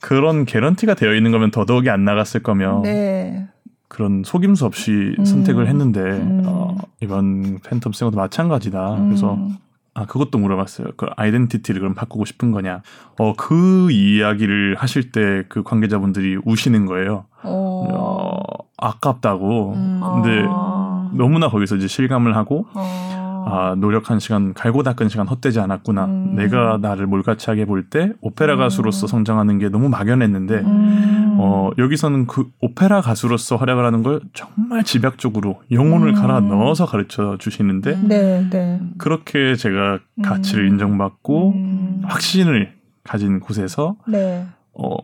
그런 0.00 0.44
개런티가 0.44 0.94
되어 0.94 1.14
있는 1.16 1.32
거면 1.32 1.50
더더욱이 1.50 1.90
안 1.90 2.04
나갔을 2.04 2.44
거며 2.44 2.80
네. 2.84 3.48
그런 3.90 4.22
속임수 4.24 4.64
없이 4.64 5.16
음. 5.18 5.24
선택을 5.24 5.66
했는데 5.66 6.00
음. 6.00 6.42
어, 6.46 6.76
이번 7.02 7.58
팬텀 7.58 7.92
싱어도 7.92 8.16
마찬가지다. 8.16 8.96
그래서 9.04 9.34
음. 9.34 9.56
아 9.92 10.06
그것도 10.06 10.38
물어봤어요. 10.38 10.92
그 10.96 11.06
아이덴티티를 11.16 11.80
그럼 11.80 11.94
바꾸고 11.94 12.24
싶은 12.24 12.52
거냐? 12.52 12.82
어그 13.18 13.90
이야기를 13.90 14.76
하실 14.78 15.10
때 15.10 15.42
그 15.48 15.64
관계자분들이 15.64 16.38
우시는 16.44 16.86
거예요. 16.86 17.24
어. 17.42 17.86
어, 17.90 18.38
아깝다고. 18.78 19.72
음. 19.74 20.00
근데 20.00 20.46
아. 20.48 21.10
너무나 21.12 21.48
거기서 21.48 21.74
이제 21.76 21.88
실감을 21.88 22.36
하고 22.36 22.66
어. 22.74 23.19
아 23.46 23.74
노력한 23.76 24.18
시간 24.18 24.54
갈고 24.54 24.82
닦은 24.82 25.08
시간 25.08 25.26
헛되지 25.28 25.60
않았구나. 25.60 26.04
음. 26.06 26.34
내가 26.36 26.78
나를 26.80 27.06
몰카치하게 27.06 27.66
볼 27.66 27.88
때 27.90 28.12
오페라 28.20 28.54
음. 28.54 28.58
가수로서 28.58 29.06
성장하는 29.06 29.58
게 29.58 29.68
너무 29.68 29.88
막연했는데 29.88 30.54
음. 30.54 31.36
어 31.40 31.70
여기서는 31.78 32.26
그 32.26 32.50
오페라 32.60 33.00
가수로서 33.00 33.56
활약을 33.56 33.84
하는 33.84 34.02
걸 34.02 34.20
정말 34.34 34.84
집약적으로 34.84 35.62
영혼을 35.70 36.08
음. 36.08 36.14
갈아 36.14 36.40
넣어서 36.40 36.86
가르쳐 36.86 37.36
주시는데 37.38 37.92
음. 37.94 38.08
네, 38.08 38.48
네. 38.50 38.80
그렇게 38.98 39.54
제가 39.56 39.98
가치를 40.22 40.64
음. 40.64 40.68
인정받고 40.72 41.52
음. 41.52 42.02
확신을 42.04 42.74
가진 43.02 43.40
곳에서 43.40 43.96
네. 44.06 44.46
어 44.74 44.96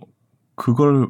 그걸 0.55 1.09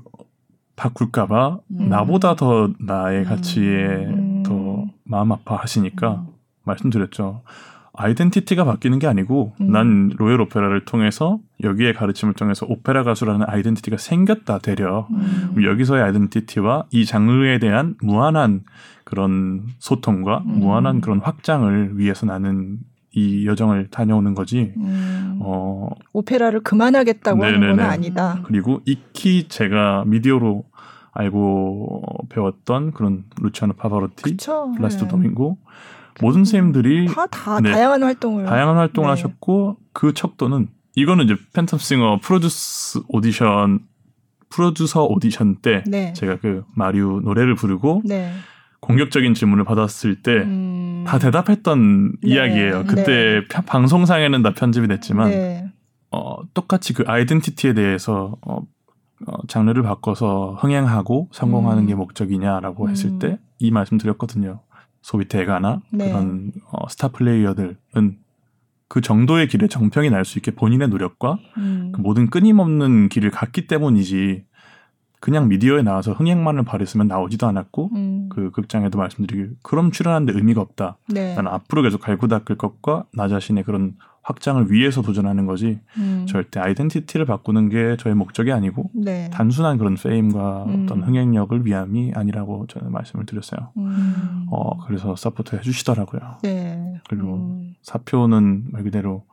바꿀까봐 0.77 1.59
음. 1.73 1.89
나보다 1.89 2.37
더 2.37 2.71
나의 2.79 3.21
음. 3.21 3.25
가치에 3.25 3.87
음. 4.07 4.43
더 4.45 4.85
마음 5.05 5.33
아파하시니까 5.33 6.11
음. 6.13 6.27
말씀드렸죠. 6.67 7.43
아이덴티티가 7.99 8.65
바뀌는 8.65 8.99
게 8.99 9.07
아니고 9.07 9.55
음. 9.61 9.73
난 9.73 10.11
로열 10.17 10.41
오페라를 10.43 10.85
통해서 10.85 11.39
여기에 11.63 11.95
가르침을 11.95 12.35
통해서 12.35 12.67
오페라 12.69 13.03
가수라는 13.03 13.47
아이덴티티가 13.49 13.97
생겼다 13.97 14.59
되려 14.59 15.09
음. 15.11 15.55
여기서의 15.63 16.03
아이덴티티와 16.03 16.85
이 16.91 17.07
장르에 17.07 17.59
대한 17.59 17.95
무한한 18.03 18.65
그런 19.05 19.67
소통과 19.79 20.43
음. 20.47 20.61
무한한 20.61 21.01
그런 21.01 21.21
확장을 21.21 21.99
위해서 21.99 22.27
나는 22.27 22.79
이 23.13 23.47
여정을 23.47 23.89
다녀오는 23.91 24.35
거지. 24.35 24.75
음. 24.77 25.39
어 25.41 25.89
오페라를 26.13 26.61
그만하겠다고 26.61 27.43
하는 27.43 27.61
건 27.61 27.69
네네네. 27.71 27.83
아니다. 27.83 28.41
그리고 28.45 28.83
익히 28.85 29.49
제가 29.49 30.05
미디어로 30.07 30.65
알고 31.13 32.03
배웠던 32.29 32.93
그런 32.93 33.25
루치아노 33.41 33.73
파바로티, 33.75 34.23
그렇죠. 34.23 34.73
플라시도 34.77 35.09
도밍고 35.09 35.57
모든 36.21 36.45
선생님들이 36.45 37.07
다, 37.07 37.27
다 37.27 37.61
네. 37.61 37.71
다양한 37.73 38.03
활동을 38.03 38.45
다양한 38.47 38.77
활동을 38.77 39.09
네. 39.09 39.11
하셨고 39.11 39.77
그 39.93 40.15
척도는 40.15 40.69
이거는 40.95 41.25
이제 41.27 41.37
팬텀싱어 41.53 42.23
프로듀스 42.23 43.01
오디션 43.09 43.81
프로듀서 44.49 45.05
오디션 45.05 45.57
때 45.61 45.83
네. 45.87 46.13
제가 46.15 46.39
그 46.41 46.65
마리우 46.75 47.21
노래를 47.23 47.55
부르고 47.55 48.03
네. 48.05 48.33
공격적인 48.81 49.35
질문을 49.35 49.65
받았을 49.65 50.23
때다 50.23 50.45
음. 50.47 51.05
대답했던 51.21 52.13
네. 52.23 52.31
이야기예요. 52.31 52.85
그때 52.87 53.05
네. 53.41 53.45
편- 53.51 53.65
방송상에는 53.65 54.43
다 54.43 54.53
편집이 54.55 54.87
됐지만 54.89 55.31
네. 55.31 55.73
어, 56.13 56.37
똑같이 56.55 56.95
그 56.95 57.05
아이덴티티에 57.07 57.75
대해서 57.75 58.37
어, 58.47 58.61
어, 59.27 59.47
장르를 59.49 59.83
바꿔서 59.83 60.57
흥행하고 60.61 61.29
성공하는 61.33 61.85
음. 61.85 61.87
게 61.89 61.95
목적이냐라고 61.95 62.89
했을 62.89 63.11
음. 63.11 63.19
때이 63.19 63.71
말씀 63.73 63.99
드렸거든요. 63.99 64.61
소위 65.07 65.27
대가나 65.27 65.83
네. 65.93 66.09
그런 66.11 66.51
어, 66.73 66.89
스타 66.89 67.07
플레이어들은 67.07 67.77
그 68.89 69.01
정도의 69.01 69.47
길에 69.47 69.69
정평이 69.69 70.11
날 70.11 70.25
수 70.25 70.37
있게 70.41 70.51
본인의 70.51 70.89
노력과 70.89 71.39
음. 71.59 71.93
그 71.95 72.01
모든 72.01 72.29
끊임없는 72.29 73.09
길을 73.09 73.31
갔기 73.31 73.69
때문이지 73.69 74.45
그냥 75.21 75.47
미디어에 75.47 75.83
나와서 75.83 76.13
흥행만을 76.13 76.65
바랬으면 76.65 77.07
나오지도 77.07 77.47
않았고 77.47 77.91
음. 77.95 78.29
그 78.33 78.51
극장에도 78.51 78.99
말씀드리길 78.99 79.55
그럼 79.63 79.93
출연하는데 79.93 80.33
의미가 80.37 80.61
없다. 80.61 80.99
네. 81.09 81.37
나는 81.37 81.53
앞으로 81.53 81.83
계속 81.83 82.01
갈고 82.01 82.27
닦을 82.27 82.57
것과 82.57 83.05
나 83.15 83.29
자신의 83.29 83.63
그런 83.63 83.95
확장을 84.27 84.73
위해서 84.73 85.03
도전하는 85.03 85.47
거지 85.47 85.79
음. 85.99 86.27
절대 86.29 86.59
identity를 86.59 87.27
바꾸는 87.27 87.69
게 87.69 87.97
저의 87.97 88.17
목적이 88.17 88.51
아니고 88.51 88.91
네. 88.93 89.31
단순한 89.31 89.79
그런 89.79 89.95
fame과 89.95 90.65
음. 90.65 90.83
어떤 90.83 91.05
흥행력을 91.05 91.65
위함이 91.65 92.11
아니라고 92.13 92.67
저는 92.67 92.91
말씀을 92.91 93.25
드렸어요. 93.25 93.71
음. 93.77 94.47
어 94.51 94.85
그래서 94.85 95.15
support 95.15 95.55
해주시더라고요. 95.55 96.39
네. 96.43 97.01
그리고 97.09 97.37
음. 97.37 97.77
사표는 97.83 98.65
말 98.73 98.83
그대로 98.83 99.25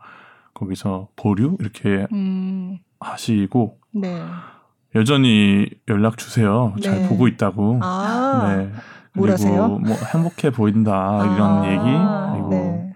거기서 0.53 1.07
보류 1.15 1.57
이렇게 1.59 2.05
음. 2.13 2.77
하시고 2.99 3.79
네. 3.93 4.21
여전히 4.93 5.71
연락 5.89 6.19
주세요. 6.19 6.73
네. 6.75 6.81
잘 6.83 7.09
보고 7.09 7.27
있다고. 7.27 7.79
아. 7.81 8.55
네. 8.55 8.71
뭐라세요? 9.15 9.51
그리고 9.51 9.79
뭐 9.79 9.95
행복해 10.13 10.51
보인다 10.51 11.33
이런 11.33 11.41
아. 11.41 11.67
얘기 11.67 12.37
그리고 12.37 12.49
네. 12.51 12.92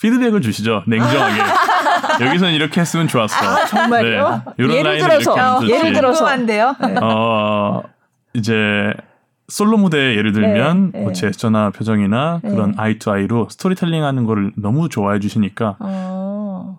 피드백을 0.00 0.40
주시죠. 0.40 0.82
냉정하게. 0.86 1.42
여기서는 2.24 2.54
이렇게 2.54 2.80
했으면 2.80 3.06
좋았어. 3.08 3.36
아, 3.36 3.66
정말요? 3.66 4.42
네. 4.46 4.52
이런 4.58 4.70
예를 4.72 4.90
라인을 4.92 5.08
들어서. 5.20 5.68
예를 5.68 5.92
들어서 5.92 6.24
궁금한데요. 6.24 6.76
네. 6.80 6.94
어, 7.02 7.82
이제 8.34 8.92
솔로 9.48 9.76
무대 9.76 10.16
예를 10.16 10.32
들면 10.32 10.92
네, 10.92 11.00
뭐 11.00 11.08
네. 11.08 11.12
제스처나 11.12 11.70
표정이나 11.70 12.40
네. 12.42 12.50
그런 12.50 12.74
eye 12.76 12.98
to 12.98 13.10
eye로 13.10 13.48
스토리텔링 13.50 14.04
하는 14.04 14.24
거를 14.24 14.52
너무 14.56 14.88
좋아해 14.88 15.18
주시니까 15.18 15.76
어. 15.80 16.19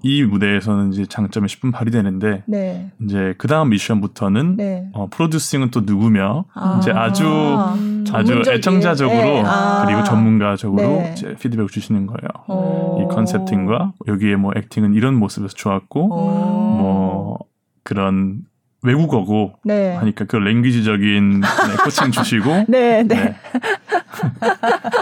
이 0.04 0.24
무대에서는 0.24 0.94
이제 0.94 1.06
장점이 1.06 1.48
10분 1.48 1.72
발휘되는데 1.72 2.44
네. 2.48 2.92
이제 3.04 3.34
그 3.38 3.48
다음 3.48 3.70
미션부터는 3.70 4.58
네. 4.58 4.90
어, 4.94 5.08
producing은 5.10 5.72
또 5.72 5.82
누구며 5.82 6.46
아. 6.54 6.80
이제 6.82 6.92
아주 6.92 7.26
음, 7.26 8.06
아주. 8.12 8.42
애청자적으로 8.50 9.22
네. 9.22 9.44
아. 9.46 9.84
그리고 9.86 10.04
전문가적으로 10.04 10.82
네. 10.82 11.14
이제 11.14 11.36
피드백을 11.36 11.68
주시는 11.70 12.08
거예요. 12.08 12.28
어. 12.48 13.00
이 13.02 13.14
컨셉팅과 13.14 13.94
여기에 14.08 14.36
뭐 14.38 14.52
액팅은 14.56 14.94
이런 14.96 15.16
모습에서 15.16 15.54
좋았고 15.54 16.10
어. 16.12 16.78
뭐 16.82 17.40
그런 17.84 18.42
외국어고 18.84 19.54
네. 19.64 19.96
하니까 19.96 20.26
그 20.26 20.38
랭귀지적인 20.38 21.42
네, 21.42 21.48
코칭 21.84 22.10
주시고 22.12 22.66
네, 22.68 23.04
네. 23.04 23.04
네. 23.04 23.36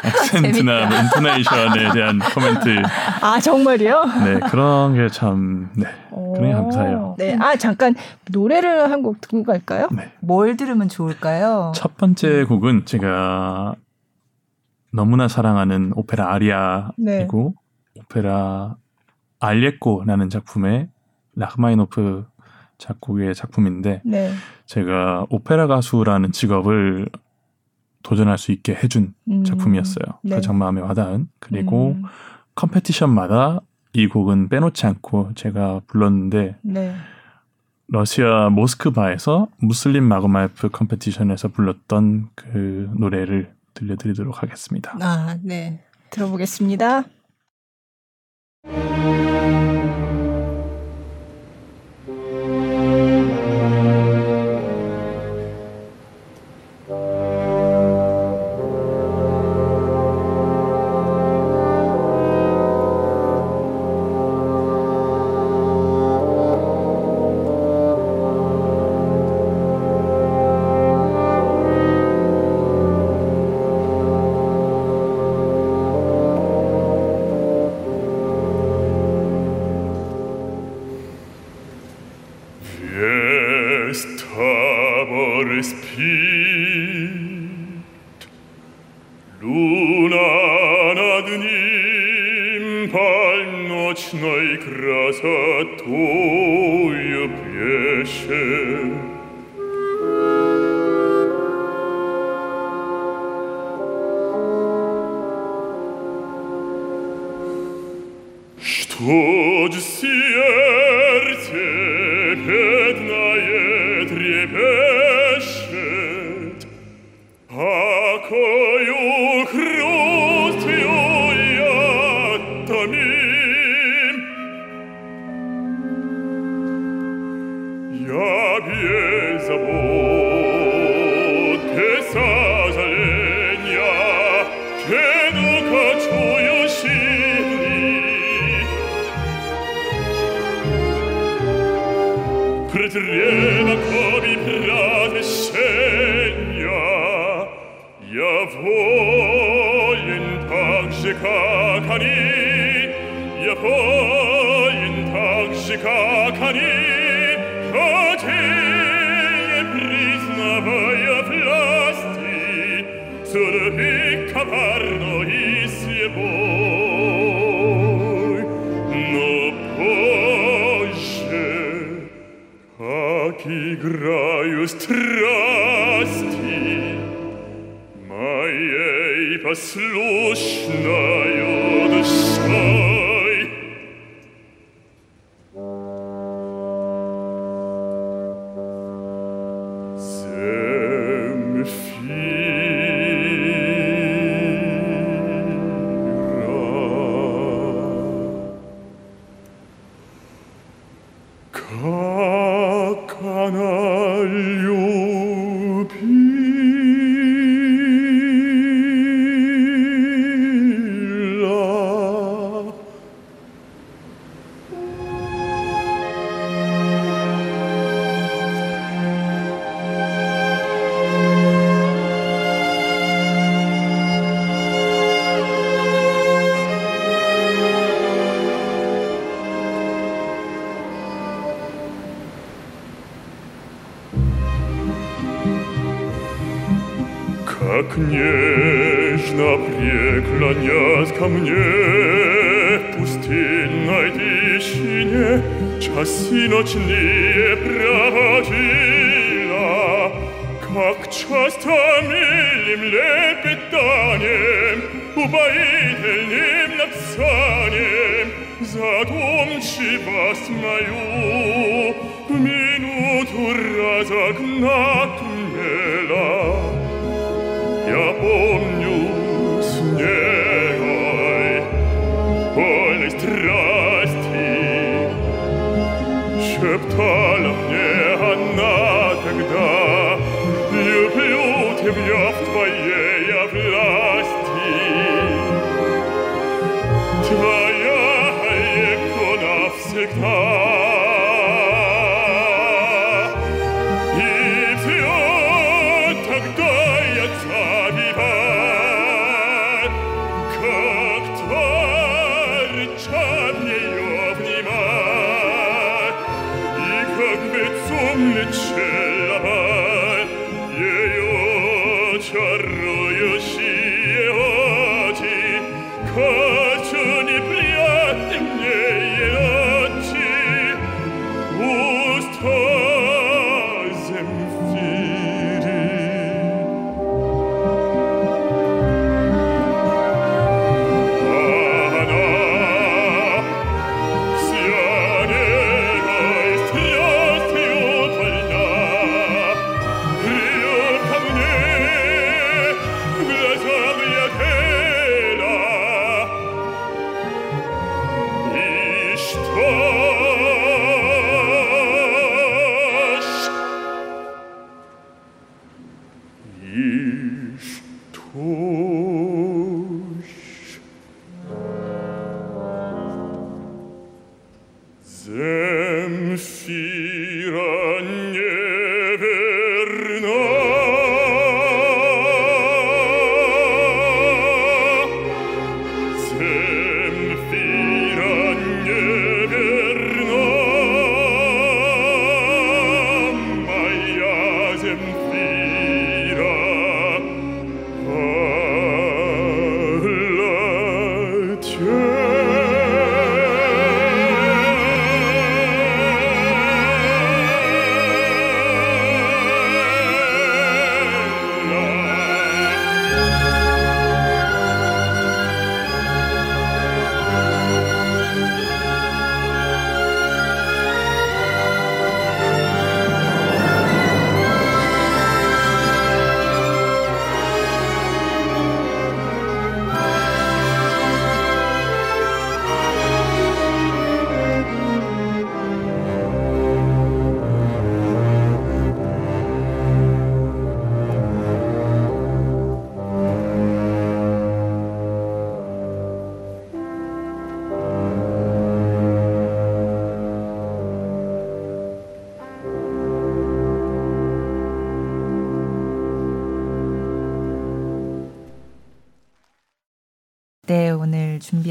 액센트나 0.03 0.87
뭐 0.87 0.97
인토네이션에 0.97 1.91
대한 1.93 2.19
코멘트 2.19 2.81
아, 3.21 3.39
정말이요? 3.39 4.03
네 4.25 4.39
그런 4.49 4.95
게참 4.95 5.69
네. 5.75 5.85
그래, 6.35 6.53
감사해요. 6.53 7.15
네. 7.17 7.37
아, 7.39 7.55
잠깐 7.55 7.95
노래를 8.31 8.91
한 8.91 8.99
곡 8.99 9.21
듣고 9.21 9.43
갈까요? 9.43 9.87
네. 9.91 10.11
뭘 10.19 10.57
들으면 10.57 10.89
좋을까요? 10.89 11.71
첫 11.73 11.95
번째 11.95 12.43
곡은 12.43 12.85
제가 12.85 13.75
너무나 14.91 15.29
사랑하는 15.29 15.93
오페라 15.95 16.33
아리아이고 16.33 16.93
네. 16.97 18.01
오페라 18.01 18.75
알레코라는 19.39 20.29
작품의 20.29 20.89
라흐마니노프 21.37 22.25
작곡의 22.79 23.35
작품인데 23.35 24.01
네. 24.03 24.31
제가 24.65 25.27
오페라 25.29 25.67
가수라는 25.67 26.31
직업을 26.31 27.07
도전할 28.01 28.37
수 28.37 28.51
있게 28.51 28.73
해준 28.73 29.13
음. 29.29 29.43
작품이었어요. 29.43 30.05
네. 30.23 30.35
가장 30.35 30.57
마음에 30.57 30.81
와닿은. 30.81 31.27
그리고 31.39 31.91
음. 31.91 32.03
competition마다 32.55 33.59
이 33.93 34.07
곡은 34.07 34.49
빼놓지 34.49 34.85
않고 34.87 35.31
제가 35.35 35.81
불렀는데 35.87 36.55
네. 36.61 36.95
러시아 37.87 38.49
모스크바에서 38.49 39.47
무슬림 39.57 40.03
마고마예프 40.03 40.69
competition에서 40.69 41.49
불렀던 41.49 42.29
그 42.35 42.89
노래를 42.97 43.53
들려드리도록 43.73 44.41
하겠습니다. 44.43 44.95
아, 45.01 45.37
네. 45.43 45.83
들어보겠습니다. 46.11 47.03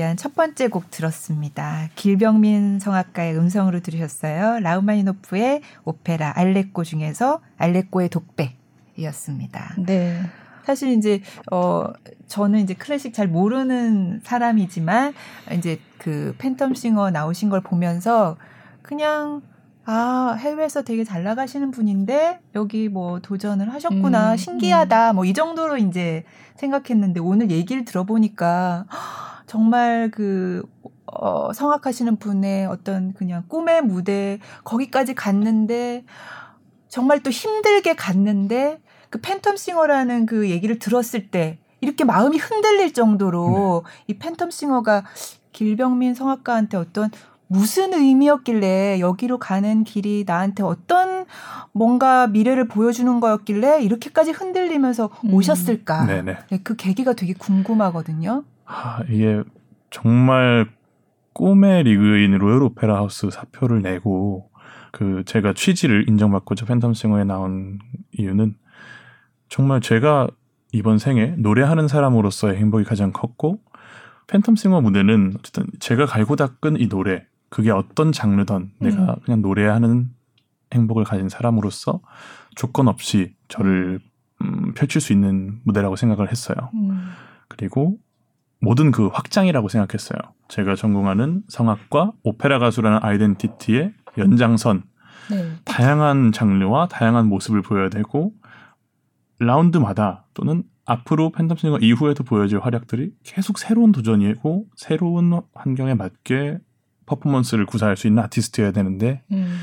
준비한 0.09 0.17
첫 0.17 0.35
번째 0.35 0.69
곡 0.69 0.91
들었습니다. 0.91 1.89
길병민 1.95 2.79
성악가의 2.79 3.37
음성으로 3.37 3.81
들으셨어요. 3.81 4.61
라우마니노프의 4.61 5.61
오페라 5.85 6.33
알레꼬 6.35 6.85
중에서 6.85 7.41
알레꼬의 7.59 8.09
독백이었습니다. 8.09 9.75
네. 9.87 10.21
사실 10.65 10.91
이제 10.91 11.21
어 11.51 11.85
저는 12.27 12.61
이제 12.61 12.75
클래식 12.75 13.13
잘 13.13 13.29
모르는 13.29 14.21
사람이지만 14.23 15.15
이제 15.57 15.81
그 15.99 16.35
팬텀 16.39 16.75
싱어 16.75 17.11
나오신 17.11 17.51
걸 17.51 17.61
보면서 17.61 18.37
그냥 18.83 19.43
아 19.85 20.37
해외에서 20.39 20.83
되게 20.83 21.05
잘 21.05 21.23
나가시는 21.23 21.71
분인데 21.71 22.41
여기 22.55 22.89
뭐 22.89 23.21
도전을 23.21 23.73
하셨구나 23.73 24.33
음, 24.33 24.37
신기하다 24.37 25.15
뭐이 25.15 25.33
정도로 25.33 25.79
이제 25.79 26.25
생각했는데 26.57 27.21
오늘 27.21 27.51
얘기를 27.51 27.85
들어보니까 27.85 28.85
정말 29.49 30.11
그 30.11 30.63
어, 31.07 31.53
성악하시는 31.53 32.17
분의 32.17 32.67
어떤 32.67 33.15
그냥 33.15 33.45
꿈의 33.49 33.83
무대 33.83 34.39
거기까지 34.63 35.15
갔는데 35.15 36.05
정말 36.89 37.23
또 37.23 37.31
힘들게 37.31 37.97
갔는데 37.97 38.81
그 39.11 39.21
팬텀 39.21 39.57
싱어라는 39.57 40.27
그 40.27 40.51
얘기를 40.51 40.79
들었을 40.79 41.31
때 41.31 41.59
이렇게 41.81 42.05
마음이 42.05 42.37
흔들릴 42.37 42.93
정도로 42.93 43.85
이 44.07 44.19
팬텀 44.19 44.51
싱어가 44.51 45.05
길병민 45.53 46.15
성악가한테 46.15 46.77
어떤 46.77 47.11
무슨 47.47 47.95
의미였길래 47.95 49.01
여기로 49.01 49.39
가는 49.39 49.83
길이 49.85 50.25
나한테 50.27 50.63
어떤 50.63 51.25
뭔가 51.73 52.27
미래를 52.27 52.69
보여주는 52.69 53.19
거였길래 53.21 53.83
이렇게까지 53.83 54.33
흔들리면서 54.33 55.09
음. 55.25 55.33
오셨을까? 55.33 56.05
네네. 56.05 56.37
네, 56.51 56.61
그 56.63 56.77
계기가 56.77 57.15
되게 57.15 57.33
궁금하거든요. 57.33 58.45
아, 58.69 59.03
이게 59.09 59.43
정말 59.91 60.69
꿈의 61.33 61.85
리그인 61.85 62.37
로열 62.37 62.63
오페라 62.63 62.97
하우스 62.97 63.31
사표를 63.31 63.81
내고 63.81 64.51
그 64.93 65.23
제가 65.25 65.55
취지를 65.55 66.09
인정받고자 66.09 66.67
팬텀 66.67 66.95
싱어에 66.95 67.25
나온 67.25 67.79
이유는 68.13 68.55
정말 69.49 69.81
제가 69.81 70.29
이번 70.73 70.99
생에 70.99 71.35
노래하는 71.39 71.89
사람으로서의 71.89 72.57
행복이 72.57 72.85
가장 72.85 73.13
컸고 73.13 73.61
팬텀 74.27 74.57
싱어 74.59 74.83
무대는 74.83 75.35
어쨌든 75.39 75.67
제가 75.81 76.05
갈고 76.05 76.37
닦은 76.37 76.79
이 76.79 76.89
노래 76.89 77.25
그게 77.49 77.71
어떤 77.71 78.13
장르든 78.13 78.73
내가 78.79 79.17
그냥 79.25 79.41
노래하는 79.41 80.11
행복을 80.75 81.05
가진 81.05 81.31
사람으로서 81.31 82.03
조건 82.55 82.89
없이 82.89 83.35
저를 83.49 84.01
음, 84.43 84.75
펼칠 84.75 85.01
수 85.01 85.15
있는 85.15 85.61
무대라고 85.65 85.97
생각을 85.97 86.31
했어요. 86.31 86.57
음. 86.75 87.09
그리고 87.49 87.99
모든 88.61 88.91
그 88.91 89.07
확장이라고 89.09 89.69
생각했어요. 89.69 90.19
제가 90.49 90.75
전공하는 90.75 91.43
성악과 91.49 92.13
오페라 92.23 92.59
가수라는 92.59 92.99
아이덴티티의 93.03 93.93
연장선, 94.17 94.83
네. 95.31 95.53
다양한 95.65 96.33
장르와 96.33 96.89
다양한 96.89 97.27
모습을 97.27 97.63
보여야 97.63 97.89
되고 97.89 98.33
라운드마다 99.39 100.27
또는 100.35 100.65
앞으로 100.85 101.31
팬텀싱어 101.33 101.83
이후에도 101.83 102.25
보여질 102.25 102.61
활약들이 102.61 103.13
계속 103.23 103.59
새로운 103.59 103.93
도전이고 103.93 104.67
새로운 104.75 105.41
환경에 105.55 105.95
맞게 105.95 106.59
퍼포먼스를 107.07 107.67
구사할 107.67 107.97
수 107.97 108.07
있는 108.07 108.23
아티스트여야 108.25 108.73
되는데 108.73 109.23
음. 109.31 109.59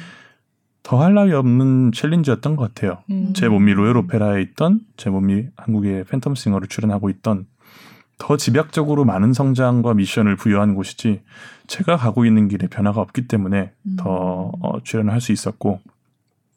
더할 0.84 1.16
나위 1.16 1.34
없는 1.34 1.92
challenge였던 1.94 2.56
것 2.56 2.74
같아요. 2.74 3.00
음. 3.10 3.34
제 3.34 3.50
몸이 3.50 3.74
로열 3.74 3.98
오페라에 3.98 4.42
있던 4.44 4.82
제 4.98 5.10
몸이 5.10 5.48
한국의 5.58 6.04
팬텀 6.06 6.36
싱어를 6.36 6.68
출연하고 6.68 7.10
있던 7.10 7.48
더 8.18 8.38
집약적으로 8.38 9.06
많은 9.06 9.34
성장과 9.34 9.94
미션을 9.94 10.36
부여한 10.38 10.76
곳이지 10.76 11.22
제가 11.68 11.98
가고 11.98 12.26
있는 12.26 12.48
길에 12.48 12.68
변화가 12.68 13.02
없기 13.02 13.28
때문에 13.28 13.72
음. 13.84 13.96
더 13.98 14.52
어, 14.62 14.80
출연을 14.84 15.12
할 15.12 15.20
수 15.22 15.32
있었고 15.32 15.80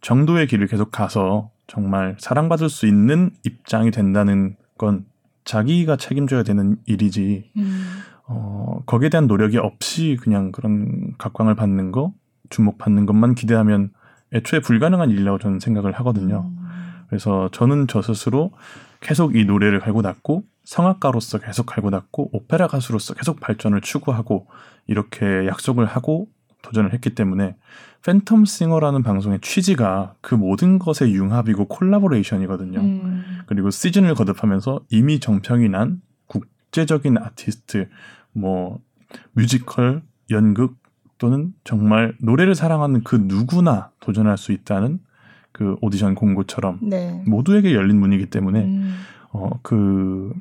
정도의 0.00 0.46
길을 0.46 0.68
계속 0.68 0.92
가서 0.92 1.50
정말 1.66 2.16
사랑받을 2.18 2.68
수 2.68 2.86
있는 2.86 3.30
입장이 3.44 3.90
된다는 3.90 4.56
건 4.76 5.04
자기가 5.44 5.96
책임져야 5.96 6.44
되는 6.44 6.76
일이지 6.86 7.50
음. 7.56 8.00
어, 8.26 8.82
거기에 8.86 9.08
대한 9.08 9.26
노력이 9.26 9.58
없이 9.58 10.16
그냥 10.20 10.52
그런 10.52 11.14
각광을 11.18 11.54
받는 11.56 11.90
거 11.92 12.12
주목받는 12.50 13.06
것만 13.06 13.34
기대하면 13.34 13.90
애초에 14.32 14.60
불가능한 14.60 15.10
일이라고 15.10 15.38
저는 15.38 15.58
생각을 15.58 15.92
하거든요. 15.92 16.44
음. 16.46 16.68
그래서 17.08 17.48
저는 17.52 17.86
저 17.88 18.02
스스로 18.02 18.52
계속 19.00 19.34
이 19.34 19.44
노래를 19.44 19.80
갈고 19.80 20.02
닦고 20.02 20.44
성악가로서 20.68 21.38
계속 21.38 21.64
갈고 21.64 21.90
닦고 21.90 22.28
오페라 22.32 22.66
가수로서 22.66 23.14
계속 23.14 23.40
발전을 23.40 23.80
추구하고 23.80 24.48
이렇게 24.86 25.46
약속을 25.46 25.86
하고 25.86 26.28
도전을 26.60 26.92
했기 26.92 27.14
때문에 27.14 27.56
팬텀 28.02 28.44
싱어라는 28.44 29.02
방송의 29.02 29.40
취지가 29.40 30.16
그 30.20 30.34
모든 30.34 30.78
것의 30.78 31.14
융합이고 31.14 31.68
콜라보레이션이거든요. 31.68 32.80
음. 32.80 33.24
그리고 33.46 33.70
시즌을 33.70 34.14
거듭하면서 34.14 34.80
이미 34.90 35.20
정평이 35.20 35.70
난 35.70 36.02
국제적인 36.26 37.16
아티스트, 37.16 37.88
뭐 38.32 38.78
뮤지컬, 39.32 40.02
연극 40.30 40.76
또는 41.16 41.54
정말 41.64 42.14
노래를 42.20 42.54
사랑하는 42.54 43.04
그 43.04 43.16
누구나 43.16 43.90
도전할 44.00 44.36
수 44.36 44.52
있다는 44.52 44.98
그 45.52 45.76
오디션 45.80 46.14
공고처럼 46.14 46.80
네. 46.82 47.24
모두에게 47.26 47.72
열린 47.74 47.98
문이기 47.98 48.26
때문에 48.26 48.64
음. 48.64 48.98
어 49.32 49.50
그 49.62 50.32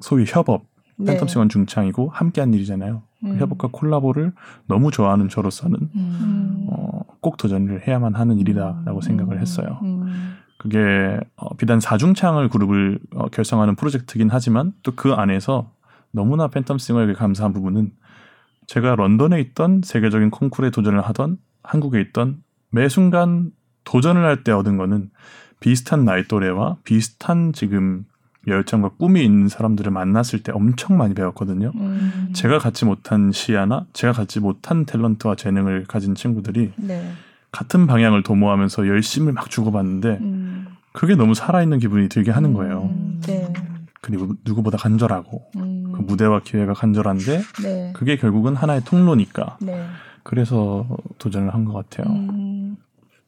소위 0.00 0.24
협업 0.26 0.64
네. 0.96 1.16
팬텀싱어는 1.16 1.48
중창이고 1.50 2.08
함께한 2.10 2.52
일이잖아요. 2.54 3.02
그 3.20 3.26
음. 3.26 3.38
협업과 3.38 3.68
콜라보를 3.72 4.32
너무 4.66 4.90
좋아하는 4.90 5.28
저로서는 5.28 5.78
음. 5.94 6.66
어, 6.70 7.00
꼭 7.20 7.36
도전을 7.36 7.86
해야만 7.86 8.14
하는 8.14 8.38
일이다라고 8.38 9.00
생각을 9.00 9.36
음. 9.36 9.40
했어요. 9.40 9.78
음. 9.82 10.34
그게 10.58 11.20
어, 11.36 11.54
비단 11.56 11.78
사중창을 11.80 12.48
그룹을 12.48 12.98
어, 13.14 13.28
결성하는 13.28 13.76
프로젝트긴 13.76 14.28
하지만 14.30 14.72
또 14.82 14.92
그 14.96 15.12
안에서 15.12 15.70
너무나 16.10 16.48
팬텀싱어에게 16.48 17.14
감사한 17.16 17.52
부분은 17.52 17.92
제가 18.66 18.96
런던에 18.96 19.40
있던 19.40 19.82
세계적인 19.84 20.30
콩쿠르에 20.30 20.70
도전을 20.70 21.00
하던 21.02 21.38
한국에 21.62 22.00
있던 22.00 22.42
매 22.70 22.88
순간 22.88 23.50
도전을 23.84 24.24
할 24.24 24.42
때 24.42 24.52
얻은 24.52 24.76
거는 24.76 25.10
비슷한 25.60 26.04
나이 26.04 26.24
또래와 26.24 26.76
비슷한 26.84 27.52
지금 27.52 28.04
열정과 28.46 28.90
꿈이 28.98 29.24
있는 29.24 29.48
사람들을 29.48 29.90
만났을 29.92 30.42
때 30.42 30.52
엄청 30.52 30.96
많이 30.96 31.14
배웠거든요. 31.14 31.72
음. 31.74 32.30
제가 32.34 32.58
갖지 32.58 32.84
못한 32.84 33.32
시야나 33.32 33.86
제가 33.92 34.12
갖지 34.12 34.40
못한 34.40 34.86
탤런트와 34.86 35.36
재능을 35.36 35.84
가진 35.86 36.14
친구들이 36.14 36.72
네. 36.76 37.12
같은 37.50 37.86
방향을 37.86 38.22
도모하면서 38.22 38.86
열심을 38.86 39.32
막 39.32 39.50
주고받는데 39.50 40.18
음. 40.20 40.66
그게 40.92 41.14
너무 41.14 41.34
살아있는 41.34 41.78
기분이 41.78 42.08
들게 42.08 42.30
하는 42.30 42.52
거예요. 42.54 42.90
음. 42.92 43.20
네. 43.26 43.52
그리고 44.00 44.34
누구보다 44.44 44.78
간절하고 44.78 45.42
음. 45.56 45.92
그 45.92 46.00
무대와 46.02 46.40
기회가 46.44 46.72
간절한데 46.72 47.40
네. 47.62 47.92
그게 47.94 48.16
결국은 48.16 48.54
하나의 48.56 48.82
통로니까 48.84 49.58
네. 49.60 49.84
그래서 50.22 50.86
도전을 51.18 51.52
한 51.52 51.64
것 51.64 51.72
같아요. 51.72 52.06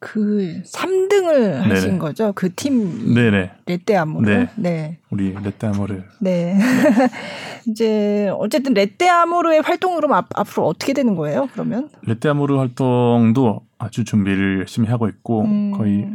음. 0.01 0.03
그 0.03 0.63
3등을 0.65 1.53
하신 1.61 1.87
네네. 1.87 1.99
거죠? 1.99 2.33
그팀 2.33 3.15
네네. 3.15 3.51
레떼 3.67 3.97
안무로. 3.97 4.27
네. 4.27 4.49
네. 4.57 4.99
우리 5.11 5.35
레떼 5.35 5.67
아모르 5.67 6.03
네. 6.21 6.59
이제 7.69 8.31
어쨌든 8.39 8.73
레떼 8.73 9.09
아모르의 9.09 9.61
활동으로 9.61 10.13
앞, 10.15 10.29
앞으로 10.35 10.67
어떻게 10.67 10.95
되는 10.95 11.15
거예요? 11.17 11.49
그러면? 11.53 11.91
레떼 12.03 12.31
아모르 12.31 12.57
활동도 12.57 13.61
아주 13.79 14.05
준비를 14.05 14.61
열심히 14.61 14.89
하고 14.89 15.09
있고 15.09 15.43
음. 15.43 15.73
거의 15.73 16.09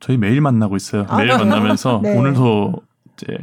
저희 0.00 0.16
매일 0.16 0.40
만나고 0.40 0.76
있어요. 0.76 1.06
아, 1.08 1.16
매일 1.18 1.30
그래요? 1.30 1.38
만나면서 1.38 2.00
네. 2.02 2.16
오늘도 2.16 2.74
이제 3.14 3.36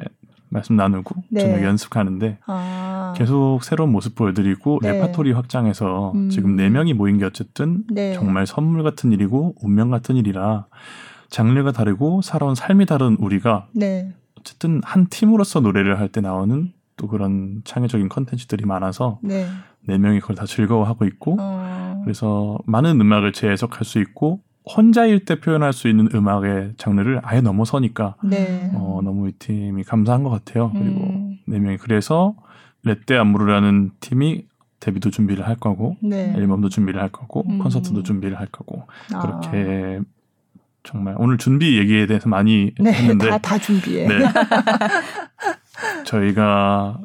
말씀 0.50 0.76
나누고 0.76 1.16
네. 1.30 1.42
저녁 1.42 1.64
연습하는데 1.64 2.40
아. 2.46 3.14
계속 3.18 3.60
새로운 3.64 3.92
모습 3.92 4.16
보여드리고 4.16 4.80
네. 4.82 4.94
레파토리 4.94 5.32
확장해서 5.32 6.12
음. 6.16 6.30
지금 6.30 6.56
네 6.56 6.70
명이 6.70 6.94
모인 6.94 7.18
게 7.18 7.26
어쨌든 7.26 7.84
네. 7.92 8.14
정말 8.14 8.46
선물 8.46 8.84
같은 8.84 9.12
일이고 9.12 9.56
운명 9.62 9.90
같은 9.90 10.16
일이라 10.16 10.68
장르가 11.30 11.72
다르고 11.72 12.22
살아온 12.22 12.56
삶이 12.56 12.86
다른 12.86 13.18
우리가 13.20 13.68
네. 13.74 14.14
어쨌든 14.40 14.82
한 14.84 15.08
팀으로서 15.08 15.60
노래를 15.60 16.00
할 16.00 16.10
때 16.10 16.22
나오는 16.22 16.72
또 16.98 17.08
그런 17.08 17.62
창의적인 17.66 18.08
컨텐츠들이 18.08 18.66
많아서 18.66 19.20
네. 19.22 19.46
네 19.88 19.98
명이 19.98 20.22
그걸 20.22 20.36
다 20.36 20.46
즐거워하고 20.46 21.06
있고 21.06 21.36
어. 21.40 22.02
그래서 22.04 22.58
많은 22.66 23.02
음악을 23.02 23.34
재해석할 23.34 23.84
수 23.84 24.00
있고 24.00 24.42
혼자일 24.66 25.26
때 25.26 25.40
표현할 25.40 25.74
수 25.74 25.88
있는 25.88 26.10
음악의 26.14 26.74
장르를 26.78 27.22
아예 27.24 27.42
넘어서니까 27.42 28.16
네. 28.24 28.72
어, 28.74 29.00
너무 29.04 29.30
이 29.30 29.32
팀이 29.34 29.84
감사한 29.84 30.24
것 30.24 30.30
같아요. 30.30 30.72
그리고 30.74 31.04
음. 31.06 31.38
네 31.46 31.60
명이 31.60 31.78
그래서 31.78 32.36
레떼 32.84 33.16
안무르라는 33.16 33.92
팀이 34.00 34.46
데뷔도 34.80 35.12
준비를 35.12 35.48
할 35.48 35.56
거고 35.56 35.98
네. 36.02 36.34
앨범도 36.36 36.70
준비를 36.70 37.02
할 37.02 37.10
거고 37.10 37.44
음. 37.48 37.60
콘서트도 37.60 38.04
준비를 38.04 38.40
할 38.40 38.48
거고 38.48 38.88
아. 39.14 39.20
그렇게 39.20 40.00
정말 40.84 41.16
오늘 41.18 41.38
준비 41.38 41.78
얘기에 41.78 42.06
대해서 42.08 42.30
많이 42.30 42.72
네. 42.80 42.92
했는데 42.92 43.30
다, 43.30 43.38
다 43.38 43.58
준비해. 43.58 44.08
네. 44.08 44.26
저희가 46.06 47.00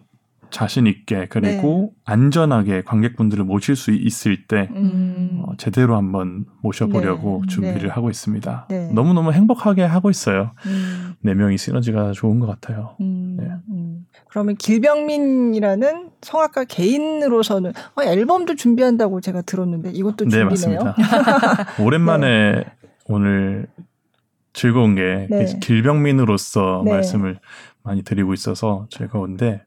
자신 0.50 0.86
있게 0.86 1.26
그리고 1.30 1.92
안전하게 2.04 2.82
관객분들을 2.82 3.44
모실 3.44 3.76
수 3.76 3.92
있을 3.92 4.46
때 4.46 4.68
음. 4.74 5.42
어, 5.44 5.52
제대로 5.56 5.96
한번 5.96 6.44
모셔보려고 6.62 7.42
네, 7.42 7.54
준비를 7.54 7.82
네. 7.82 7.88
하고 7.88 8.10
있습니다. 8.10 8.66
네. 8.68 8.90
너무 8.92 9.14
너무 9.14 9.32
행복하게 9.32 9.82
하고 9.82 10.10
있어요. 10.10 10.52
음. 10.66 11.14
네 11.20 11.34
명이 11.34 11.58
시너지가 11.58 12.12
좋은 12.12 12.40
것 12.40 12.46
같아요. 12.46 12.96
음, 13.00 13.36
네. 13.38 13.48
음. 13.70 14.06
그러면 14.28 14.56
길병민이라는 14.56 16.10
성악가 16.22 16.64
개인으로서는 16.64 17.72
어, 17.96 18.02
앨범도 18.02 18.56
준비한다고 18.56 19.20
제가 19.20 19.42
들었는데 19.42 19.90
이것도 19.90 20.26
네, 20.26 20.30
준비네요. 20.30 20.48
맞습니다. 20.48 20.96
오랜만에 21.82 22.64
오늘 23.06 23.66
즐거운 24.52 24.94
게 24.94 25.26
네. 25.30 25.46
길병민으로서 25.60 26.82
네. 26.84 26.92
말씀을 26.92 27.38
많이 27.82 28.02
드리고 28.02 28.34
있어서 28.34 28.86
즐거운데 28.90 29.62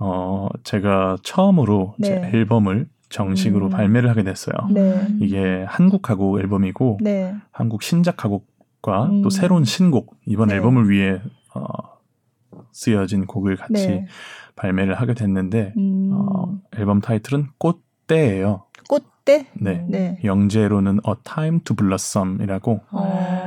어 0.00 0.48
제가 0.64 1.18
처음으로 1.22 1.94
제 2.02 2.18
네. 2.18 2.30
앨범을 2.32 2.88
정식으로 3.10 3.66
음. 3.66 3.70
발매를 3.70 4.08
하게 4.08 4.22
됐어요. 4.22 4.54
네. 4.72 5.06
이게 5.20 5.64
한국 5.68 6.00
가곡 6.00 6.40
앨범이고 6.40 6.98
네. 7.02 7.34
한국 7.52 7.82
신작 7.82 8.16
가곡과 8.16 9.06
음. 9.06 9.22
또 9.22 9.30
새로운 9.30 9.64
신곡 9.64 10.16
이번 10.26 10.48
네. 10.48 10.54
앨범을 10.54 10.88
위해 10.88 11.20
어, 11.54 11.66
쓰여진 12.72 13.26
곡을 13.26 13.56
같이 13.56 13.86
네. 13.86 14.06
발매를 14.56 14.94
하게 14.94 15.14
됐는데 15.14 15.74
음. 15.76 16.10
어, 16.12 16.58
앨범 16.76 17.00
타이틀은 17.00 17.48
꽃대예요. 17.58 18.64
꽃대? 18.88 19.46
네. 19.54 19.84
네. 19.88 20.18
영재로는 20.24 21.00
A 21.06 21.14
Time 21.24 21.60
to 21.60 21.76
Blossom이라고 21.76 22.80
어. 22.92 23.39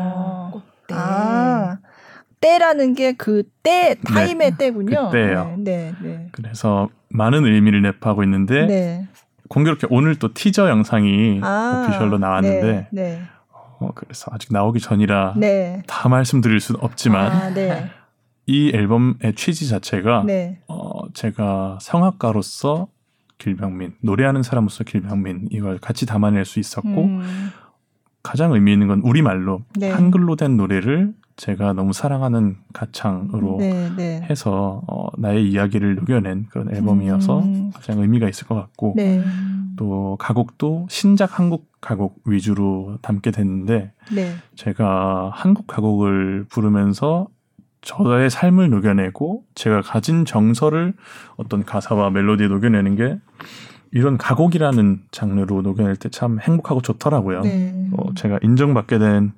때라는 2.44 2.94
게 2.94 3.14
그 3.14 3.44
때, 3.64 3.96
타임의 4.06 4.58
때군요. 4.58 5.10
그. 5.10 5.16
네, 5.18 5.56
네, 5.58 5.94
네. 6.02 6.28
그래서 6.34 6.89
많은 7.10 7.46
의미를 7.46 7.82
내포하고 7.82 8.24
있는데 8.24 8.66
네. 8.66 9.08
공교롭게 9.50 9.88
오늘 9.89 10.16
또 10.16 10.34
티저 10.34 10.68
영상이 10.70 11.39
아, 11.41 11.86
오피셜로 11.88 12.18
나왔는데 12.18 12.72
네, 12.72 12.88
네. 12.91 13.22
어, 13.52 13.91
그래서 13.96 14.30
아직 14.34 14.52
나오기 14.52 14.80
전이라 14.80 15.36
네. 15.38 15.84
다 15.88 16.10
말씀드릴 16.10 16.60
수는 16.60 16.82
없지만 16.82 17.32
아, 17.32 17.54
네. 17.54 17.89
이 18.46 18.72
앨범의 18.74 19.36
취지 19.36 19.70
자체가 19.70 20.24
네. 20.26 20.60
어, 20.68 21.08
제가 21.14 21.78
성악가로서 21.82 22.88
길병민 23.38 23.96
노래하는 24.02 24.44
사람으로서 24.44 24.84
길병민 24.84 25.50
이걸 25.52 25.78
같이 25.78 26.06
담아낼 26.06 26.46
수 26.46 26.60
있었고 26.60 27.04
음, 27.04 27.52
가장 28.22 28.54
의미 28.54 28.74
있는 28.74 28.88
건 28.88 29.02
우리말로 29.04 29.62
네. 29.76 29.89
한글로 29.91 30.36
된 30.36 30.58
노래를 30.58 31.14
제가 31.36 31.74
너무 31.74 31.94
사랑하는 31.94 32.58
가창으로 32.74 33.58
네, 33.60 33.90
네. 33.96 34.22
해서 34.30 34.82
어, 34.88 35.08
나의 35.18 35.50
이야기를 35.50 35.96
녹여낸 35.96 36.48
그런 36.50 36.74
앨범이어서 36.74 37.40
음. 37.40 37.72
가장 37.74 38.00
의미가 38.00 38.30
있을 38.30 38.48
것 38.48 38.56
같고 38.56 38.94
네. 38.96 39.24
또 39.76 40.16
가곡도 40.20 40.88
신작 40.90 41.40
한국 41.40 41.72
가곡 41.82 42.22
위주로 42.26 42.98
담게 43.02 43.32
됐는데 43.32 43.92
네. 44.14 44.36
제가 44.56 45.32
한국 45.34 45.66
가곡을 45.68 46.46
부르면서 46.50 47.28
저의 47.82 48.30
삶을 48.30 48.70
녹여내고 48.70 49.44
제가 49.56 49.82
가진 49.82 50.26
정서를 50.26 50.94
어떤 51.36 51.66
가사와 51.66 52.12
멜로디에 52.12 52.48
녹여내는 52.48 52.96
게 52.96 53.18
이런 53.92 54.18
가곡이라는 54.18 55.02
장르로 55.12 55.62
녹여낼 55.62 55.96
때 55.98 56.10
참 56.10 56.40
행복하고 56.40 56.82
좋더라고요. 56.82 57.42
네. 57.42 57.90
어, 57.98 58.14
제가 58.16 58.40
인정받게 58.42 59.00
된 59.00 59.34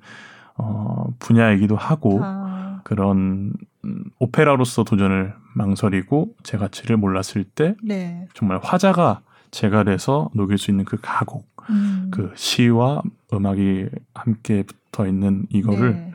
어, 0.58 1.06
분야이기도 1.18 1.76
하고 1.76 2.20
아, 2.22 2.80
그런 2.84 3.52
음, 3.84 4.04
오페라로서 4.18 4.84
도전을 4.84 5.34
망설이고 5.54 6.34
제 6.42 6.56
가치를 6.56 6.96
몰랐을 6.96 7.44
때 7.54 7.76
네. 7.82 8.26
정말 8.34 8.60
화자가 8.62 9.20
제가 9.50 9.84
돼서 9.84 10.30
녹일 10.34 10.58
수 10.58 10.70
있는 10.70 10.84
그 10.84 10.98
가곡, 11.00 11.46
음. 11.70 12.10
그 12.10 12.32
시와 12.34 13.02
음악이 13.32 13.88
함께 14.14 14.64
붙어 14.64 15.06
있는 15.06 15.46
이거를 15.50 15.94
네, 15.94 16.00
네. 16.00 16.12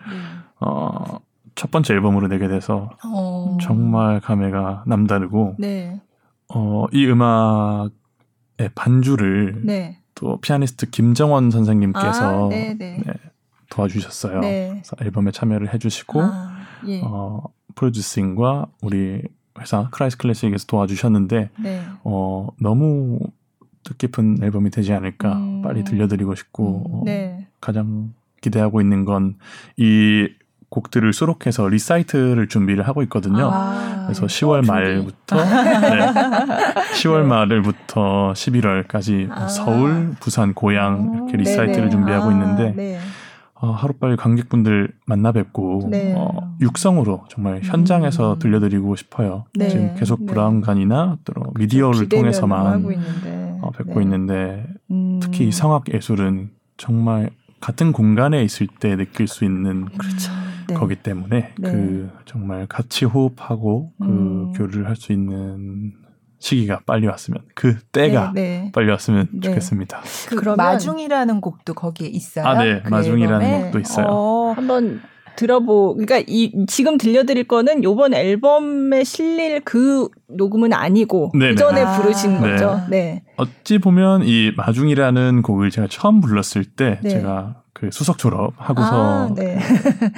어, 0.60 1.20
첫 1.56 1.72
번째 1.72 1.94
앨범으로 1.94 2.28
내게 2.28 2.48
돼서 2.48 2.92
어. 3.04 3.58
정말 3.62 4.20
감회가 4.20 4.84
남다르고 4.86 5.56
네. 5.60 6.02
어, 6.54 6.86
이 6.92 7.06
음악의 7.08 7.89
반주를 8.76 9.62
네. 9.66 10.00
또 10.16 10.39
피아니스트 10.42 10.89
김정원 10.89 11.52
선생님께서 11.52 12.46
아, 12.46 12.50
네, 12.50 12.78
도와주셨어요. 13.72 14.40
네. 14.42 14.70
그래서 14.74 14.96
앨범에 15.02 15.32
참여를 15.32 15.74
해주시고 15.74 16.22
아, 16.22 16.58
예. 16.88 17.02
어, 17.04 17.42
producing과 17.76 18.68
우리 18.82 19.22
회사 19.60 19.90
크라이스 19.90 20.18
클래식에서 20.18 20.66
도와주셨는데 20.68 21.50
네. 21.60 21.82
어, 22.04 22.48
너무 22.60 23.20
뜻깊은 23.84 24.44
앨범이 24.44 24.70
되지 24.70 24.94
않을까 24.94 25.34
음. 25.38 25.62
빨리 25.64 25.84
들려드리고 25.84 26.36
싶고 26.36 26.84
어, 26.88 27.02
네. 27.06 27.48
가장 27.60 28.14
기대하고 28.42 28.80
있는 28.82 29.06
건 29.06 29.36
이 29.78 30.28
곡들을 30.72 31.12
수록해서 31.12 31.68
리사이틀을 31.68 32.48
준비를 32.48 32.88
하고 32.88 33.04
있거든요. 33.04 33.50
아, 33.52 34.04
그래서 34.06 34.26
네. 34.26 34.40
10월 34.40 34.64
준비. 34.64 34.72
말부터 34.72 35.36
네, 35.44 36.00
10월 36.96 37.22
네. 37.24 37.28
말부터 37.28 38.32
11월까지 38.34 39.30
아. 39.32 39.48
서울, 39.50 40.16
부산, 40.22 40.54
고양 40.54 41.12
이렇게 41.14 41.36
리사이틀을 41.36 41.76
네네. 41.76 41.90
준비하고 41.90 42.30
아, 42.30 42.32
있는데 42.32 42.74
네. 42.74 43.00
어, 43.62 43.70
하루빨리 43.70 44.16
관객분들 44.18 44.91
만나 45.05 45.32
뵙고 45.32 45.88
네. 45.91 46.16
어, 46.18 46.55
육성으로 46.62 47.26
정말 47.30 47.62
현장에서 47.62 48.34
음. 48.34 48.39
들려드리고 48.39 48.95
싶어요. 48.95 49.45
네. 49.53 49.70
지금 49.70 49.95
계속 49.95 50.22
네. 50.22 50.34
브라운관이나 50.34 51.20
또 51.24 51.34
미디어를 51.55 52.09
통해서만 52.09 52.80
있는데. 52.82 53.59
어, 53.62 53.70
뵙고 53.70 53.99
네. 53.99 54.01
있는데 54.01 54.66
음. 54.89 55.20
특히 55.22 55.47
이 55.47 55.51
성악 55.51 55.93
예술은 55.93 56.49
정말 56.78 57.30
같은 57.59 57.91
공간에 57.91 58.43
있을 58.43 58.66
때 58.80 58.95
느낄 58.95 59.28
수 59.28 59.45
있는 59.45 59.86
그렇죠. 59.86 60.32
네. 60.68 60.74
거기 60.74 60.95
때문에 60.95 61.53
네. 61.59 61.72
그 61.72 62.09
정말 62.26 62.66
같이 62.66 63.05
호흡하고 63.05 63.93
그 63.99 64.05
음. 64.05 64.53
교류를 64.53 64.88
할 64.88 64.95
수 64.95 65.14
있는 65.14 65.93
시기가 66.42 66.82
빨리 66.86 67.08
왔으면 67.08 67.42
그 67.54 67.78
때가 67.92 68.32
네, 68.34 68.42
네. 68.64 68.72
빨리 68.74 68.89
왔으면 68.89 69.28
네. 69.32 69.50
좋겠습니다. 69.50 70.02
그 70.28 70.36
그러면- 70.36 70.58
마중이라는 70.58 71.39
곡도 71.39 71.74
거기에 71.76 72.08
있어요. 72.10 72.46
아, 72.46 72.62
네. 72.64 72.82
그 72.84 72.89
마중이라는 72.89 73.46
앨범에? 73.46 73.64
곡도 73.66 73.80
있어요. 73.80 74.08
어, 74.10 74.54
한번 74.56 75.02
들어보. 75.38 75.94
그러니까 75.96 76.22
이 76.28 76.66
지금 76.68 76.98
들려드릴 76.98 77.46
거는 77.48 77.84
요번 77.84 78.14
앨범에 78.14 79.04
실릴 79.04 79.62
그 79.62 80.10
녹음은 80.28 80.74
아니고 80.74 81.32
네네. 81.34 81.52
이전에 81.54 81.82
아. 81.84 81.98
부르신 81.98 82.42
네. 82.42 82.52
거죠. 82.52 82.82
네. 82.89 83.24
어찌 83.38 83.78
보면 83.78 84.24
이 84.26 84.52
마중이라는 84.58 85.44
곡을 85.44 85.70
제가 85.70 85.88
처음 85.89 86.22
불렀을 86.22 86.66
때 86.66 87.00
네. 87.04 87.10
제가 87.12 87.62
그 87.74 87.89
수석 87.92 88.18
졸업하고서 88.18 89.30
아, 89.30 89.34
네. 89.36 89.58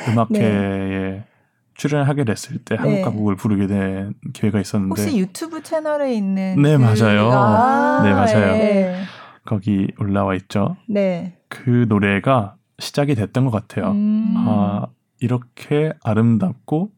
음악회에 0.10 1.24
출연하게 1.76 2.24
됐을 2.26 2.58
때 2.60 2.76
한국 2.76 2.96
네. 2.96 3.02
가곡을 3.02 3.36
부르게 3.36 3.68
된 3.68 4.14
기회가 4.34 4.60
있었는데 4.60 4.90
혹시 5.02 5.18
유튜브 5.18 5.62
채널에 5.64 6.14
있는 6.14 6.62
네, 6.62 6.78
그- 6.78 6.84
맞아요. 6.84 7.30
아, 7.32 8.02
네, 8.04 8.12
맞아요. 8.14 8.52
네. 8.54 9.04
거기 9.46 9.88
올라와 10.00 10.36
있죠. 10.36 10.78
네. 10.88 11.38
그 11.50 11.86
노래가 11.90 12.56
시작이 12.80 13.16
됐던 13.16 13.46
것 13.46 13.52
같아요. 13.52 13.92
음. 13.92 14.34
아, 14.38 14.88
이렇게 15.20 15.94
아름답고 16.04 16.92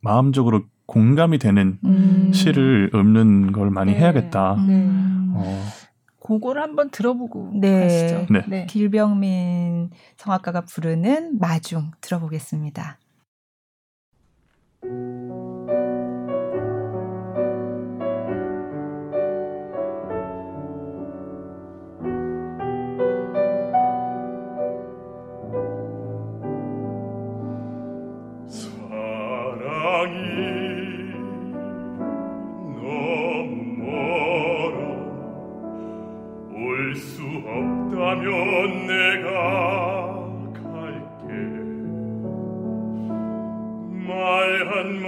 마음적으로 0.00 0.62
공감이 0.86 1.38
되는 1.38 1.78
음. 1.84 2.30
시를 2.32 2.90
읊는 2.94 3.52
걸 3.52 3.70
많이 3.70 3.92
네. 3.92 3.98
해야겠다. 3.98 4.54
음. 4.54 5.32
어, 5.36 5.62
그거를 6.22 6.62
한번 6.62 6.90
들어보고 6.90 7.52
네. 7.60 7.80
가시죠. 7.82 8.26
네. 8.30 8.42
네. 8.48 8.66
길병민 8.66 9.90
성악가가 10.16 10.62
부르는 10.62 11.38
마중 11.40 11.90
들어보겠습니다. 12.00 12.98
수 37.00 37.22
없다면 37.46 38.86
내가 38.86 40.19
말한 44.20 45.00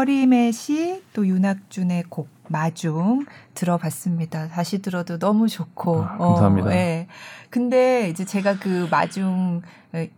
허림의 0.00 0.52
시, 0.52 1.02
또 1.12 1.26
윤학준의 1.26 2.04
곡, 2.08 2.28
마중 2.48 3.26
들어봤습니다. 3.52 4.48
다시 4.48 4.80
들어도 4.80 5.18
너무 5.18 5.46
좋고. 5.46 6.02
아, 6.02 6.16
감사합니다. 6.16 6.70
어, 6.70 6.72
예. 6.72 7.06
근데 7.50 8.08
이제 8.08 8.24
제가 8.24 8.58
그 8.58 8.88
마중 8.90 9.60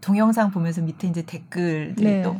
동영상 0.01 0.53
보면서 0.53 0.83
밑에 0.83 1.09
이제 1.09 1.23
댓글들이 1.23 2.05
네. 2.05 2.23
또 2.23 2.37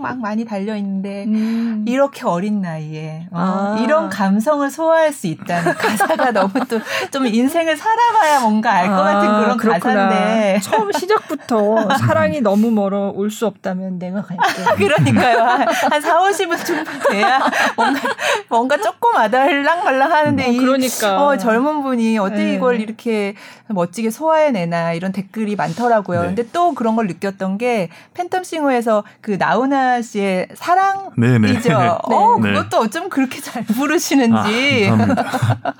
막 0.00 0.18
많이 0.18 0.44
달려 0.44 0.74
있는데 0.76 1.24
음. 1.26 1.84
이렇게 1.86 2.24
어린 2.26 2.60
나이에 2.62 3.26
어, 3.30 3.76
아. 3.78 3.80
이런 3.82 4.08
감성을 4.08 4.68
소화할 4.70 5.12
수 5.12 5.26
있다는 5.26 5.74
가사가 5.78 6.32
너무 6.32 6.52
또 6.68 6.80
좀 7.10 7.26
인생을 7.26 7.76
살아봐야 7.76 8.40
뭔가 8.40 8.72
알것 8.72 8.96
같은 8.96 9.28
아, 9.28 9.40
그런 9.40 9.56
그렇구나. 9.56 9.94
가사인데 10.08 10.60
처음 10.62 10.92
시작부터 10.92 11.88
사랑이 11.98 12.40
너무 12.40 12.70
멀어 12.70 13.10
올 13.14 13.30
수 13.30 13.46
없다면 13.46 13.98
내가 14.00 14.22
갈게. 14.22 14.42
그러니까요. 14.76 15.38
한, 15.38 15.68
한 15.68 16.00
4, 16.00 16.18
50은 16.20 16.64
정도 16.66 16.90
돼야 17.10 17.38
뭔가, 17.76 18.00
뭔가 18.48 18.76
조금 18.78 19.14
아달랑말랑 19.16 20.10
하는데, 20.12 20.44
어, 20.44 20.48
이, 20.48 20.56
그러니까. 20.58 21.24
어, 21.26 21.36
젊은 21.36 21.82
분이 21.82 22.18
어떻게 22.18 22.42
네. 22.44 22.54
이걸 22.54 22.80
이렇게 22.80 23.34
멋지게 23.68 24.10
소화해내나 24.10 24.94
이런 24.94 25.12
댓글이 25.12 25.54
많더라고요. 25.56 26.20
네. 26.22 26.26
근데 26.28 26.44
또 26.52 26.74
그런 26.74 26.96
걸 26.96 27.06
느꼈던 27.06 27.58
게 27.58 27.88
팬텀싱어에서 28.14 29.04
그 29.20 29.32
나훈아 29.38 29.89
씨의 30.02 30.48
사랑이죠. 30.54 31.12
네네. 31.16 31.58
어, 32.04 32.38
네. 32.42 32.52
그것도 32.52 32.78
어쩜 32.78 33.08
그렇게 33.08 33.40
잘 33.40 33.64
부르시는지. 33.64 34.88
아. 34.90 35.72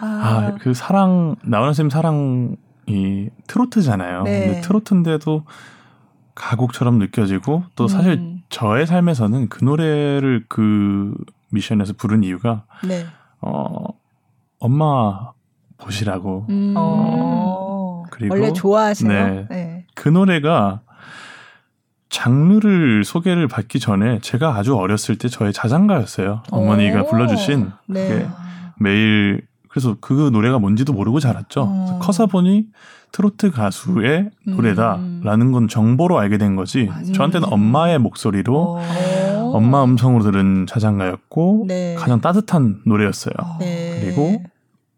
아, 0.00 0.06
아, 0.06 0.54
그 0.60 0.74
사랑 0.74 1.36
나훈아 1.44 1.72
쌤 1.72 1.88
사랑이 1.88 2.56
트로트잖아요. 3.46 4.22
네. 4.24 4.46
근데 4.46 4.60
트로트인데도 4.62 5.44
가곡처럼 6.34 6.98
느껴지고 6.98 7.64
또 7.76 7.86
사실 7.88 8.12
음. 8.12 8.42
저의 8.48 8.86
삶에서는 8.86 9.48
그 9.48 9.64
노래를 9.64 10.46
그 10.48 11.14
미션에서 11.50 11.92
부른 11.92 12.24
이유가 12.24 12.64
네. 12.84 13.04
어 13.40 13.84
엄마 14.58 15.32
보시라고 15.78 16.46
음. 16.48 16.74
어. 16.76 18.02
그리고 18.10 18.34
원래 18.34 18.52
좋아하세요? 18.52 19.08
네. 19.10 19.46
네. 19.50 19.86
그 19.94 20.08
노래가 20.08 20.80
장르를 22.12 23.04
소개를 23.04 23.48
받기 23.48 23.80
전에 23.80 24.18
제가 24.20 24.54
아주 24.56 24.76
어렸을 24.76 25.16
때 25.16 25.28
저의 25.28 25.52
자장가였어요. 25.52 26.42
어머니가 26.50 27.02
오. 27.02 27.06
불러주신 27.08 27.70
네. 27.88 28.08
그게 28.08 28.26
매일 28.78 29.40
그래서 29.68 29.96
그 30.00 30.28
노래가 30.30 30.58
뭔지도 30.58 30.92
모르고 30.92 31.18
자랐죠. 31.20 31.62
어. 31.62 31.98
커서 32.02 32.26
보니 32.26 32.66
트로트 33.12 33.50
가수의 33.50 34.30
음. 34.46 34.56
노래다라는 34.56 35.52
건 35.52 35.68
정보로 35.68 36.18
알게 36.18 36.36
된 36.36 36.54
거지. 36.54 36.84
맞아요. 36.84 37.12
저한테는 37.12 37.50
엄마의 37.50 37.98
목소리로 37.98 38.78
어. 38.78 39.50
엄마 39.54 39.82
음성으로 39.82 40.22
들은 40.22 40.66
자장가였고 40.66 41.64
네. 41.66 41.94
가장 41.98 42.20
따뜻한 42.20 42.82
노래였어요. 42.84 43.34
네. 43.60 44.00
그리고 44.02 44.42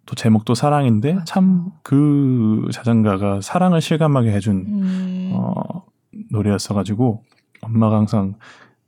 또 0.06 0.14
제목도 0.16 0.54
사랑인데. 0.54 1.18
참 1.24 1.70
그 1.84 2.66
자장가가 2.72 3.40
사랑을 3.40 3.80
실감하게 3.80 4.32
해준 4.32 4.64
음. 4.66 5.30
어, 5.34 5.84
노래였어가지고 6.30 7.22
엄마가 7.62 7.96
항상 7.96 8.34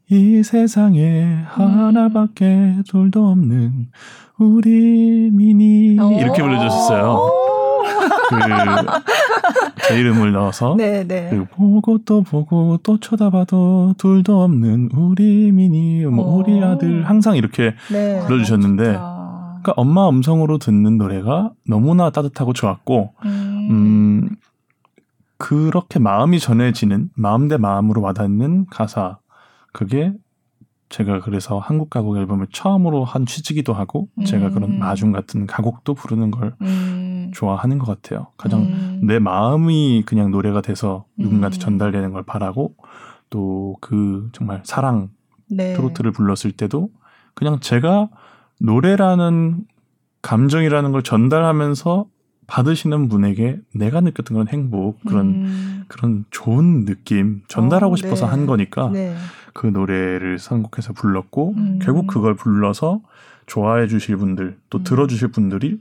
이 0.08 0.42
세상에 0.42 1.42
하나밖에 1.46 2.76
둘도 2.88 3.28
없는 3.28 3.88
우리 4.38 5.30
미니 5.32 5.98
어. 5.98 6.12
이렇게 6.12 6.42
불러주셨어요. 6.42 7.46
그제 9.76 10.00
이름을 10.00 10.32
넣어서 10.32 10.74
네, 10.76 11.04
네. 11.06 11.28
그리고 11.30 11.46
보고 11.46 11.98
또 11.98 12.22
보고 12.22 12.78
또 12.82 12.98
쳐다봐도 12.98 13.94
둘도 13.98 14.42
없는 14.42 14.90
우리 14.94 15.52
미니 15.52 16.04
뭐 16.06 16.24
어. 16.24 16.36
우리 16.36 16.62
아들 16.62 17.08
항상 17.08 17.36
이렇게 17.36 17.74
네. 17.90 18.20
불러주셨는데 18.26 18.84
진짜. 18.84 19.16
그러니까 19.62 19.72
엄마 19.76 20.08
음성으로 20.08 20.58
듣는 20.58 20.98
노래가 20.98 21.50
너무나 21.68 22.10
따뜻하고 22.10 22.52
좋았고 22.52 23.14
음. 23.24 23.68
음, 23.70 24.28
그렇게 25.38 25.98
마음이 25.98 26.38
전해지는 26.38 27.10
마음 27.14 27.48
대 27.48 27.56
마음으로 27.56 28.00
와닿는 28.00 28.66
가사 28.70 29.18
그게 29.72 30.12
제가 30.88 31.20
그래서 31.20 31.58
한국 31.58 31.90
가곡 31.90 32.16
앨범을 32.16 32.46
처음으로 32.52 33.04
한 33.04 33.26
취지기도 33.26 33.72
하고 33.74 34.08
제가 34.24 34.50
그런 34.50 34.70
음. 34.70 34.78
마중 34.78 35.12
같은 35.12 35.46
가곡도 35.46 35.94
부르는 35.94 36.30
걸 36.30 36.54
음. 36.62 37.32
좋아하는 37.34 37.78
것 37.78 37.86
같아요. 37.86 38.28
가장 38.36 38.60
음. 38.60 39.00
내 39.02 39.18
마음이 39.18 40.04
그냥 40.06 40.30
노래가 40.30 40.60
돼서 40.60 41.06
누군가한테 41.18 41.58
음. 41.58 41.60
전달되는 41.60 42.12
걸 42.12 42.22
바라고 42.22 42.76
또 43.30 43.66
그 43.80 44.28
정말 44.32 44.62
사랑 44.64 45.10
네. 45.48 45.74
트로트를 45.74 46.10
불렀을 46.12 46.52
때도 46.52 46.90
그냥 47.34 47.60
제가 47.60 48.08
노래라는 48.60 49.64
감정이라는 50.22 50.92
걸 50.92 51.02
전달하면서 51.02 52.06
받으시는 52.46 53.08
분에게 53.08 53.60
내가 53.74 54.00
느꼈던 54.00 54.34
그런 54.36 54.48
행복 54.48 55.00
그런 55.04 55.26
음. 55.26 55.84
그런 55.88 56.24
좋은 56.30 56.84
느낌 56.84 57.42
전달하고 57.48 57.94
어, 57.94 57.96
싶어서 57.96 58.26
네. 58.26 58.30
한 58.30 58.46
거니까 58.46 58.90
네. 58.92 59.14
그 59.52 59.66
노래를 59.66 60.38
선곡해서 60.38 60.92
불렀고 60.92 61.54
음. 61.56 61.78
결국 61.82 62.06
그걸 62.06 62.34
불러서 62.34 63.00
좋아해 63.46 63.86
주실 63.86 64.16
분들 64.16 64.58
또 64.70 64.78
음. 64.78 64.84
들어 64.84 65.06
주실 65.06 65.28
분들이 65.28 65.80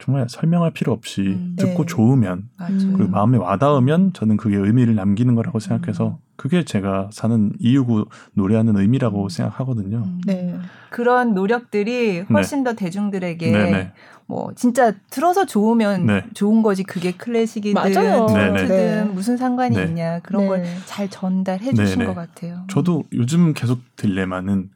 정말 0.00 0.26
설명할 0.28 0.70
필요 0.70 0.92
없이 0.92 1.22
음, 1.22 1.56
듣고 1.58 1.82
네. 1.82 1.86
좋으면 1.86 2.48
맞아. 2.56 2.72
음. 2.72 2.92
그리고 2.96 3.10
마음에 3.10 3.36
와닿으면 3.36 4.12
저는 4.12 4.36
그게 4.36 4.56
의미를 4.56 4.94
남기는 4.94 5.34
거라고 5.34 5.58
생각해서 5.58 6.18
음. 6.22 6.27
그게 6.38 6.64
제가 6.64 7.08
사는 7.12 7.52
이유고 7.58 8.04
노래하는 8.34 8.76
의미라고 8.76 9.24
음. 9.24 9.28
생각하거든요. 9.28 10.04
음. 10.06 10.20
네. 10.24 10.56
그런 10.88 11.34
노력들이 11.34 12.20
훨씬 12.32 12.62
더 12.62 12.74
대중들에게 12.74 13.50
네네. 13.50 13.92
뭐 14.26 14.52
진짜 14.54 14.92
들어서 15.10 15.46
좋으면 15.46 16.06
네. 16.06 16.24
좋은 16.34 16.62
거지 16.62 16.84
그게 16.84 17.10
클래식이든 17.10 17.74
맞아요. 17.74 18.26
트로트든 18.26 18.68
네네. 18.68 19.04
무슨 19.06 19.36
상관이 19.36 19.74
네. 19.74 19.84
있냐 19.86 20.20
그런 20.20 20.42
네. 20.42 20.48
걸잘 20.48 21.10
전달해 21.10 21.74
주신 21.74 21.98
네네. 21.98 22.04
것 22.04 22.14
같아요. 22.14 22.62
저도 22.68 23.02
요즘 23.14 23.52
계속 23.52 23.80
딜레마는 23.96 24.70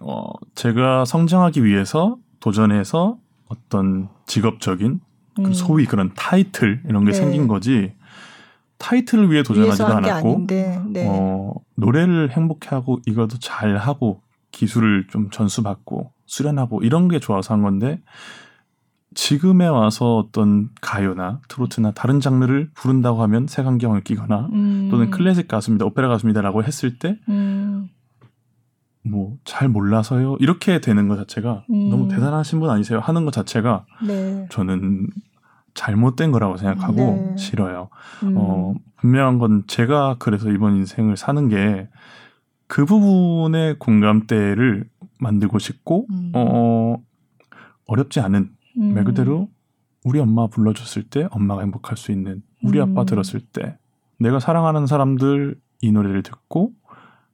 어 0.00 0.24
제가 0.54 1.04
성장하기 1.04 1.64
위해서 1.64 2.16
도전해서 2.38 3.18
어떤 3.48 4.08
직업적인 4.26 5.00
그 5.34 5.42
음. 5.42 5.52
소위 5.52 5.84
그런 5.84 6.12
타이틀 6.14 6.80
이런 6.88 7.04
게 7.04 7.10
네. 7.10 7.16
생긴 7.18 7.48
거지 7.48 7.92
타이틀을 8.78 9.30
위해 9.30 9.42
도전하지도 9.42 9.86
않았고. 9.86 10.46
네. 10.92 11.06
어 11.08 11.54
노래를 11.74 12.30
행복해하고 12.30 13.00
이것도 13.06 13.38
잘 13.40 13.76
하고 13.76 14.22
기술을 14.52 15.06
좀 15.08 15.30
전수받고 15.30 16.12
수련하고 16.26 16.82
이런 16.82 17.08
게 17.08 17.18
좋아서 17.18 17.54
한 17.54 17.62
건데 17.62 18.00
지금에 19.14 19.66
와서 19.66 20.16
어떤 20.16 20.68
가요나 20.80 21.40
트로트나 21.48 21.92
다른 21.92 22.20
장르를 22.20 22.70
부른다고 22.74 23.22
하면 23.22 23.46
색안경을 23.46 24.02
끼거나 24.02 24.48
음. 24.52 24.88
또는 24.90 25.10
클래식 25.10 25.48
가수입니다, 25.48 25.86
오페라 25.86 26.08
가수입니다라고 26.08 26.62
했을 26.62 26.98
때 26.98 27.18
음. 27.28 27.88
뭐잘 29.02 29.68
몰라서요 29.68 30.36
이렇게 30.40 30.80
되는 30.80 31.08
것 31.08 31.16
자체가 31.16 31.64
음. 31.70 31.88
너무 31.88 32.08
대단하신 32.08 32.60
분 32.60 32.70
아니세요 32.70 33.00
하는 33.00 33.24
것 33.24 33.32
자체가 33.32 33.86
네. 34.06 34.46
저는 34.50 35.08
잘못된 35.78 36.32
거라고 36.32 36.56
생각하고 36.56 36.94
네. 36.96 37.36
싫어요. 37.36 37.88
음. 38.24 38.34
어, 38.36 38.74
분명한 38.96 39.38
건 39.38 39.64
제가 39.66 40.16
그래서 40.18 40.50
이번 40.50 40.76
인생을 40.76 41.16
사는 41.16 41.48
게 41.48 41.88
그 42.68 42.84
부분의 42.84 43.78
공감대를 43.78 44.84
만들고 45.18 45.58
싶고 45.58 46.06
음. 46.10 46.32
어, 46.34 47.02
어렵지 47.86 48.20
않은 48.20 48.50
음. 48.76 48.94
말 48.94 49.04
그대로 49.04 49.48
우리 50.04 50.20
엄마 50.20 50.46
불러줬을 50.46 51.02
때 51.04 51.26
엄마가 51.32 51.62
행복할 51.62 51.96
수 51.96 52.12
있는 52.12 52.42
우리 52.62 52.80
아빠 52.80 53.00
음. 53.00 53.06
들었을 53.06 53.40
때 53.40 53.78
내가 54.18 54.38
사랑하는 54.38 54.86
사람들 54.86 55.58
이 55.80 55.90
노래를 55.90 56.22
듣고 56.22 56.72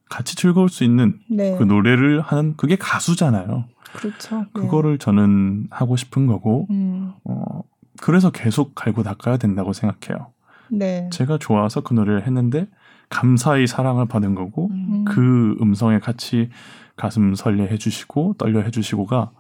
같이 0.09 0.37
즐거울 0.37 0.69
수 0.69 0.85
있는 0.85 1.19
네. 1.29 1.57
그 1.59 1.65
노래를 1.65 2.21
하는 2.21 2.55
그게 2.57 2.77
가수잖아요. 2.77 3.65
그렇죠. 3.97 4.39
네. 4.39 4.47
그거를 4.53 4.99
저는 4.99 5.67
하고 5.71 5.97
싶은 5.97 6.27
거고 6.27 6.69
음. 6.71 7.13
어, 7.25 7.63
그래서 8.01 8.31
계속 8.31 8.75
갈고 8.75 9.03
닦아야 9.03 9.37
된다고 9.37 9.73
생각해요. 9.73 10.33
네. 10.71 11.09
제가 11.13 11.39
좋아서 11.39 11.83
그 11.83 11.95
노래를 11.95 12.27
했는데 12.27 12.69
감사히 13.09 13.67
사랑을 13.67 14.07
받은 14.07 14.35
거고 14.35 14.71
음. 14.71 15.05
그 15.07 15.57
음성에 15.61 15.99
같이 15.99 16.51
가슴 16.97 17.35
설레해 17.35 17.77
주시고 17.79 18.35
떨려 18.39 18.61
해 18.61 18.71
주시고가 18.71 19.31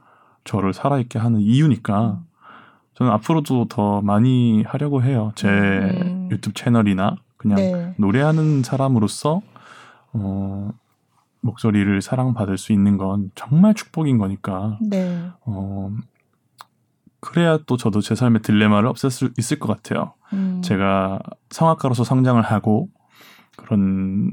저를 0.44 0.72
살아있게 0.72 1.18
하는 1.18 1.40
이유니까 1.40 2.20
저는 2.94 3.10
앞으로도 3.12 3.66
더 3.68 4.02
많이 4.02 4.62
하려고 4.62 5.02
해요. 5.02 5.32
제 5.34 5.48
음. 5.48 6.28
유튜브 6.30 6.54
채널이나 6.54 7.16
그냥 7.36 7.56
네. 7.56 7.94
노래하는 7.98 8.62
사람으로서 8.62 9.42
어, 10.12 10.70
목소리를 11.40 12.00
사랑받을 12.00 12.56
수 12.56 12.72
있는 12.72 12.96
건 12.96 13.30
정말 13.34 13.74
축복인 13.74 14.18
거니까 14.18 14.78
네. 14.80 15.28
어, 15.44 15.90
그래야 17.24 17.58
또 17.66 17.76
저도 17.78 18.02
제 18.02 18.14
삶의 18.14 18.42
딜레마를 18.42 18.86
없앨 18.88 19.10
수 19.10 19.30
있을 19.38 19.58
것 19.58 19.68
같아요. 19.68 20.12
음. 20.34 20.60
제가 20.62 21.18
성악가로서 21.50 22.04
성장을 22.04 22.40
하고 22.42 22.88
그런 23.56 24.30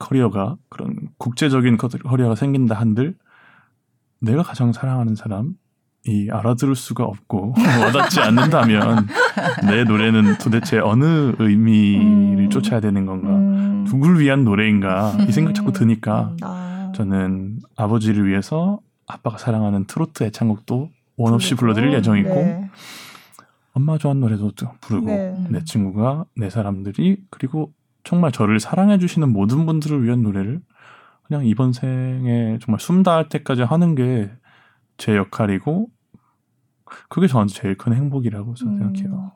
커리어가 0.00 0.56
그런 0.68 0.96
국제적인 1.18 1.78
커- 1.78 1.88
커리어가 1.88 2.34
생긴다 2.34 2.74
한들 2.74 3.14
내가 4.20 4.42
가장 4.42 4.72
사랑하는 4.72 5.14
사람 5.14 5.54
이 6.06 6.28
알아들을 6.30 6.74
수가 6.74 7.04
없고 7.04 7.54
와닿지 7.82 8.20
않는다면 8.20 9.06
내 9.66 9.84
노래는 9.84 10.36
도대체 10.38 10.78
어느 10.78 11.32
의미를 11.38 12.44
음. 12.44 12.50
쫓아야 12.50 12.80
되는 12.80 13.06
건가 13.06 13.30
음. 13.30 13.84
누굴 13.88 14.18
위한 14.20 14.44
노래인가 14.44 15.16
이 15.26 15.32
생각 15.32 15.54
자꾸 15.54 15.72
드니까 15.72 16.34
아. 16.42 16.92
저는 16.94 17.60
아버지를 17.76 18.26
위해서 18.28 18.80
아빠가 19.06 19.38
사랑하는 19.38 19.86
트로트 19.86 20.24
애창곡도 20.24 20.90
원 21.16 21.34
없이 21.34 21.54
불러드릴 21.54 21.92
예정이고 21.94 22.28
네. 22.28 22.70
엄마 23.72 23.98
좋아하는 23.98 24.20
노래도 24.20 24.50
또 24.52 24.68
부르고 24.80 25.06
네. 25.06 25.46
내 25.50 25.64
친구가 25.64 26.26
내 26.36 26.50
사람들이 26.50 27.24
그리고 27.30 27.72
정말 28.04 28.32
저를 28.32 28.60
사랑해 28.60 28.98
주시는 28.98 29.32
모든 29.32 29.66
분들을 29.66 30.04
위한 30.04 30.22
노래를 30.22 30.60
그냥 31.24 31.46
이번 31.46 31.72
생에 31.72 32.58
정말 32.62 32.78
숨 32.80 33.02
닿을 33.02 33.28
때까지 33.28 33.62
하는 33.62 33.94
게 33.94 34.30
제 34.96 35.16
역할이고 35.16 35.88
그게 37.08 37.26
저한테 37.26 37.54
제일 37.54 37.76
큰 37.76 37.94
행복이라고 37.94 38.54
저는 38.54 38.74
음. 38.74 38.94
생각해요. 38.94 39.32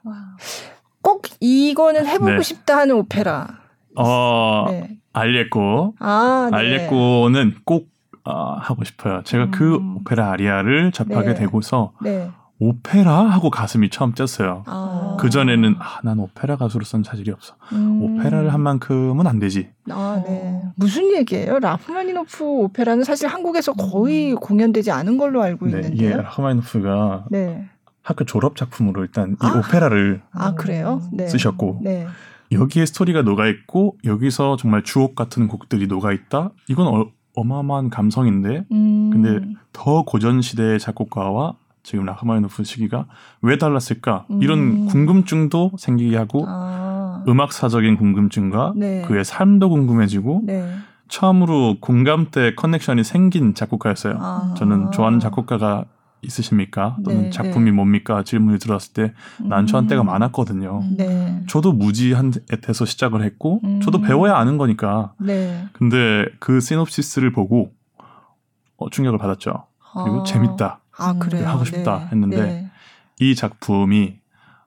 꼭 1.02 1.22
이거는 1.40 2.06
해보고 2.06 2.30
네. 2.30 2.42
싶다 2.42 2.78
하는 2.78 2.96
오페라. 2.96 3.60
어 3.96 4.66
네. 4.68 4.98
알레꼬 5.12 5.94
아, 5.98 6.48
네. 6.50 6.56
알레꼬는 6.56 7.56
꼭 7.64 7.88
어, 8.28 8.56
하고 8.60 8.84
싶어요. 8.84 9.22
제가 9.24 9.48
그 9.50 9.76
음. 9.76 9.96
오페라 9.96 10.30
아리아를 10.30 10.92
접하게 10.92 11.28
네. 11.28 11.34
되고서 11.34 11.92
네. 12.02 12.30
오페라 12.60 13.20
하고 13.20 13.50
가슴이 13.50 13.88
처음 13.88 14.12
뛰었어요. 14.12 14.64
아. 14.66 15.16
그 15.20 15.30
전에는 15.30 15.76
아, 15.78 16.00
난 16.02 16.18
오페라 16.18 16.56
가수로서는 16.56 17.04
자질이 17.04 17.30
없어. 17.30 17.54
음. 17.72 18.02
오페라를 18.02 18.52
한 18.52 18.60
만큼은 18.60 19.26
안 19.26 19.38
되지. 19.38 19.70
아, 19.90 20.22
네. 20.26 20.60
무슨 20.74 21.14
얘기예요? 21.14 21.58
라흐마니노프 21.60 22.44
오페라는 22.44 23.04
사실 23.04 23.28
한국에서 23.28 23.72
거의 23.72 24.34
공연되지 24.34 24.90
않은 24.90 25.18
걸로 25.18 25.42
알고 25.42 25.66
네, 25.66 25.78
이게 25.78 25.88
있는데요. 25.88 26.22
라흐마니노프가 26.22 27.26
네. 27.30 27.64
학교 28.02 28.24
졸업 28.24 28.56
작품으로 28.56 29.02
일단 29.02 29.32
이 29.32 29.46
아. 29.46 29.58
오페라를 29.58 30.22
아, 30.32 30.54
그래요? 30.54 31.00
네. 31.12 31.28
쓰셨고 31.28 31.80
네. 31.82 32.06
여기에 32.50 32.86
스토리가 32.86 33.22
녹아 33.22 33.46
있고 33.46 33.96
여기서 34.04 34.56
정말 34.56 34.82
주옥 34.82 35.14
같은 35.14 35.48
곡들이 35.48 35.86
녹아 35.86 36.12
있다. 36.12 36.50
이건 36.68 36.86
어, 36.88 37.06
어마어마한 37.38 37.90
감성인데 37.90 38.64
음. 38.72 39.10
근데 39.12 39.40
더 39.72 40.02
고전 40.02 40.42
시대의 40.42 40.78
작곡가와 40.78 41.54
지금 41.82 42.04
라흐마니노프 42.04 42.64
시기가 42.64 43.06
왜 43.40 43.56
달랐을까? 43.56 44.26
이런 44.40 44.58
음. 44.58 44.86
궁금증도 44.86 45.72
생기게 45.78 46.16
하고 46.16 46.44
아. 46.46 47.24
음악사적인 47.26 47.96
궁금증과 47.96 48.74
네. 48.76 49.02
그의 49.02 49.24
삶도 49.24 49.70
궁금해지고 49.70 50.42
네. 50.44 50.70
처음으로 51.08 51.76
공감대 51.80 52.54
커넥션이 52.54 53.04
생긴 53.04 53.54
작곡가였어요. 53.54 54.18
아. 54.20 54.54
저는 54.58 54.90
좋아하는 54.90 55.20
작곡가가 55.20 55.84
있으십니까? 56.22 56.96
또는 57.04 57.24
네, 57.24 57.30
작품이 57.30 57.66
네. 57.66 57.70
뭡니까? 57.70 58.22
질문이 58.24 58.58
들어왔을 58.58 58.92
때 58.92 59.14
난처한 59.38 59.86
음. 59.86 59.88
때가 59.88 60.02
많았거든요. 60.02 60.82
네. 60.96 61.42
저도 61.48 61.72
무지한에서 61.72 62.84
시작을 62.84 63.22
했고 63.22 63.60
음. 63.64 63.80
저도 63.80 64.00
배워야 64.00 64.36
아는 64.36 64.58
거니까. 64.58 65.12
네. 65.18 65.66
근데 65.72 66.26
그 66.40 66.60
시놉시스를 66.60 67.32
보고 67.32 67.72
어, 68.76 68.90
충격을 68.90 69.18
받았죠. 69.18 69.66
그리고 69.92 70.20
아. 70.20 70.24
재밌다. 70.24 70.80
아, 70.98 71.14
그래요. 71.18 71.46
하고 71.46 71.64
싶다 71.64 71.98
네. 71.98 72.06
했는데 72.10 72.36
네. 72.36 72.70
이 73.20 73.34
작품이 73.34 74.18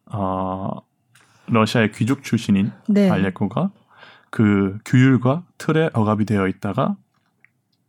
어, 0.06 0.70
러시아의 1.48 1.92
귀족 1.92 2.24
출신인 2.24 2.72
네. 2.88 3.10
알레코가 3.10 3.72
그 4.30 4.80
규율과 4.86 5.44
틀에 5.58 5.90
억압이 5.94 6.26
되어 6.26 6.48
있다가 6.48 6.96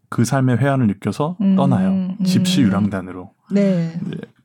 그 0.09 0.25
삶의 0.25 0.59
회한을 0.59 0.89
느껴서 0.89 1.37
음, 1.41 1.57
떠나요. 1.57 1.89
음. 1.89 2.19
집시 2.25 2.61
유랑단으로. 2.61 3.33
네. 3.53 3.99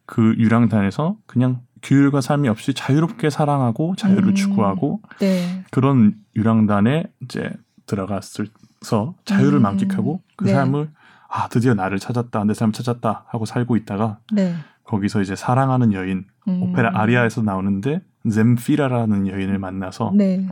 그 0.05 0.36
유랑단에서 0.38 1.18
그냥 1.26 1.62
규율과 1.82 2.22
삶이 2.22 2.47
없이 2.49 2.74
자유롭게 2.74 3.30
사랑하고 3.30 3.95
자유를 3.97 4.30
음. 4.30 4.36
추구하고 4.36 5.01
네. 5.20 5.64
그런 5.70 6.16
유랑단에 6.36 7.05
이제 7.22 7.51
들어갔을서 7.86 9.16
자유를 9.26 9.60
음. 9.60 9.62
만끽하고 9.62 10.22
그 10.36 10.45
네. 10.45 10.53
삶을 10.53 10.89
아 11.30 11.47
드디어 11.49 11.74
나를 11.74 11.99
찾았다 11.99 12.43
내 12.45 12.53
삶을 12.53 12.74
찾았다 12.74 13.26
하고 13.28 13.45
살고 13.45 13.76
있다가 13.76 14.20
네. 14.32 14.55
거기서 14.86 15.22
이제 15.22 15.36
사랑하는 15.36 15.93
여인 15.93 16.26
음. 16.47 16.64
오페라 16.64 16.91
아리아에서 16.93 17.41
나오는데 17.41 18.01
젬피라라는 18.26 19.28
여인을 19.28 19.60
만나서 19.60 20.14
네. 20.16 20.47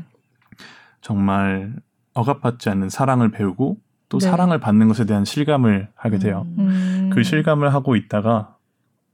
정말 1.02 1.74
억압받지 2.14 2.70
않는 2.70 2.90
사랑을 2.90 3.32
배우고 3.32 3.78
또 4.16 4.20
네. 4.20 4.30
사랑을 4.30 4.60
받는 4.60 4.88
것에 4.88 5.06
대한 5.06 5.26
실감을 5.26 5.90
하게 5.94 6.20
돼요. 6.20 6.48
음. 6.58 7.10
그 7.14 7.24
실감을 7.24 7.74
하고 7.74 7.98
있다가 7.98 8.56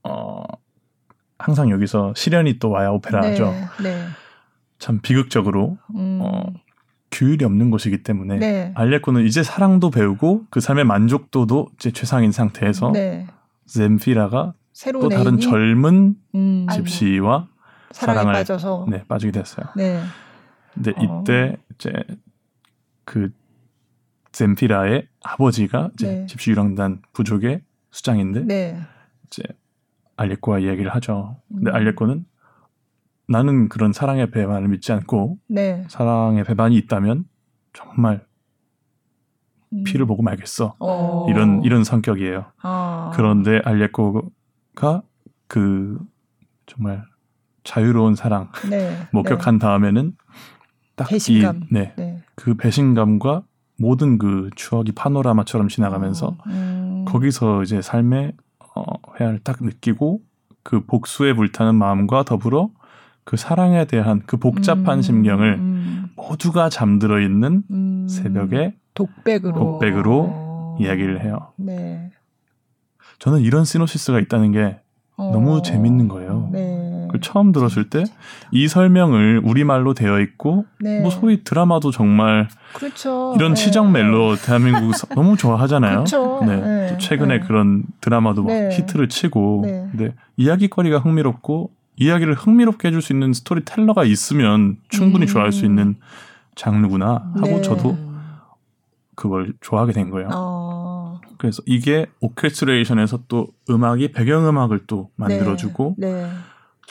어 0.04 0.44
항상 1.38 1.70
여기서 1.70 2.14
시련이 2.14 2.60
또 2.60 2.70
와야 2.70 2.90
오페라죠. 2.90 3.50
네. 3.50 3.66
네. 3.82 4.06
참 4.78 5.00
비극적으로 5.02 5.76
음. 5.94 6.20
어, 6.22 6.44
규율이 7.10 7.44
없는 7.44 7.70
곳이기 7.70 8.04
때문에 8.04 8.38
네. 8.38 8.72
알레코는 8.76 9.26
이제 9.26 9.42
사랑도 9.42 9.90
배우고 9.90 10.44
그 10.50 10.60
삶의 10.60 10.84
만족도도 10.84 11.68
이제 11.74 11.90
최상인 11.90 12.30
상태에서 12.30 12.92
네. 12.92 13.26
젬피라가 13.66 14.54
또 14.92 15.08
다른 15.08 15.40
젊은 15.40 16.14
음. 16.34 16.66
집시와 16.70 17.48
사랑에 17.90 18.18
사랑을 18.18 18.32
빠져서 18.32 18.86
네, 18.88 19.04
빠지게 19.08 19.32
됐어요. 19.32 19.66
네. 19.76 20.00
근데 20.74 20.92
어. 20.96 21.22
이때 21.22 21.56
이제 21.74 21.92
그 23.04 23.30
젬피라의 24.32 25.08
아버지가 25.22 25.90
이제 25.94 26.06
네. 26.06 26.26
집시 26.26 26.50
유랑단 26.50 27.02
부족의 27.12 27.62
수장인데 27.90 28.44
네. 28.44 28.78
이제 29.26 29.42
알레코와 30.16 30.60
이야기를 30.60 30.94
하죠. 30.94 31.36
근데 31.48 31.70
음. 31.70 31.74
알레코는 31.74 32.24
나는 33.28 33.68
그런 33.68 33.92
사랑의 33.92 34.30
배반을 34.30 34.68
믿지 34.68 34.92
않고 34.92 35.38
네. 35.48 35.84
사랑의 35.88 36.44
배반이 36.44 36.76
있다면 36.76 37.24
정말 37.72 38.26
음. 39.72 39.84
피를 39.84 40.06
보고 40.06 40.22
말겠어. 40.22 40.76
어. 40.78 41.26
이런 41.30 41.62
이런 41.64 41.84
성격이에요. 41.84 42.46
아. 42.62 43.10
그런데 43.14 43.60
알레코가 43.64 45.02
그 45.46 45.98
정말 46.66 47.04
자유로운 47.64 48.14
사랑 48.14 48.50
네. 48.68 49.08
목격한 49.12 49.58
다음에는 49.58 50.16
딱 50.96 51.08
배신감. 51.08 51.56
이, 51.56 51.60
네, 51.70 51.94
네. 51.96 52.22
그 52.34 52.54
배신감과 52.54 53.44
모든 53.78 54.18
그 54.18 54.50
추억이 54.54 54.92
파노라마처럼 54.92 55.68
지나가면서 55.68 56.36
음. 56.46 57.04
거기서 57.06 57.62
이제 57.62 57.82
삶의 57.82 58.32
어, 58.74 58.82
회한을 59.18 59.40
딱 59.40 59.58
느끼고 59.60 60.20
그 60.62 60.84
복수에 60.84 61.34
불타는 61.34 61.74
마음과 61.74 62.24
더불어 62.24 62.70
그 63.24 63.36
사랑에 63.36 63.84
대한 63.84 64.22
그 64.26 64.36
복잡한 64.36 64.98
음. 64.98 65.02
심경을 65.02 65.54
음. 65.58 66.04
모두가 66.16 66.68
잠들어 66.68 67.20
있는 67.20 67.62
음. 67.70 68.06
새벽에 68.08 68.76
독백으로 68.94 69.54
독백으로 69.54 70.26
어. 70.30 70.76
이야기를 70.80 71.22
해요. 71.22 71.52
네. 71.56 72.10
저는 73.18 73.40
이런 73.40 73.64
시노시스가 73.64 74.18
있다는 74.20 74.52
게 74.52 74.80
너무 75.16 75.58
어. 75.58 75.62
재밌는 75.62 76.08
거예요. 76.08 76.48
네. 76.52 76.81
그 77.12 77.20
처음 77.20 77.52
들었을 77.52 77.88
때 77.90 78.04
이 78.54 78.68
설명을 78.68 79.40
우리말로 79.44 79.94
되어 79.94 80.20
있고 80.20 80.66
네. 80.80 81.00
뭐 81.00 81.10
소위 81.10 81.42
드라마도 81.44 81.90
정말 81.90 82.48
그렇죠. 82.74 83.32
이런 83.36 83.54
네. 83.54 83.62
치정 83.62 83.92
멜로 83.92 84.36
대한민국 84.36 84.94
서- 84.94 85.06
너무 85.14 85.36
좋아하잖아요. 85.36 85.92
그렇죠. 86.04 86.40
네. 86.44 86.56
네. 86.60 86.86
또 86.88 86.98
최근에 86.98 87.38
네. 87.40 87.46
그런 87.46 87.84
드라마도 88.00 88.42
막 88.42 88.48
네. 88.52 88.68
히트를 88.76 89.08
치고 89.08 89.62
네. 89.64 89.88
근데 89.90 90.14
이야기거리가 90.36 90.98
흥미롭고 90.98 91.70
이야기를 91.96 92.34
흥미롭게 92.34 92.88
해줄 92.88 93.00
수 93.00 93.12
있는 93.12 93.32
스토리텔러가 93.32 94.04
있으면 94.04 94.76
충분히 94.88 95.24
음. 95.24 95.26
좋아할 95.28 95.52
수 95.52 95.64
있는 95.64 95.96
장르구나 96.54 97.32
하고 97.34 97.46
네. 97.46 97.62
저도 97.62 97.96
그걸 99.14 99.52
좋아하게 99.60 99.92
된 99.92 100.10
거예요. 100.10 100.28
어. 100.34 101.20
그래서 101.38 101.62
이게 101.66 102.06
오케스트레이션에서 102.20 103.20
또 103.28 103.48
음악이 103.70 104.12
배경음악을 104.12 104.80
또 104.86 105.10
만들어주고 105.16 105.96
네. 105.98 106.12
네. 106.12 106.30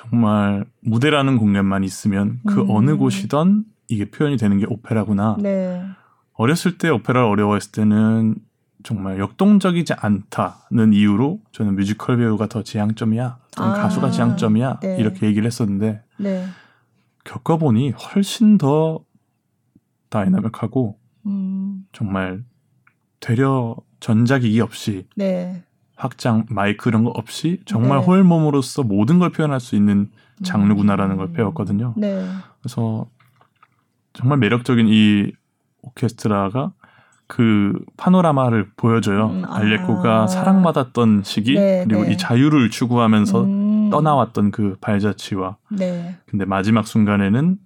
정말 0.02 0.66
무대라는 0.82 1.38
공간만 1.38 1.84
있으면 1.84 2.40
그 2.48 2.62
음. 2.62 2.70
어느 2.70 2.98
곳이든 2.98 3.66
이게 3.88 4.10
표현이 4.10 4.38
되는 4.38 4.58
게 4.58 4.66
오페라구나. 4.68 5.38
네. 5.40 5.86
어렸을 6.34 6.78
때 6.78 6.90
오페라를 6.90 7.28
어려워했을 7.28 7.72
때는 7.72 8.36
정말 8.84 9.20
역동적이지 9.20 9.94
않다는 9.94 10.94
이유로 10.94 11.40
저는 11.52 11.76
뮤지컬 11.76 12.18
배우가 12.18 12.48
더 12.48 12.64
지향점이야, 12.64 13.38
아. 13.58 13.74
가수가 13.74 14.10
지향점이야 14.10 14.80
네. 14.80 14.98
이렇게 14.98 15.28
얘기를 15.28 15.46
했었는데 15.46 16.02
네. 16.18 16.46
겪어보니 17.26 17.92
훨씬 17.92 18.58
더 18.58 19.04
다이나믹하고 20.10 20.98
음, 21.28 21.86
정말 21.92 22.44
되려 23.20 23.76
전자기기 24.00 24.60
없이 24.62 25.06
네. 25.16 25.64
확성 26.02 26.46
마이크 26.50 26.90
이런 26.90 27.04
거 27.04 27.12
없이 27.12 27.62
정말 27.66 28.00
네. 28.00 28.06
홀몸으로서 28.06 28.82
모든 28.82 29.20
걸 29.20 29.30
표현할 29.30 29.60
수 29.60 29.76
있는 29.76 30.10
장르구나라는 30.44 31.18
걸 31.18 31.28
음. 31.28 31.34
배웠거든요. 31.34 31.94
네. 31.96 32.26
그래서 32.60 33.06
정말 34.14 34.40
매력적인 34.40 34.88
이 34.90 35.32
오케스트라가 35.84 36.72
그 37.28 37.80
파노라마를 37.98 38.72
보여줘요. 38.76 39.28
음, 39.28 39.46
아. 39.46 39.58
알레코가 39.58 40.26
사랑받았던 40.26 41.22
시기 41.24 41.54
네, 41.54 41.86
그리고 41.88 42.04
네. 42.04 42.14
이 42.14 42.18
자유를 42.18 42.72
추구하면서 42.72 43.44
음, 43.44 43.90
떠나왔던 43.92 44.50
그 44.50 44.78
발자취와 44.82 45.58
네. 45.70 46.18
근데 46.26 46.46
마지막 46.46 46.88
순간에는 46.88 47.58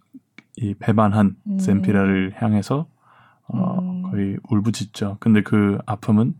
이 0.57 0.73
배반한 0.73 1.37
음. 1.47 1.57
샘피라를 1.57 2.33
향해서 2.35 2.85
어, 3.47 3.79
음. 3.79 4.03
거의 4.11 4.37
울부짖죠. 4.49 5.17
근데 5.21 5.41
그 5.41 5.77
아픔은 5.85 6.33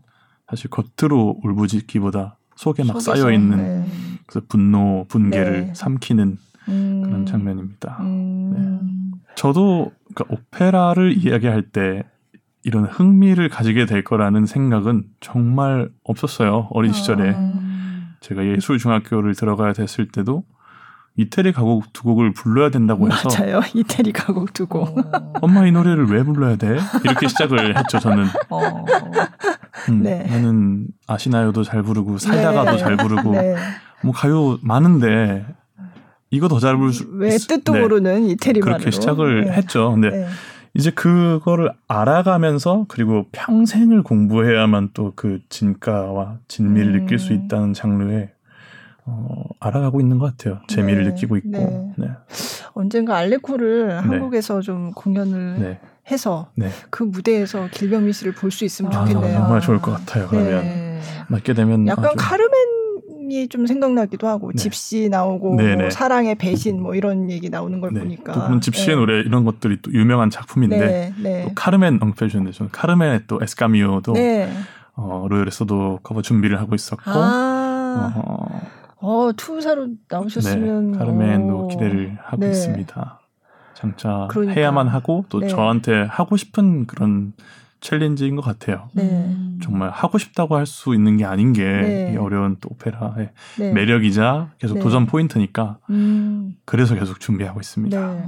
사실 0.48 0.70
겉으로 0.70 1.40
울부짖기보다 1.42 2.38
속에 2.56 2.84
막 2.84 3.00
쌓여 3.00 3.30
있는 3.32 3.56
네. 3.56 3.86
그래서 4.26 4.46
분노, 4.48 5.04
분개를 5.08 5.66
네. 5.66 5.74
삼키는 5.74 6.38
음, 6.68 7.02
그런 7.04 7.26
장면입니다. 7.26 7.98
음, 8.00 8.52
음. 8.56 9.12
저도 9.34 9.92
그러니까 10.14 10.24
오페라를 10.34 11.16
이야기할 11.16 11.62
때 11.70 12.02
이런 12.62 12.84
흥미를 12.84 13.48
가지게 13.48 13.86
될 13.86 14.02
거라는 14.02 14.46
생각은 14.46 15.04
정말 15.20 15.88
없었어요. 16.02 16.68
어린 16.70 16.92
시절에 16.92 17.30
음. 17.30 18.14
제가 18.20 18.44
예술 18.46 18.78
중학교를 18.78 19.34
들어가야 19.34 19.72
됐을 19.72 20.08
때도 20.08 20.42
이태리 21.18 21.52
가곡 21.52 21.92
두 21.94 22.02
곡을 22.04 22.32
불러야 22.34 22.70
된다고 22.70 23.06
해서 23.10 23.28
맞아요. 23.28 23.60
이태리 23.74 24.12
가곡 24.12 24.52
두고. 24.52 24.82
어. 24.82 25.32
엄마 25.40 25.66
이 25.66 25.72
노래를 25.72 26.06
왜 26.10 26.22
불러야 26.22 26.56
돼? 26.56 26.76
이렇게 27.04 27.26
시작을 27.28 27.76
했죠. 27.78 27.98
저는 27.98 28.24
어. 28.50 28.60
음, 29.88 30.02
네. 30.02 30.24
나는 30.24 30.86
아시나요도 31.06 31.62
잘 31.64 31.82
부르고 31.82 32.18
살다가도 32.18 32.72
네. 32.72 32.78
잘 32.78 32.96
부르고 32.96 33.32
네. 33.32 33.56
뭐 34.02 34.12
가요 34.12 34.58
많은데 34.62 35.46
이거 36.30 36.48
더 36.48 36.58
잘 36.58 36.76
부를 36.76 36.92
수 36.92 37.06
왜 37.12 37.30
뜻도 37.38 37.72
네, 37.72 37.80
모르는 37.80 38.24
이태리 38.28 38.60
말로. 38.60 38.74
그렇게 38.76 38.90
시작을 38.90 39.44
네. 39.46 39.52
했죠. 39.52 39.92
근데 39.92 40.10
네. 40.10 40.26
이제 40.74 40.90
그거를 40.90 41.70
알아가면서 41.88 42.84
그리고 42.88 43.26
평생을 43.32 44.02
공부해야만 44.02 44.90
또 44.92 45.12
그 45.16 45.38
진가와 45.48 46.38
진미를 46.48 46.94
음. 46.94 47.00
느낄 47.00 47.18
수 47.18 47.32
있다는 47.32 47.72
장르에 47.72 48.32
어, 49.06 49.44
알아가고 49.60 50.00
있는 50.00 50.18
것 50.18 50.36
같아요. 50.36 50.60
재미를 50.66 51.04
네, 51.04 51.10
느끼고 51.10 51.36
있고. 51.38 51.48
네. 51.50 51.92
네. 51.96 52.08
언젠가 52.74 53.16
알레코를 53.16 53.88
네. 53.88 53.94
한국에서 53.94 54.60
좀 54.60 54.92
공연을 54.92 55.56
네. 55.60 55.80
해서 56.10 56.48
네. 56.56 56.68
그 56.90 57.02
무대에서 57.04 57.68
길병민 57.70 58.12
씨를 58.12 58.32
볼 58.34 58.50
수 58.50 58.64
있으면 58.64 58.92
아, 58.92 59.02
아, 59.02 59.04
좋겠네요. 59.06 59.38
정말 59.38 59.60
좋을 59.60 59.80
것 59.80 59.92
같아요. 59.92 60.26
그러면 60.28 60.62
네. 60.62 61.00
맞게 61.28 61.54
되면 61.54 61.86
약간 61.88 62.06
아주 62.06 62.14
카르멘이 62.18 63.48
좀 63.48 63.66
생각나기도 63.66 64.26
하고 64.28 64.50
네. 64.52 64.56
집시 64.62 65.08
나오고. 65.08 65.54
뭐 65.54 65.90
사랑의 65.90 66.34
배신 66.36 66.82
뭐 66.82 66.94
이런 66.94 67.30
얘기 67.30 67.48
나오는 67.50 67.80
걸 67.80 67.92
네. 67.92 68.00
보니까 68.00 68.48
또 68.48 68.60
집시의 68.60 68.88
네. 68.88 68.94
노래 68.96 69.20
이런 69.20 69.44
것들이 69.44 69.78
또 69.82 69.92
유명한 69.92 70.30
작품인데. 70.30 71.12
또 71.44 71.52
카르멘 71.54 71.98
엉페주인데 72.02 72.52
저는 72.52 72.70
카르멘의 72.72 73.22
또 73.26 73.38
에스카미오도 73.42 74.12
네. 74.14 74.50
어, 74.94 75.26
로열에서도 75.28 76.00
커버 76.02 76.22
준비를 76.22 76.58
하고 76.58 76.74
있었고 76.74 77.02
아, 77.10 78.12
어, 78.16 78.60
어, 79.06 79.30
투사로 79.36 79.88
나오셨으면 80.08 80.92
네, 80.92 80.98
카르멘도 80.98 81.58
어, 81.58 81.68
기대를 81.68 82.18
하고 82.22 82.38
네. 82.38 82.50
있습니다. 82.50 83.20
장차 83.74 84.26
그러니까. 84.30 84.54
해야만 84.58 84.88
하고 84.88 85.24
또 85.28 85.38
네. 85.40 85.46
저한테 85.48 86.02
하고 86.10 86.36
싶은 86.36 86.86
그런 86.86 87.32
챌린지인 87.80 88.34
것 88.34 88.42
같아요. 88.42 88.88
네. 88.94 89.02
음. 89.04 89.60
정말 89.62 89.90
하고 89.90 90.18
싶다고 90.18 90.56
할 90.56 90.66
수 90.66 90.92
있는 90.92 91.18
게 91.18 91.24
아닌 91.24 91.52
게 91.52 91.62
네. 91.62 92.12
이 92.14 92.16
어려운 92.16 92.56
또 92.60 92.70
오페라의 92.72 93.30
네. 93.60 93.72
매력이자 93.72 94.50
계속 94.58 94.74
네. 94.76 94.80
도전 94.80 95.06
포인트니까 95.06 95.78
음, 95.90 96.56
그래서 96.64 96.96
계속 96.96 97.20
준비하고 97.20 97.60
있습니다. 97.60 98.12
네. 98.12 98.24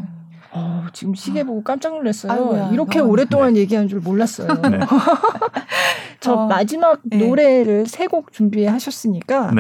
어, 0.53 0.87
지금 0.93 1.15
시계 1.15 1.43
보고 1.45 1.63
깜짝 1.65 1.95
놀랐어요. 1.95 2.31
아이고야, 2.33 2.69
이렇게 2.73 3.01
너무- 3.01 3.11
오랫동안 3.13 3.57
얘기한 3.57 3.89
줄 3.89 3.99
몰랐어요. 4.01 4.47
네. 4.71 4.79
저 6.21 6.35
어, 6.35 6.47
마지막 6.47 7.01
네. 7.05 7.19
노래를 7.19 7.87
세 7.87 8.07
곡 8.07 8.33
준비하셨으니까 8.33 9.53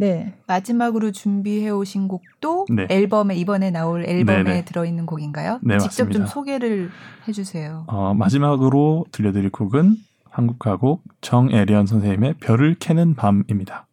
네. 0.00 0.14
네. 0.14 0.34
마지막으로 0.46 1.12
준비해 1.12 1.68
오신 1.68 2.08
곡도 2.08 2.66
네. 2.70 2.86
앨범에 2.88 3.36
이번에 3.36 3.70
나올 3.70 4.04
앨범에 4.04 4.42
네네. 4.42 4.64
들어 4.64 4.84
있는 4.86 5.04
곡인가요? 5.04 5.60
네, 5.62 5.78
직접 5.78 6.04
좀 6.10 6.22
맞습니다. 6.22 6.26
소개를 6.26 6.90
해주세요. 7.28 7.84
어, 7.86 8.14
마지막으로 8.14 9.04
들려드릴 9.12 9.50
곡은 9.50 9.96
한국 10.30 10.58
가곡 10.58 11.02
정애련 11.20 11.86
선생님의 11.86 12.34
별을 12.40 12.76
캐는 12.78 13.14
밤입니다. 13.14 13.86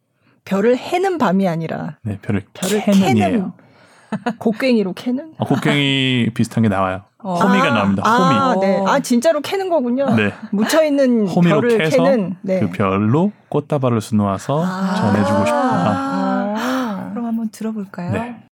별을 0.44 0.78
해는 0.78 1.18
밤이 1.18 1.46
아니라 1.46 1.98
네, 2.02 2.18
별을, 2.22 2.44
별을 2.54 2.82
캐는이에요. 2.84 3.28
캐는 3.28 3.52
곡괭이로 4.38 4.92
캐는 4.94 5.32
어, 5.38 5.44
곡괭이 5.44 6.30
비슷한 6.34 6.62
게 6.62 6.68
나와요. 6.68 7.02
어. 7.18 7.34
호미가 7.34 7.70
나옵니다. 7.70 8.02
아, 8.06 8.52
호미. 8.52 8.66
네. 8.66 8.84
아, 8.86 9.00
진짜로 9.00 9.40
캐는 9.40 9.68
거군요. 9.68 10.14
네. 10.14 10.32
묻혀 10.52 10.84
있는 10.84 11.26
호미로 11.26 11.60
별을 11.60 11.78
캐서 11.78 12.02
캐는 12.02 12.36
네. 12.42 12.60
그 12.60 12.70
별로 12.70 13.32
꽃다발을 13.48 14.00
수놓아서 14.00 14.64
아. 14.64 14.94
전해주고 14.94 15.38
싶다. 15.46 16.54
아. 16.56 17.10
그럼 17.12 17.26
한번 17.26 17.48
들어볼까요? 17.50 18.12
네. 18.12 18.47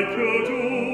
Vecchio 0.00 0.42
giù 0.46 0.89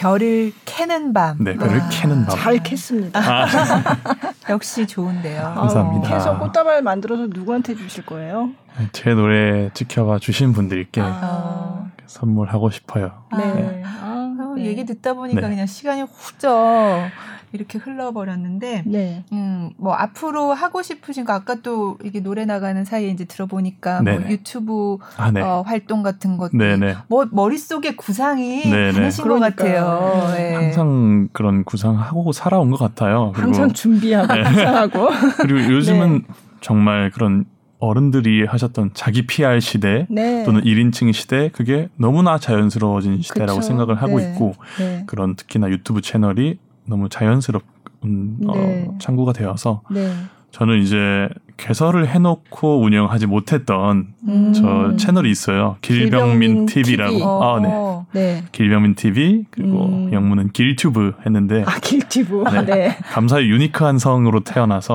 별을 0.00 0.52
캐는 0.64 1.12
밤. 1.12 1.36
네, 1.44 1.54
별을 1.54 1.78
아, 1.78 1.88
캐는 1.90 2.24
밤. 2.24 2.34
잘 2.34 2.58
캤습니다. 2.60 3.20
역시 4.48 4.86
좋은데요. 4.86 5.42
아, 5.46 5.54
감사합니다. 5.54 6.08
캐서 6.08 6.38
꽃다발 6.38 6.80
만들어서 6.80 7.26
누구한테 7.26 7.74
주실 7.74 8.06
거예요? 8.06 8.50
제 8.92 9.12
노래 9.12 9.68
지켜봐 9.74 10.18
주신 10.20 10.54
분들께 10.54 11.02
아. 11.04 11.90
선물하고 12.06 12.70
싶어요. 12.70 13.12
네. 13.36 13.82
아, 13.84 14.36
어, 14.40 14.54
네. 14.56 14.64
얘기 14.64 14.86
듣다 14.86 15.12
보니까 15.12 15.42
네. 15.42 15.48
그냥 15.50 15.66
시간이 15.66 16.02
훌쩍 16.02 17.10
이렇게 17.52 17.76
흘러버렸는데, 17.76 18.84
네. 18.86 19.24
음, 19.32 19.39
뭐 19.80 19.94
앞으로 19.94 20.52
하고 20.52 20.82
싶으신 20.82 21.24
거 21.24 21.32
아까 21.32 21.56
또 21.56 21.98
이게 22.04 22.20
노래 22.20 22.44
나가는 22.44 22.84
사이에 22.84 23.08
이제 23.08 23.24
들어보니까 23.24 24.02
뭐. 24.02 24.12
유튜브 24.30 24.98
아, 25.16 25.30
네. 25.30 25.40
어, 25.40 25.62
활동 25.66 26.02
같은 26.02 26.36
것도 26.36 26.56
네네. 26.56 26.96
뭐 27.08 27.26
머릿속에 27.30 27.96
구상이 27.96 28.62
네네. 28.64 28.92
많으신 28.92 29.26
것. 29.26 29.40
같아요. 29.40 30.34
네. 30.34 30.54
항상 30.54 31.28
그런 31.32 31.64
구상하고 31.64 32.32
살아온 32.32 32.70
것 32.70 32.78
같아요. 32.78 33.32
그리고, 33.34 33.48
항상 33.48 33.72
준비하고 33.72 34.34
네. 34.34 34.42
구상하고. 34.42 35.08
그리고 35.40 35.72
요즘은 35.72 36.12
네. 36.18 36.34
정말 36.60 37.10
그런 37.10 37.46
어른들이 37.78 38.44
하셨던 38.44 38.90
자기 38.92 39.26
PR 39.26 39.60
시대 39.60 40.06
네. 40.10 40.44
또는 40.44 40.60
1인칭 40.62 41.14
시대 41.14 41.48
그게 41.48 41.88
너무나 41.96 42.38
자연스러워진 42.38 43.22
시대라고 43.22 43.60
그쵸. 43.60 43.66
생각을 43.66 43.94
하고 43.94 44.18
네. 44.18 44.30
있고 44.32 44.52
네. 44.78 45.04
그런 45.06 45.34
특히나 45.36 45.70
유튜브 45.70 46.02
채널이 46.02 46.58
너무 46.86 47.08
자연스럽 47.08 47.62
음, 48.04 48.36
네. 48.40 48.86
어, 48.88 48.98
창구가 48.98 49.32
되어서 49.32 49.82
네. 49.90 50.12
저는 50.52 50.82
이제 50.82 51.28
개설을 51.56 52.08
해놓고 52.08 52.80
운영하지 52.80 53.26
못했던 53.26 54.08
음. 54.26 54.52
저 54.52 54.96
채널이 54.96 55.30
있어요. 55.30 55.76
길병민 55.80 56.66
길병민 56.66 56.66
TV라고. 56.66 57.10
TV. 57.12 57.22
어, 57.22 57.42
아, 57.42 57.60
네. 57.60 57.68
어. 57.70 58.06
네. 58.12 58.44
길병민 58.50 58.94
TV 58.94 59.44
그리고 59.50 59.86
음. 59.86 60.12
영문은 60.12 60.50
길튜브 60.52 61.12
했는데 61.24 61.62
아, 61.66 61.78
길티브. 61.80 62.44
네. 62.50 62.64
네. 62.64 62.96
감사히 63.12 63.48
유니크한 63.48 63.98
성으로 63.98 64.40
태어나서 64.40 64.94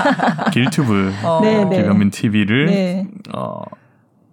길튜브 0.52 1.12
어. 1.22 1.40
네, 1.42 1.64
네. 1.64 1.76
길병민 1.76 2.10
TV를 2.10 2.66
네. 2.66 3.06
어, 3.34 3.62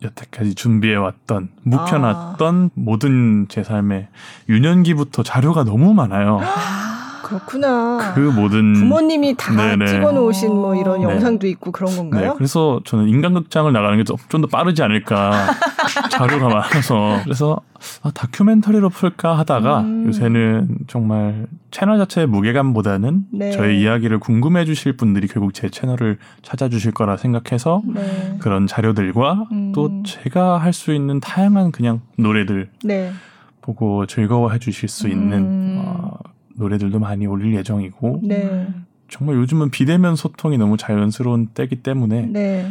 여태까지 0.01 0.55
준비해왔던 0.55 1.49
묵혀놨던 1.63 2.71
모든 2.73 3.47
제 3.49 3.63
삶의 3.63 4.07
유년기부터 4.49 5.23
자료가 5.23 5.63
너무 5.65 5.93
많아요. 5.93 6.39
그렇구나. 7.23 8.13
그 8.13 8.19
모든 8.19 8.73
부모님이 8.73 9.35
다 9.37 9.53
네네. 9.55 9.87
찍어놓으신 9.87 10.49
뭐 10.53 10.75
이런 10.75 10.99
네. 10.99 11.03
영상도 11.05 11.47
있고 11.47 11.71
그런 11.71 11.89
네, 11.91 11.97
건가요? 11.97 12.33
그래서 12.37 12.81
저는 12.85 13.07
인간극장을 13.09 13.71
나가는 13.71 13.97
게 13.97 14.03
좀 14.03 14.41
더 14.41 14.47
빠르지 14.47 14.83
않을까 14.83 15.31
자료가 16.11 16.49
많아서 16.49 17.19
그래서 17.23 17.59
아, 18.01 18.11
다큐멘터리로 18.11 18.89
풀까 18.89 19.37
하다가 19.39 19.81
음. 19.81 20.07
요새는 20.07 20.77
정말 20.87 21.47
채널 21.71 21.97
자체의 21.97 22.27
무게감보다는 22.27 23.25
네. 23.31 23.51
저의 23.51 23.81
이야기를 23.81 24.19
궁금해 24.19 24.65
주실 24.65 24.95
분들이 24.97 25.27
결국 25.27 25.53
제 25.53 25.69
채널을 25.69 26.17
찾아주실 26.41 26.91
거라 26.93 27.17
생각해서 27.17 27.81
네. 27.85 28.37
그런 28.39 28.67
자료들과 28.67 29.45
음. 29.51 29.71
또 29.73 30.03
제가 30.03 30.57
할 30.57 30.73
수 30.73 30.93
있는 30.93 31.19
다양한 31.19 31.71
그냥 31.71 32.01
노래들 32.17 32.69
네. 32.83 33.11
보고 33.61 34.05
즐거워해 34.07 34.59
주실 34.59 34.89
수 34.89 35.07
있는 35.07 35.37
음. 35.37 35.83
어, 35.85 36.11
노래들도 36.55 36.99
많이 36.99 37.25
올릴 37.27 37.55
예정이고 37.55 38.21
네. 38.23 38.67
정말 39.09 39.35
요즘은 39.37 39.69
비대면 39.69 40.15
소통이 40.15 40.57
너무 40.57 40.77
자연스러운 40.77 41.47
때기 41.47 41.83
때문에 41.83 42.27
네. 42.27 42.67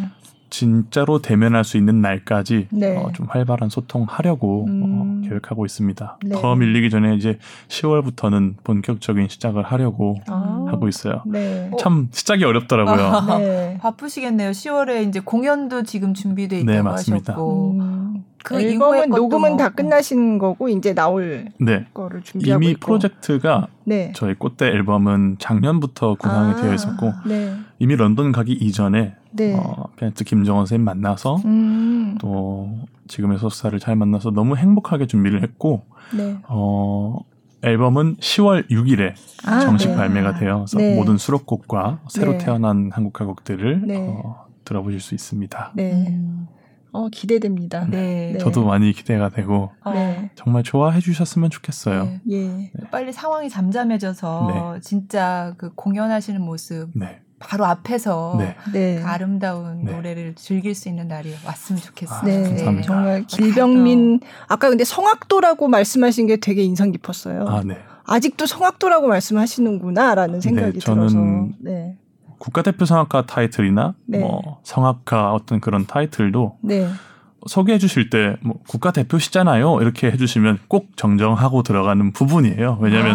진짜로 0.53 1.21
대면할 1.23 1.65
수 1.65 1.79
있는 1.79 2.03
날까지 2.03 2.69
네. 2.71 2.95
어, 2.99 3.11
좀 3.15 3.27
활발한 3.27 3.71
소통하려고 3.71 4.67
음. 4.69 4.83
어, 5.25 5.27
계획하고 5.27 5.65
있습니다. 5.65 6.19
네. 6.27 6.41
더 6.41 6.55
밀리기 6.55 6.91
전에 6.91 7.17
이제 7.17 7.39
10월부터는 7.69 8.57
본격적인 8.63 9.29
시작을 9.29 9.63
하려고 9.63 10.19
아. 10.29 10.67
하고 10.69 10.89
있어요. 10.89 11.23
네. 11.25 11.71
참 11.79 12.09
시작이 12.13 12.45
어렵더라고요. 12.45 13.39
네. 13.39 13.79
바쁘시겠네요. 13.81 14.51
10월에 14.51 15.09
이제 15.09 15.21
공연도 15.21 15.85
지금 15.85 16.13
준비돼 16.13 16.61
있다고 16.61 16.71
네, 16.73 16.83
맞습니다. 16.83 17.33
하셨고. 17.33 17.71
음. 17.81 18.25
그 18.45 18.61
앨범은 18.61 19.09
녹음은 19.09 19.51
뭐- 19.51 19.57
다 19.57 19.71
끝나신 19.71 20.37
거고 20.37 20.69
이제 20.69 20.93
나올 20.95 21.47
네. 21.61 21.87
거를 21.95 22.23
준비하고 22.23 22.63
이미 22.63 22.73
있고. 22.73 22.87
프로젝트가 22.87 23.69
네. 23.85 24.13
저희 24.15 24.35
꽃대 24.35 24.67
앨범은 24.67 25.37
작년부터 25.39 26.17
구상이 26.17 26.53
아. 26.53 26.57
되어 26.57 26.75
있었고 26.75 27.13
네. 27.27 27.55
이미 27.79 27.97
런던 27.97 28.33
가기 28.33 28.53
이전에 28.53 29.15
네. 29.33 29.55
어, 29.55 29.89
피아니스트 29.97 30.25
김정원 30.25 30.67
선생님 30.67 30.85
만나서 30.85 31.37
음. 31.45 32.17
또 32.21 32.71
지금의 33.09 33.39
소스타를 33.39 33.79
잘 33.79 33.97
만나서 33.97 34.31
너무 34.31 34.57
행복하게 34.57 35.07
준비를 35.07 35.43
했고 35.43 35.83
네. 36.17 36.39
어, 36.49 37.19
앨범은 37.63 38.17
10월 38.17 38.69
6일에 38.71 39.15
아, 39.47 39.61
정식 39.61 39.91
네. 39.91 39.97
발매가 39.97 40.35
되어서 40.39 40.79
네. 40.79 40.97
모든 40.97 41.17
수록곡과 41.17 42.01
새로 42.09 42.33
네. 42.33 42.39
태어난 42.39 42.91
한국 42.93 43.13
가곡들을 43.13 43.87
네. 43.87 44.07
어, 44.09 44.47
들어보실 44.65 45.01
수 45.01 45.15
있습니다. 45.15 45.73
네. 45.75 46.07
음. 46.09 46.49
어, 46.93 47.09
기대됩니다. 47.09 47.87
네. 47.87 48.33
네. 48.33 48.39
저도 48.39 48.67
많이 48.67 48.93
기대가 48.93 49.31
되고 49.31 49.71
어, 49.83 49.93
네. 49.93 50.31
정말 50.35 50.63
좋아해 50.63 51.01
주셨으면 51.01 51.49
좋겠어요. 51.51 52.05
네. 52.05 52.21
예. 52.31 52.71
빨리 52.91 53.13
상황이 53.13 53.49
잠잠해져서 53.49 54.79
진짜 54.83 55.55
그 55.57 55.73
공연하시는 55.75 56.41
모습 56.41 56.91
네. 56.95 57.21
바로 57.43 57.65
앞에서 57.67 58.37
네. 58.39 58.57
네. 58.73 59.01
그 59.01 59.07
아름다운 59.07 59.85
네. 59.85 59.93
노래를 59.93 60.35
즐길 60.37 60.75
수 60.75 60.89
있는 60.89 61.09
날이 61.09 61.35
왔으면 61.45 61.81
좋겠어요. 61.83 62.19
아, 62.19 62.25
네, 62.25 62.43
감사합니다. 62.43 62.87
정말 62.87 63.25
길병민 63.27 64.21
아까 64.49 64.69
근데 64.69 64.85
성악도라고 64.85 65.69
말씀하신 65.69 66.27
게 66.27 66.37
되게 66.37 66.63
인상 66.63 66.93
깊었어요. 66.93 67.47
아, 67.49 67.63
네. 67.65 67.79
아직도 68.05 68.47
성악도라고 68.47 69.09
말씀하시는구나라는 69.09 70.41
생각이 70.41 70.73
네, 70.75 70.79
저는 70.79 71.09
들어서. 71.09 71.49
네. 71.61 71.97
국가대표 72.39 72.85
성악가 72.85 73.27
타이틀이나 73.27 73.95
네. 74.07 74.19
뭐 74.19 74.59
성악가 74.65 75.33
어떤 75.33 75.61
그런 75.61 75.87
타이틀도 75.87 76.59
네. 76.63 76.89
소개해 77.47 77.79
주실 77.79 78.11
때 78.11 78.37
뭐 78.43 78.59
국가대표시잖아요. 78.69 79.81
이렇게 79.81 80.11
해 80.11 80.17
주시면 80.17 80.59
꼭 80.69 80.97
정정하고 80.97 81.63
들어가는 81.63 82.13
부분이에요. 82.13 82.79
왜냐하면 82.81 83.15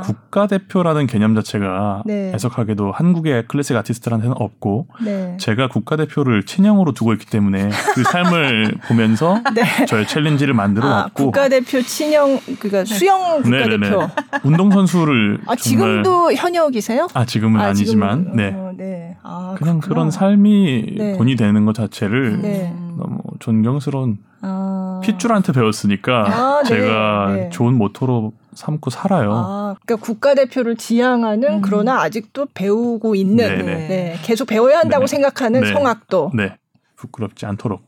아, 0.00 0.02
국가대표라는 0.02 1.06
개념 1.06 1.34
자체가 1.34 2.02
네. 2.06 2.32
해석하게도 2.32 2.92
한국의 2.92 3.44
클래식 3.48 3.76
아티스트한테는 3.76 4.34
없고 4.38 4.86
네. 5.04 5.36
제가 5.38 5.68
국가대표를 5.68 6.44
친형으로 6.46 6.92
두고 6.92 7.12
있기 7.14 7.26
때문에 7.26 7.68
그 7.94 8.02
삶을 8.04 8.74
보면서 8.88 9.40
네. 9.54 9.86
저의 9.86 10.06
챌린지를 10.06 10.54
만들어 10.54 10.88
아, 10.88 10.94
왔고 11.02 11.24
국가대표 11.24 11.82
친형 11.82 12.40
그러니까 12.58 12.84
수영 12.84 13.42
국가대표. 13.42 13.76
네네네. 13.76 14.06
운동선수를 14.44 15.40
아, 15.46 15.54
정말 15.56 15.58
지금도 15.58 16.32
현역이세요? 16.32 17.08
아 17.14 17.24
지금은 17.24 17.60
아, 17.60 17.72
니지만 17.72 18.24
지금은, 18.24 18.36
네 18.36 18.54
어, 18.56 18.72
네. 18.76 19.16
아, 19.22 19.54
그냥 19.58 19.80
그렇구나. 19.80 19.88
그런 19.88 20.10
삶이 20.10 20.94
네. 20.96 21.16
본이 21.16 21.36
되는 21.36 21.64
것 21.64 21.74
자체를 21.74 22.40
네. 22.42 22.74
너무 22.96 23.18
존경스러운 23.38 24.18
아. 24.42 25.00
핏줄한테 25.04 25.52
배웠으니까 25.52 26.24
아, 26.28 26.62
네. 26.62 26.68
제가 26.68 27.32
네. 27.34 27.50
좋은 27.50 27.74
모토로 27.76 28.32
삼고 28.54 28.90
살아요. 28.90 29.32
아, 29.32 29.76
그러니까 29.84 30.04
국가대표를 30.06 30.76
지향하는 30.76 31.54
음. 31.54 31.60
그러나 31.60 32.00
아직도 32.02 32.46
배우고 32.54 33.14
있는 33.14 33.36
네네. 33.36 33.88
네, 33.88 34.18
계속 34.22 34.46
배워야 34.46 34.78
한다고 34.78 35.06
네네. 35.06 35.06
생각하는 35.06 35.60
네. 35.60 35.72
성악도. 35.72 36.32
네 36.34 36.56
부끄럽지 36.96 37.46
않도록 37.46 37.82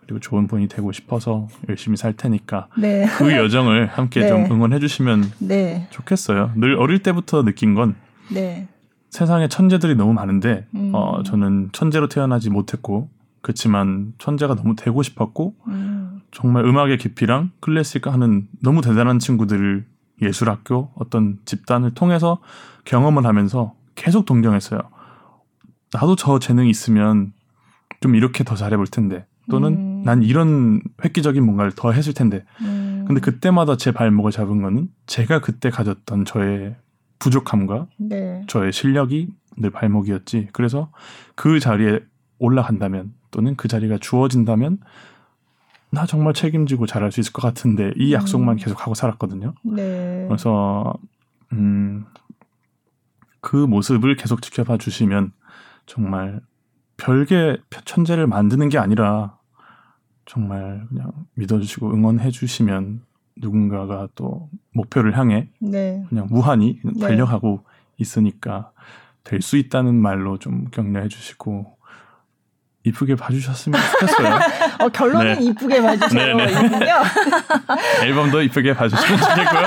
그리고 0.00 0.20
좋은 0.20 0.46
분이 0.46 0.68
되고 0.68 0.92
싶어서 0.92 1.48
열심히 1.68 1.96
살 1.96 2.12
테니까 2.12 2.68
네. 2.76 3.06
그 3.18 3.32
여정을 3.32 3.86
함께 3.86 4.20
네. 4.22 4.28
좀 4.28 4.44
응원해 4.50 4.78
주시면 4.78 5.32
네. 5.38 5.86
좋겠어요. 5.90 6.52
늘 6.56 6.76
어릴 6.76 7.02
때부터 7.02 7.42
느낀 7.44 7.74
건 7.74 7.94
네. 8.30 8.68
세상에 9.10 9.48
천재들이 9.48 9.94
너무 9.94 10.12
많은데 10.12 10.66
음. 10.74 10.92
어, 10.94 11.22
저는 11.22 11.70
천재로 11.72 12.08
태어나지 12.08 12.50
못했고 12.50 13.10
그렇지만 13.42 14.14
천재가 14.18 14.54
너무 14.54 14.74
되고 14.76 15.02
싶었고 15.02 15.54
음. 15.68 16.20
정말 16.30 16.64
음악의 16.64 16.98
깊이랑 16.98 17.50
클래식 17.60 18.06
하는 18.06 18.48
너무 18.62 18.80
대단한 18.80 19.18
친구들을 19.18 19.84
예술학교 20.22 20.90
어떤 20.94 21.38
집단을 21.44 21.94
통해서 21.94 22.40
경험을 22.84 23.26
하면서 23.26 23.74
계속 23.94 24.24
동경했어요. 24.24 24.80
나도 25.92 26.16
저 26.16 26.38
재능이 26.38 26.70
있으면 26.70 27.32
좀 28.00 28.14
이렇게 28.14 28.44
더 28.44 28.56
잘해볼 28.56 28.86
텐데 28.86 29.26
또는 29.50 29.74
음. 29.74 30.02
난 30.04 30.22
이런 30.22 30.80
획기적인 31.04 31.44
뭔가를 31.44 31.72
더 31.72 31.92
했을 31.92 32.14
텐데 32.14 32.44
음. 32.60 33.04
근데 33.06 33.20
그때마다 33.20 33.76
제 33.76 33.92
발목을 33.92 34.30
잡은 34.30 34.62
거는 34.62 34.88
제가 35.06 35.40
그때 35.40 35.70
가졌던 35.70 36.24
저의 36.24 36.76
부족함과 37.18 37.86
네. 37.98 38.42
저의 38.48 38.72
실력이 38.72 39.28
늘 39.58 39.70
발목이었지. 39.70 40.48
그래서 40.52 40.90
그 41.34 41.60
자리에 41.60 42.00
올라간다면 42.38 43.12
또는 43.30 43.54
그 43.56 43.68
자리가 43.68 43.98
주어진다면 43.98 44.78
나 45.92 46.06
정말 46.06 46.32
책임지고 46.32 46.86
잘할 46.86 47.12
수 47.12 47.20
있을 47.20 47.34
것 47.34 47.42
같은데 47.42 47.92
이 47.96 48.14
약속만 48.14 48.54
음. 48.54 48.56
계속 48.56 48.80
하고 48.80 48.94
살았거든요. 48.94 49.52
네. 49.62 50.24
그래서 50.26 50.94
음, 51.52 52.06
그 53.42 53.56
모습을 53.56 54.16
계속 54.16 54.40
지켜봐 54.40 54.78
주시면 54.78 55.32
정말 55.84 56.40
별개 56.96 57.58
천재를 57.84 58.26
만드는 58.26 58.70
게 58.70 58.78
아니라 58.78 59.36
정말 60.24 60.86
그냥 60.88 61.12
믿어주시고 61.34 61.92
응원해 61.92 62.30
주시면 62.30 63.02
누군가가 63.36 64.08
또 64.14 64.48
목표를 64.72 65.18
향해 65.18 65.50
네. 65.60 66.02
그냥 66.08 66.26
무한히 66.30 66.80
네. 66.84 67.00
달려가고 67.00 67.64
있으니까 67.98 68.72
될 69.24 69.42
수 69.42 69.56
있다는 69.58 69.94
말로 69.94 70.38
좀 70.38 70.64
격려해 70.70 71.08
주시고 71.08 71.76
이쁘게 72.84 73.14
봐주셨으면 73.14 73.80
좋겠어요. 73.92 74.38
어, 74.80 74.88
결론은 74.88 75.38
네. 75.38 75.44
이쁘게 75.44 75.80
봐주세요. 75.80 76.36
네, 76.36 76.46
네. 76.46 76.92
앨범도 78.02 78.42
이쁘게 78.42 78.74
봐주시면 78.74 79.20
좋겠고요. 79.20 79.62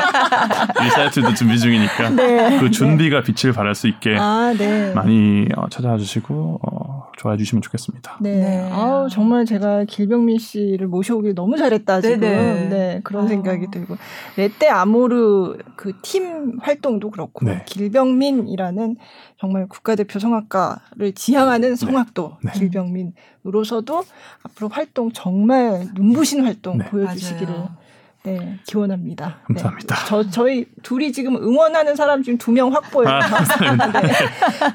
리사이트도 0.84 1.34
준비 1.34 1.58
중이니까 1.58 2.10
네. 2.10 2.60
그 2.60 2.70
준비가 2.72 3.22
빛을 3.22 3.54
발할 3.54 3.74
수 3.74 3.88
있게 3.88 4.18
아, 4.20 4.54
네. 4.58 4.92
많이 4.94 5.48
어, 5.56 5.70
찾아와 5.70 5.98
주시고 5.98 6.60
어, 6.62 6.85
좋아해 7.16 7.38
주시면 7.38 7.62
좋겠습니다. 7.62 8.18
네. 8.22 8.36
네. 8.36 8.70
아우, 8.72 9.10
정말 9.10 9.46
제가 9.46 9.86
길병민 9.86 10.38
씨를 10.38 10.88
모셔오길 10.88 11.34
너무 11.36 11.58
잘했다, 11.58 12.02
지금. 12.02 12.20
네네. 12.20 12.70
네. 12.70 13.02
그런 13.04 13.26
아. 13.26 13.28
생각이 13.28 13.68
들고. 13.72 13.96
레떼 14.38 14.68
아모르 14.70 15.58
그 15.76 15.94
팀 16.02 16.60
활동도 16.62 17.10
그렇고, 17.12 17.46
네. 17.46 17.64
길병민이라는 17.66 18.98
정말 19.40 19.68
국가대표 19.68 20.20
성악가를 20.20 21.14
지향하는 21.16 21.76
성악도 21.76 22.38
네. 22.44 22.52
길병민으로서도 22.54 24.04
앞으로 24.44 24.70
활동 24.70 25.12
정말 25.12 25.88
눈부신 25.96 26.44
활동 26.46 26.78
네. 26.80 26.86
보여주시기를 26.86 27.48
맞아요. 27.54 27.85
네, 28.26 28.60
기원합니다. 28.66 29.28
네. 29.28 29.34
감사합니다. 29.56 29.96
저 30.08 30.30
저희 30.30 30.66
둘이 30.84 31.12
지금 31.14 31.36
응원하는 31.36 31.96
사람 31.96 32.24
지금 32.24 32.38
두 32.38 32.52
명 32.52 32.74
확보해요. 32.74 33.14
아, 33.16 33.20
감사합니다. 33.20 34.02
네. 34.02 34.12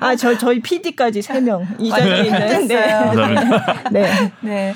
아, 0.01 0.17
저 0.17 0.37
저희 0.39 0.61
PD까지 0.61 1.23
세 1.23 1.41
명이 1.41 1.93
아, 1.93 1.97
자리에 1.97 2.23
네. 2.23 2.27
있는 2.29 2.69
네. 2.69 2.87
감사합니다. 2.93 3.91
네. 3.91 4.33
네. 4.43 4.75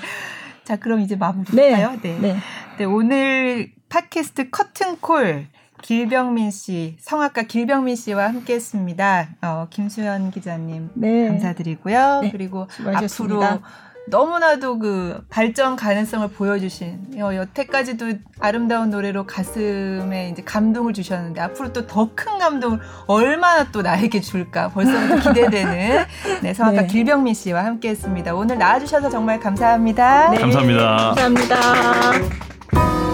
자, 0.64 0.76
그럼 0.76 1.00
이제 1.00 1.14
네. 1.14 1.18
마무리할까요? 1.18 1.98
네. 2.02 2.18
네. 2.20 2.36
네, 2.78 2.84
오늘 2.84 3.70
팟캐스트 3.88 4.50
커튼콜 4.50 5.46
길병민 5.82 6.50
씨, 6.50 6.96
성악가 7.00 7.42
길병민 7.42 7.94
씨와 7.94 8.28
함께 8.28 8.54
했습니다. 8.54 9.28
어, 9.42 9.66
김수현 9.68 10.30
기자님 10.30 10.88
네. 10.94 11.28
감사드리고요. 11.28 12.20
네, 12.22 12.30
그리고 12.30 12.66
수고하셨습니다. 12.70 13.46
앞으로 13.46 13.62
너무나도 14.06 14.78
그 14.78 15.24
발전 15.30 15.76
가능성을 15.76 16.28
보여주신 16.28 17.16
어, 17.22 17.34
여태까지도 17.34 18.06
아름다운 18.38 18.90
노래로 18.90 19.24
가슴에 19.24 20.28
이제 20.30 20.42
감동을 20.42 20.92
주셨는데 20.92 21.40
앞으로 21.40 21.72
또 21.72 21.86
더 21.86 22.10
큰 22.14 22.38
감동을 22.38 22.80
얼마나 23.06 23.64
또 23.72 23.80
나에게 23.82 24.20
줄까 24.20 24.68
벌써부터 24.68 25.30
기대되는 25.30 26.04
네, 26.42 26.54
성악가 26.54 26.82
네. 26.82 26.86
길병민 26.86 27.34
씨와 27.34 27.64
함께했습니다. 27.64 28.34
오늘 28.34 28.58
나와주셔서 28.58 29.08
정말 29.10 29.40
감사합니다. 29.40 30.30
네. 30.30 30.38
감사합니다. 30.38 31.14
감사합니다. 31.14 33.13